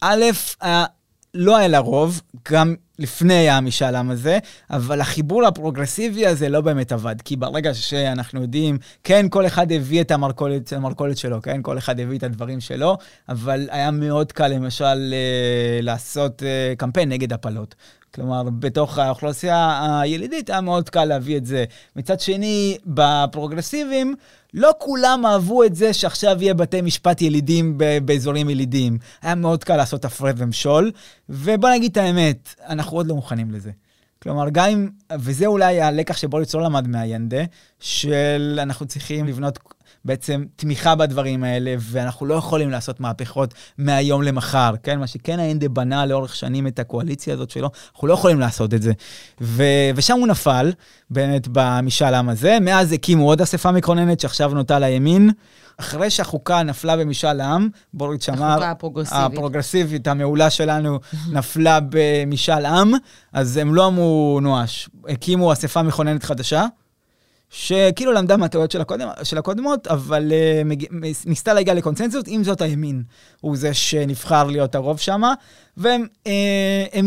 א', 0.00 0.24
לא 1.34 1.56
היה 1.56 1.68
לה 1.68 1.78
רוב, 1.78 2.20
גם 2.52 2.74
לפני 2.98 3.50
המשאל 3.50 3.94
עם 3.94 4.10
הזה, 4.10 4.38
אבל 4.70 5.00
החיבור 5.00 5.46
הפרוגרסיבי 5.46 6.26
הזה 6.26 6.48
לא 6.48 6.60
באמת 6.60 6.92
עבד, 6.92 7.16
כי 7.24 7.36
ברגע 7.36 7.74
שאנחנו 7.74 8.42
יודעים, 8.42 8.78
כן, 9.04 9.26
כל 9.30 9.46
אחד 9.46 9.72
הביא 9.72 10.00
את 10.00 10.10
המרכולת, 10.10 10.72
המרכולת 10.72 11.18
שלו, 11.18 11.42
כן, 11.42 11.62
כל 11.62 11.78
אחד 11.78 12.00
הביא 12.00 12.18
את 12.18 12.22
הדברים 12.22 12.60
שלו, 12.60 12.98
אבל 13.28 13.68
היה 13.70 13.90
מאוד 13.90 14.32
קל 14.32 14.48
למשל 14.48 15.14
אה, 15.14 15.78
לעשות 15.82 16.42
אה, 16.42 16.74
קמפיין 16.76 17.08
נגד 17.08 17.32
הפלות. 17.32 17.74
כלומר, 18.14 18.42
בתוך 18.58 18.98
האוכלוסייה 18.98 19.80
הילידית 20.00 20.50
היה 20.50 20.60
מאוד 20.60 20.90
קל 20.90 21.04
להביא 21.04 21.36
את 21.36 21.46
זה. 21.46 21.64
מצד 21.96 22.20
שני, 22.20 22.78
בפרוגרסיבים, 22.86 24.14
לא 24.56 24.72
כולם 24.78 25.26
אהבו 25.26 25.64
את 25.64 25.74
זה 25.74 25.92
שעכשיו 25.92 26.36
יהיה 26.40 26.54
בתי 26.54 26.82
משפט 26.82 27.22
ילידים 27.22 27.78
באזורים 28.04 28.50
ילידים. 28.50 28.98
היה 29.22 29.34
מאוד 29.34 29.64
קל 29.64 29.76
לעשות 29.76 30.04
הפרד 30.04 30.34
ומשול, 30.38 30.92
ובוא 31.28 31.70
נגיד 31.70 31.90
את 31.90 31.96
האמת, 31.96 32.54
אנחנו 32.68 32.96
עוד 32.96 33.06
לא 33.06 33.14
מוכנים 33.14 33.50
לזה. 33.50 33.70
כלומר, 34.22 34.48
גם 34.52 34.68
אם, 34.68 34.88
וזה 35.18 35.46
אולי 35.46 35.80
הלקח 35.80 36.16
שבוליץ 36.16 36.54
לא 36.54 36.62
למד 36.62 36.88
מהיינדה, 36.88 37.44
של 37.80 38.58
אנחנו 38.62 38.86
צריכים 38.86 39.26
לבנות 39.26 39.58
בעצם 40.06 40.44
תמיכה 40.56 40.94
בדברים 40.94 41.44
האלה, 41.44 41.74
ואנחנו 41.78 42.26
לא 42.26 42.34
יכולים 42.34 42.70
לעשות 42.70 43.00
מהפכות 43.00 43.54
מהיום 43.78 44.22
למחר, 44.22 44.74
כן? 44.82 44.98
מה 44.98 45.06
שכן 45.06 45.38
האינדה 45.38 45.68
בנה 45.68 46.06
לאורך 46.06 46.36
שנים 46.36 46.66
את 46.66 46.78
הקואליציה 46.78 47.34
הזאת 47.34 47.50
שלו, 47.50 47.70
אנחנו 47.92 48.08
לא 48.08 48.12
יכולים 48.14 48.40
לעשות 48.40 48.74
את 48.74 48.82
זה. 48.82 48.92
ו- 49.40 49.90
ושם 49.96 50.18
הוא 50.18 50.26
נפל, 50.26 50.72
באמת, 51.10 51.48
במשאל 51.52 52.14
עם 52.14 52.28
הזה. 52.28 52.58
מאז 52.60 52.92
הקימו 52.92 53.28
עוד 53.28 53.40
אספה 53.40 53.72
מכוננת 53.72 54.20
שעכשיו 54.20 54.54
נוטה 54.54 54.78
לימין. 54.78 55.30
אחרי 55.76 56.10
שהחוקה 56.10 56.62
נפלה 56.62 56.96
במשאל 56.96 57.40
עם, 57.40 57.68
בוריץ' 57.94 58.28
אמר, 58.28 58.50
החוקה 58.50 58.70
הפרוגרסיבית. 58.70 59.32
הפרוגרסיבית 59.32 60.06
המעולה 60.06 60.50
שלנו 60.50 60.98
נפלה 61.32 61.78
במשאל 61.88 62.66
עם, 62.66 62.92
אז 63.32 63.56
הם 63.56 63.74
לא 63.74 63.86
אמרו 63.86 64.38
נואש. 64.42 64.88
הקימו 65.08 65.52
אספה 65.52 65.82
מכוננת 65.82 66.24
חדשה, 66.24 66.66
שכאילו 67.50 68.12
למדה 68.12 68.36
מהטעויות 68.36 68.70
של, 68.70 68.80
הקודם, 68.80 69.08
של 69.22 69.38
הקודמות, 69.38 69.86
אבל 69.86 70.32
uh, 70.32 70.64
מג... 70.64 70.84
ניסתה 71.26 71.54
להגיע 71.54 71.74
לקונצנזוס, 71.74 72.24
עם 72.26 72.44
זאת 72.44 72.60
הימין 72.60 73.02
הוא 73.40 73.56
זה 73.56 73.74
שנבחר 73.74 74.44
להיות 74.44 74.74
הרוב 74.74 74.98
שם, 74.98 75.22
והם 75.76 76.06
uh, 76.24 76.28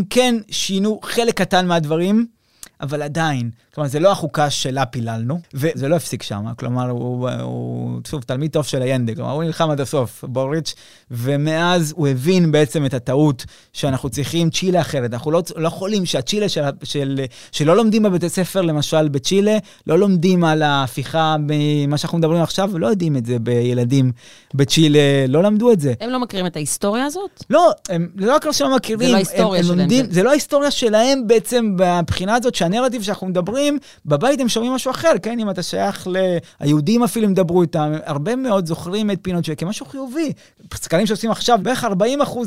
כן 0.10 0.36
שינו 0.52 1.00
חלק 1.04 1.38
קטן 1.38 1.68
מהדברים. 1.68 2.39
אבל 2.82 3.02
עדיין, 3.02 3.50
כלומר, 3.74 3.90
זה 3.90 4.00
לא 4.00 4.12
החוקה 4.12 4.50
שלה 4.50 4.86
פיללנו, 4.86 5.40
וזה 5.54 5.88
לא 5.88 5.96
הפסיק 5.96 6.24
שם. 6.24 6.46
כלומר, 6.58 6.90
הוא, 6.90 7.30
הוא, 7.30 8.00
שוב, 8.08 8.24
תלמיד 8.24 8.52
טוב 8.52 8.66
של 8.66 8.82
היינדה, 8.82 9.16
כלומר, 9.16 9.32
הוא 9.32 9.44
נלחם 9.44 9.70
עד 9.70 9.82
הסוף, 9.82 10.24
בוריץ', 10.28 10.76
ומאז 11.12 11.94
הוא 11.98 12.08
הבין 12.08 12.52
בעצם 12.52 12.86
את 12.86 12.94
הטעות 12.94 13.46
שאנחנו 13.74 14.10
צריכים 14.10 14.50
צ'ילה 14.50 14.82
אחרת. 14.82 15.14
אנחנו 15.14 15.32
לא, 15.32 15.44
לא 15.56 15.68
יכולים 15.68 16.06
שהצ'ילה 16.06 16.50
של, 16.50 16.62
של, 16.84 17.22
שלא 17.52 17.76
לומדים 17.76 18.04
בבתי 18.04 18.30
ספר, 18.30 18.62
למשל 18.62 19.10
בצ'ילה, 19.10 19.58
לא 19.88 20.00
לומדים 20.00 20.44
על 20.44 20.62
ההפיכה 20.62 21.36
ממה 21.40 21.98
שאנחנו 21.98 22.18
מדברים 22.18 22.42
עכשיו, 22.42 22.70
ולא 22.74 22.88
יודעים 22.88 23.18
את 23.18 23.26
זה 23.26 23.40
בילדים 23.40 24.12
בצ'ילה, 24.54 25.00
לא 25.28 25.44
למדו 25.44 25.72
את 25.72 25.80
זה. 25.80 25.94
הם 26.02 26.10
לא 26.10 26.20
מכירים 26.20 26.46
את 26.46 26.56
ההיסטוריה 26.56 27.06
הזאת? 27.06 27.44
לא, 27.50 27.72
הם 27.90 28.10
לא 28.16 28.36
רק 28.36 28.52
שלא 28.52 28.76
מכירים, 28.76 29.08
זה 29.08 29.12
לא 29.12 29.16
ההיסטוריה 29.16 29.60
הם, 29.60 29.66
שלהם. 29.66 29.80
הם 29.80 29.80
לומדים, 29.80 30.06
זה 30.12 30.24
לא 30.24 30.30
ההיסטוריה 30.30 30.72
שלהם 30.72 31.28
בעצם, 31.28 31.74
בבחינה 31.78 32.36
הזאת, 32.36 32.56
שהנרטיב 32.74 33.02
שאנחנו 33.04 33.28
מדברים, 33.28 33.78
בבית 34.06 34.40
הם 34.40 34.50
שומעים 34.50 34.74
משהו 34.74 34.92
אחר, 34.92 35.12
כן? 35.24 35.40
אם 35.40 35.50
אתה 35.50 35.64
שייך 35.64 36.08
ל... 36.08 36.18
היהודים 36.60 37.04
אפילו 37.04 37.28
אם 37.28 37.34
דברו 37.34 37.62
איתם, 37.62 37.94
הרבה 38.06 38.36
מאוד 38.36 38.66
זוכרים 38.66 39.12
את 39.12 39.20
פינוצ'ה 39.22 39.56
כמשהו 39.56 39.86
חיובי. 39.86 40.34
סקרים 40.74 41.06
שעושים 41.06 41.32
עכשיו, 41.32 41.60
בערך 41.62 41.84
40% 41.84 41.88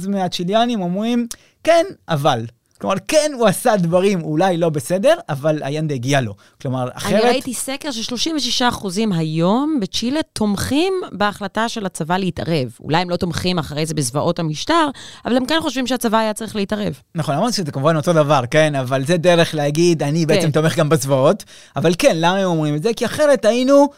מהצ'יליאנים 0.09 0.83
אומרים, 0.83 1.27
כן, 1.65 1.85
אבל. 2.09 2.45
כלומר, 2.83 2.97
כן, 3.09 3.33
הוא 3.35 3.47
עשה 3.47 3.77
דברים 3.77 4.23
אולי 4.23 4.57
לא 4.57 4.69
בסדר, 4.69 5.15
אבל 5.29 5.63
היאנדה 5.63 5.95
הגיע 5.95 6.21
לו. 6.21 6.35
כלומר, 6.63 6.89
אחרת... 6.95 7.13
אני 7.13 7.31
ראיתי 7.31 7.55
סקר 7.55 7.91
ש-36% 7.91 8.87
היום 9.15 9.79
בצ'ילה 9.81 10.21
תומכים 10.33 10.95
בהחלטה 11.13 11.69
של 11.69 11.87
הצבא 11.87 12.17
להתערב. 12.17 12.77
אולי 12.81 12.99
הם 12.99 13.11
לא 13.11 13.17
תומכים 13.17 13.59
אחרי 13.59 13.87
זה 13.87 13.95
בזוועות 13.95 14.39
המשטר, 14.39 14.89
אבל 15.25 15.37
הם 15.37 15.47
כן 15.47 15.59
חושבים 15.61 15.87
שהצבא 15.87 16.19
היה 16.19 16.33
צריך 16.33 16.57
להתערב. 16.57 17.01
נכון, 17.15 17.35
למרות 17.35 17.53
שזה 17.53 17.73
כמובן 17.73 17.97
אותו 17.97 18.13
דבר, 18.13 18.43
כן? 18.51 18.75
אבל 18.75 19.05
זה 19.05 19.17
דרך 19.17 19.55
להגיד, 19.55 20.03
אני 20.03 20.27
בעצם 20.27 20.47
כן. 20.47 20.51
תומך 20.51 20.79
גם 20.79 20.89
בזוועות. 20.89 21.45
אבל 21.77 21.93
כן, 21.99 22.17
למה 22.17 22.37
הם 22.37 22.47
אומרים 22.47 22.75
את 22.75 22.83
זה? 22.83 22.91
כי 22.97 23.07
אחרת 23.07 23.45
היינו... 23.45 23.89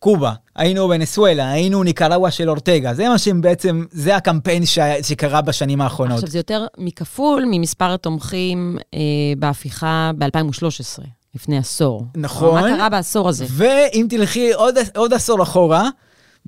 קובה, 0.00 0.32
היינו 0.56 0.90
ונסואלה, 0.90 1.50
היינו 1.50 1.82
ניקרווה 1.82 2.30
של 2.30 2.50
אורטגה. 2.50 2.94
זה 2.94 3.08
מה 3.08 3.18
שהם 3.18 3.40
בעצם, 3.40 3.84
זה 3.90 4.16
הקמפיין 4.16 4.66
ש... 4.66 4.78
שקרה 5.02 5.40
בשנים 5.40 5.80
האחרונות. 5.80 6.14
עכשיו, 6.14 6.30
זה 6.30 6.38
יותר 6.38 6.66
מכפול 6.78 7.44
ממספר 7.50 7.94
התומכים 7.94 8.78
אה, 8.94 8.98
בהפיכה 9.38 10.10
ב-2013, 10.18 11.02
לפני 11.34 11.58
עשור. 11.58 12.04
נכון. 12.16 12.62
מה 12.62 12.76
קרה 12.76 12.88
בעשור 12.88 13.28
הזה? 13.28 13.46
ואם 13.48 14.06
תלכי 14.10 14.52
עוד, 14.52 14.74
עוד 14.96 15.12
עשור 15.12 15.42
אחורה, 15.42 15.88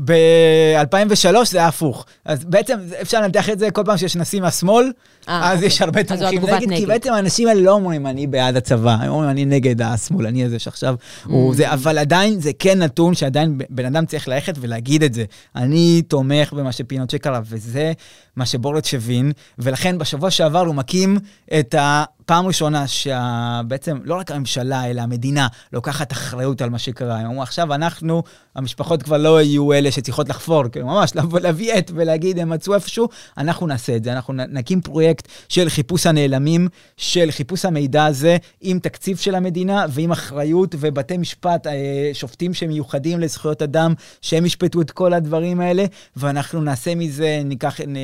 ב-2003 0.04 1.44
זה 1.44 1.58
היה 1.58 1.68
הפוך. 1.68 2.06
אז 2.24 2.44
בעצם 2.44 2.78
אפשר 3.02 3.20
לנתח 3.20 3.50
את 3.50 3.58
זה 3.58 3.70
כל 3.70 3.82
פעם 3.84 3.96
שיש 3.96 4.16
נשיא 4.16 4.40
מהשמאל, 4.40 4.92
אז 5.26 5.54
אוקיי. 5.54 5.66
יש 5.66 5.82
הרבה 5.82 6.04
תומכים 6.04 6.28
התגובת 6.28 6.52
נגד, 6.52 6.60
כי 6.60 6.66
נגד. 6.66 6.88
בעצם 6.88 7.12
האנשים 7.12 7.48
האלה 7.48 7.60
לא 7.60 7.72
אומרים 7.72 8.06
אני 8.06 8.26
בעד 8.26 8.56
הצבא, 8.56 8.96
הם 9.00 9.08
אומרים 9.08 9.30
אני 9.30 9.44
נגד 9.44 9.82
השמאלני 9.82 10.44
הזה 10.44 10.58
שעכשיו 10.58 10.94
Mm. 11.02 11.28
הוא 11.28 11.54
זה, 11.54 11.72
אבל 11.72 11.98
עדיין 11.98 12.40
זה 12.40 12.50
כן 12.58 12.82
נתון 12.82 13.14
שעדיין 13.14 13.58
בן 13.70 13.84
אדם 13.84 14.06
צריך 14.06 14.28
ללכת 14.28 14.54
ולהגיד 14.60 15.02
את 15.02 15.14
זה. 15.14 15.24
אני 15.56 16.02
תומך 16.02 16.52
במה 16.52 16.72
שפינוצ'ה 16.72 17.18
קרה, 17.18 17.40
וזה 17.44 17.92
מה 18.36 18.46
שבורץ' 18.46 18.94
הבין, 18.94 19.32
ולכן 19.58 19.98
בשבוע 19.98 20.30
שעבר 20.30 20.60
הוא 20.60 20.74
מקים 20.74 21.18
את 21.58 21.74
ה... 21.74 22.04
פעם 22.26 22.46
ראשונה 22.46 22.84
שבעצם 22.86 23.98
לא 24.04 24.14
רק 24.14 24.30
הממשלה, 24.30 24.90
אלא 24.90 25.00
המדינה 25.00 25.46
לוקחת 25.72 26.12
אחריות 26.12 26.62
על 26.62 26.70
מה 26.70 26.78
שקרה. 26.78 27.18
הם 27.18 27.26
אמרו, 27.26 27.42
עכשיו 27.42 27.74
אנחנו, 27.74 28.22
המשפחות 28.56 29.02
כבר 29.02 29.16
לא 29.16 29.42
יהיו 29.42 29.72
אלה 29.72 29.90
שצריכות 29.90 30.28
לחפור, 30.28 30.68
כאילו 30.68 30.86
ממש 30.86 31.16
לבוא, 31.16 31.40
להביא 31.40 31.72
עט 31.72 31.90
ולהגיד, 31.94 32.38
הם 32.38 32.48
מצאו 32.48 32.74
איפשהו, 32.74 33.08
אנחנו 33.38 33.66
נעשה 33.66 33.96
את 33.96 34.04
זה. 34.04 34.12
אנחנו 34.12 34.34
נקים 34.34 34.80
פרויקט 34.80 35.11
של 35.48 35.68
חיפוש 35.68 36.06
הנעלמים, 36.06 36.68
של 36.96 37.30
חיפוש 37.30 37.64
המידע 37.64 38.04
הזה, 38.04 38.36
עם 38.60 38.78
תקציב 38.78 39.16
של 39.16 39.34
המדינה 39.34 39.86
ועם 39.88 40.12
אחריות 40.12 40.74
ובתי 40.78 41.16
משפט, 41.16 41.66
אה, 41.66 42.10
שופטים 42.12 42.54
שמיוחדים 42.54 43.20
לזכויות 43.20 43.62
אדם, 43.62 43.94
שהם 44.22 44.46
ישפטו 44.46 44.80
את 44.80 44.90
כל 44.90 45.12
הדברים 45.12 45.60
האלה, 45.60 45.84
ואנחנו 46.16 46.60
נעשה 46.60 46.94
מזה, 46.94 47.42
ניקח, 47.44 47.80
נ, 47.80 47.94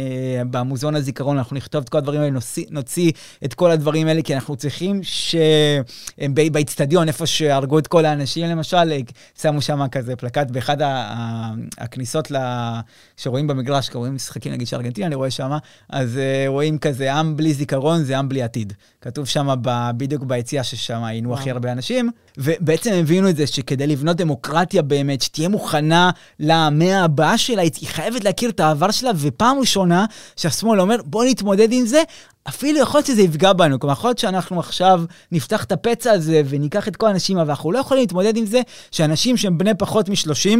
במוזיאון 0.50 0.94
הזיכרון, 0.94 1.38
אנחנו 1.38 1.56
נכתוב 1.56 1.82
את 1.82 1.88
כל 1.88 1.98
הדברים 1.98 2.20
האלה, 2.20 2.30
נוציא, 2.30 2.64
נוציא 2.70 3.12
את 3.44 3.54
כל 3.54 3.70
הדברים 3.70 4.06
האלה, 4.06 4.22
כי 4.22 4.34
אנחנו 4.34 4.56
צריכים 4.56 5.00
ש... 5.02 5.36
באיצטדיון, 6.52 7.09
איפה 7.09 7.26
שהרגו 7.26 7.78
את 7.78 7.86
כל 7.86 8.04
האנשים, 8.04 8.46
למשל, 8.46 8.92
שמו 9.42 9.62
שם 9.62 9.88
כזה 9.88 10.16
פלקט 10.16 10.50
באחד 10.50 10.76
הכניסות 11.78 12.30
ל... 12.30 12.36
שרואים 13.16 13.46
במגרש, 13.46 13.88
כשרואים 13.88 14.14
משחקים 14.14 14.52
נגיד 14.52 14.66
של 14.66 14.76
ארגנטינה, 14.76 15.06
אני 15.06 15.14
רואה 15.14 15.30
שם, 15.30 15.50
אז 15.88 16.16
uh, 16.16 16.48
רואים 16.48 16.78
כזה 16.78 16.97
עם 17.01 17.36
בלי 17.36 17.55
זיכרון 17.55 18.05
זה 18.05 18.18
עם 18.18 18.28
בלי 18.28 18.42
עתיד. 18.42 18.72
כתוב 19.01 19.26
שם 19.26 19.49
בדיוק 19.96 20.22
ביציאה 20.22 20.64
ששם 20.64 21.05
היינו 21.05 21.34
הכי 21.34 21.51
הרבה 21.51 21.72
אנשים, 21.72 22.11
ובעצם 22.38 22.92
הבינו 22.92 23.28
את 23.28 23.36
זה 23.36 23.46
שכדי 23.46 23.86
לבנות 23.86 24.16
דמוקרטיה 24.16 24.82
באמת, 24.82 25.22
שתהיה 25.22 25.49
מוכנה 25.49 26.11
למאה 26.40 27.05
הבאה 27.05 27.38
שלה, 27.38 27.62
היא 27.62 27.72
חייבת 27.84 28.24
להכיר 28.24 28.51
את 28.51 28.61
העבר 28.61 28.90
שלה, 28.90 29.11
ופעם 29.16 29.59
ראשונה 29.59 30.05
שהשמאל 30.36 30.80
אומר, 30.80 30.96
בוא 31.05 31.24
נתמודד 31.24 31.72
עם 31.72 31.86
זה, 31.86 32.03
אפילו 32.49 32.78
יכול 32.78 32.99
להיות 32.99 33.07
שזה 33.07 33.22
יפגע 33.22 33.53
בנו, 33.53 33.80
כלומר, 33.80 33.92
יכול 33.92 34.09
להיות 34.09 34.18
שאנחנו 34.18 34.61
עכשיו 34.61 35.03
נפתח 35.32 35.64
את 35.64 35.72
הפצע 35.72 36.12
הזה 36.12 36.42
וניקח 36.49 36.88
את 36.88 36.96
כל 36.96 37.07
האנשים, 37.07 37.38
אבל 37.38 37.51
אנחנו 37.51 37.72
לא 37.72 37.78
יכולים 37.78 38.03
להתמודד 38.03 38.36
עם 38.36 38.46
זה 38.46 38.61
שאנשים 38.90 39.36
שהם 39.36 39.59
בני 39.59 39.74
פחות 39.74 40.09
מ-30, 40.09 40.59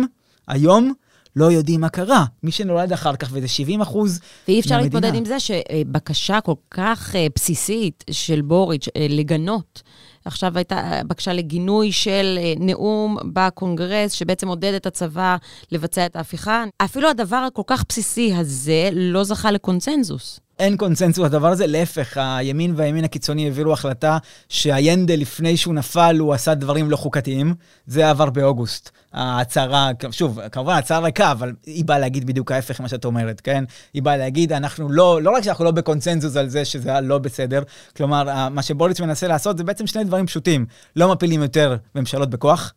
היום, 0.49 0.93
לא 1.37 1.53
יודעים 1.53 1.81
מה 1.81 1.89
קרה. 1.89 2.25
מי 2.43 2.51
שנולד 2.51 2.93
אחר 2.93 3.17
כך, 3.17 3.29
וזה 3.33 3.49
70 3.49 3.81
אחוז 3.81 4.21
ואי 4.49 4.61
אפשר 4.61 4.77
מהמדינה. 4.77 5.01
להתמודד 5.01 5.19
עם 5.19 5.25
זה 5.25 5.41
שבקשה 5.41 6.41
כל 6.41 6.55
כך 6.71 7.17
אה, 7.17 7.27
בסיסית 7.35 8.05
של 8.11 8.41
בוריץ' 8.41 8.89
אה, 8.97 9.07
לגנות, 9.09 9.83
עכשיו 10.29 10.53
הייתה 10.57 10.77
אה, 10.77 11.01
בקשה 11.07 11.33
לגינוי 11.33 11.93
של 11.93 12.39
אה, 12.43 12.53
נאום 12.61 13.17
בקונגרס, 13.33 14.13
שבעצם 14.13 14.49
עודד 14.49 14.73
את 14.77 14.87
הצבא 14.87 15.37
לבצע 15.73 16.07
את 16.07 16.17
ההפיכה. 16.17 16.65
אפילו 16.79 17.09
הדבר 17.09 17.37
הכל 17.37 17.63
כך 17.67 17.85
בסיסי 17.89 18.35
הזה 18.35 18.91
לא 18.93 19.25
זכה 19.25 19.51
לקונצנזוס. 19.51 20.41
אין 20.59 20.77
קונצנזוס 20.77 21.25
לדבר 21.25 21.49
הזה, 21.49 21.67
להפך, 21.67 22.17
הימין 22.17 22.73
והימין 22.77 23.05
הקיצוני 23.05 23.45
העבירו 23.45 23.73
החלטה 23.73 24.19
שהיינדה, 24.49 25.17
לפני 25.17 25.57
שהוא 25.57 25.75
נפל, 25.75 26.17
הוא 26.19 26.35
עשה 26.35 26.55
דברים 26.55 26.91
לא 26.91 26.97
חוקתיים. 26.97 27.55
זה 27.87 28.11
עבר 28.11 28.31
באוגוסט. 28.31 28.91
ההצהרה, 29.13 29.91
שוב, 30.11 30.41
כמובן 30.53 30.75
הצהרה 30.75 31.05
ריקה, 31.05 31.33
אבל 31.33 31.53
היא 31.67 31.85
באה 31.85 31.99
להגיד 31.99 32.27
בדיוק 32.27 32.53
ההפך 32.53 32.81
ממה 32.81 32.89
שאת 32.89 33.05
אומרת, 33.05 33.41
כן? 33.41 33.65
היא 33.95 34.03
באה 34.03 34.17
להגיד, 34.17 34.53
אנחנו 34.53 34.89
לא, 34.89 35.23
לא 35.23 35.31
רק 35.31 35.43
שאנחנו 35.43 35.65
לא 35.65 35.71
בקונצנזוס 35.71 36.37
על 36.37 36.49
זה 36.49 36.65
שזה 36.65 36.91
היה 36.91 37.01
לא 37.01 37.19
בסדר, 37.19 37.63
כלומר, 37.97 38.49
מה 38.49 38.63
שבוליץ 38.63 39.01
מנסה 39.01 39.29
לעשות 39.29 39.59
זה 39.59 39.65
בעצם 39.65 39.87
שני 39.87 40.05
דברים 40.05 40.18
פשוטים. 40.27 40.67
לא 40.97 41.13
מפילים 41.13 41.43
יותר 41.43 41.77
ממשלות 41.95 42.31
בכוח, 42.31 42.75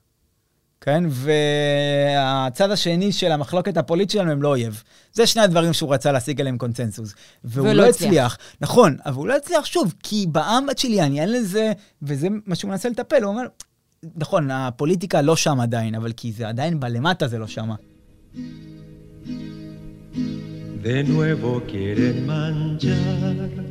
כן? 0.81 1.03
והצד 1.09 2.71
השני 2.71 3.11
של 3.11 3.31
המחלוקת 3.31 3.77
הפוליטית 3.77 4.11
שלנו 4.11 4.31
הם 4.31 4.41
לא 4.41 4.47
אויב. 4.47 4.83
זה 5.13 5.27
שני 5.27 5.41
הדברים 5.41 5.73
שהוא 5.73 5.93
רצה 5.93 6.11
להשיג 6.11 6.41
עליהם 6.41 6.57
קונצנזוס. 6.57 7.13
והוא 7.43 7.67
ולא 7.67 7.83
לא 7.83 7.89
הצליח. 7.89 8.07
הצליח. 8.07 8.37
נכון, 8.61 8.97
אבל 9.05 9.15
הוא 9.15 9.27
לא 9.27 9.35
הצליח 9.37 9.65
שוב, 9.65 9.93
כי 10.03 10.25
בעם 10.31 10.69
הצ'יליאני 10.69 11.21
אין 11.21 11.31
לזה, 11.31 11.71
וזה 12.01 12.27
מה 12.45 12.55
שהוא 12.55 12.71
מנסה 12.71 12.89
לטפל, 12.89 13.23
הוא 13.23 13.31
אומר, 13.31 13.43
נכון, 14.15 14.51
הפוליטיקה 14.51 15.21
לא 15.21 15.35
שם 15.35 15.59
עדיין, 15.59 15.95
אבל 15.95 16.11
כי 16.11 16.31
זה 16.31 16.47
עדיין 16.47 16.79
בלמטה 16.79 17.27
זה 17.27 17.37
לא 17.37 17.47
שמה. 17.47 17.75
De 20.83 21.03
nuevo 21.03 21.51
quieren 21.69 22.17
manchar 22.25 23.70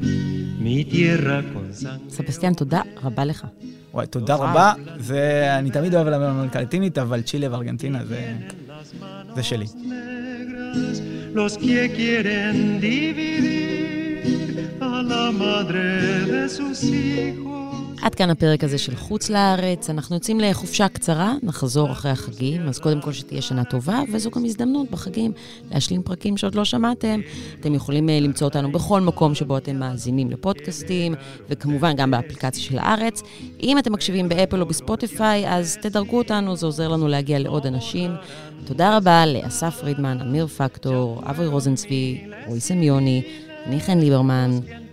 סבסטיאן, 2.09 2.55
תודה 2.55 2.81
רבה 3.03 3.25
לך. 3.25 3.47
וואי, 3.95 4.07
תודה 4.07 4.35
רבה. 4.35 4.73
זה, 4.99 5.47
אני 5.59 5.71
תמיד 5.71 5.95
אוהב 5.95 6.07
לדבר 6.07 6.31
אמריקה 6.31 6.61
לטינית, 6.61 6.99
אבל 6.99 7.23
צ'ילה 7.23 7.53
וארגנטינה 7.53 8.05
זה, 8.05 8.35
זה 9.35 9.43
שלי. 9.43 9.67
Los 11.35 11.57
que 11.59 11.81
quieren 11.99 12.57
dividir 12.81 14.55
a 14.81 14.97
la 15.13 15.27
madre 15.45 15.89
de 16.33 16.43
sus 16.57 16.79
hijos 16.83 17.50
עד 18.03 18.15
כאן 18.15 18.31
הפרק 18.31 18.65
הזה 18.65 18.79
של 18.79 18.97
חוץ 18.97 19.31
לארץ. 19.31 19.91
אנחנו 19.91 20.17
יוצאים 20.17 20.41
לחופשה 20.41 20.89
קצרה, 20.89 21.35
נחזור 21.43 21.93
אחרי 21.93 22.11
החגים, 22.11 22.69
אז 22.69 22.79
קודם 22.79 23.01
כל 23.01 23.13
שתהיה 23.13 23.43
שנה 23.43 23.65
טובה, 23.65 24.01
וזו 24.13 24.31
גם 24.31 24.45
הזדמנות 24.45 24.91
בחגים 24.91 25.33
להשלים 25.71 26.03
פרקים 26.03 26.37
שעוד 26.37 26.55
לא 26.55 26.65
שמעתם. 26.65 27.21
אתם 27.61 27.75
יכולים 27.75 28.09
אה, 28.09 28.21
למצוא 28.21 28.47
אותנו 28.49 28.73
בכל 28.73 29.01
מקום 29.01 29.35
שבו 29.35 29.57
אתם 29.57 29.77
מאזינים 29.77 30.31
לפודקאסטים, 30.31 31.15
וכמובן 31.49 31.97
גם 31.97 32.11
באפליקציה 32.11 32.63
של 32.63 32.79
הארץ. 32.79 33.23
אם 33.63 33.79
אתם 33.79 33.93
מקשיבים 33.93 34.29
באפל 34.29 34.61
או 34.61 34.67
בספוטיפיי, 34.67 35.49
אז 35.49 35.79
תדרגו 35.83 36.19
אותנו, 36.19 36.57
זה 36.57 36.67
עוזר 36.67 36.89
לנו 36.89 37.09
להגיע 37.09 37.39
לעוד 37.39 37.67
אנשים. 37.67 38.11
תודה 38.65 38.97
רבה 38.97 39.27
לאסף 39.27 39.81
פרידמן, 39.81 40.21
אמיר 40.21 40.47
פקטור, 40.47 41.23
אברי 41.25 41.47
רוזנצבי, 41.47 42.25
רועי 42.47 42.61
סמיוני, 42.61 43.23
חן 43.79 43.99
ליברמן. 43.99 44.51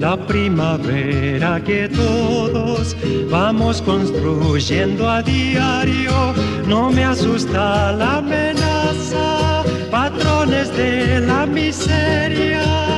la 0.00 0.16
primavera 0.16 1.62
que 1.62 1.88
todos 1.88 2.96
vamos 3.30 3.82
construyendo 3.82 5.08
a 5.08 5.22
diario. 5.22 6.34
No 6.66 6.90
me 6.90 7.04
asusta 7.04 7.92
la 7.92 8.16
amenaza, 8.16 9.62
patrones 9.90 10.74
de 10.76 11.20
la 11.20 11.46
miseria 11.46 12.89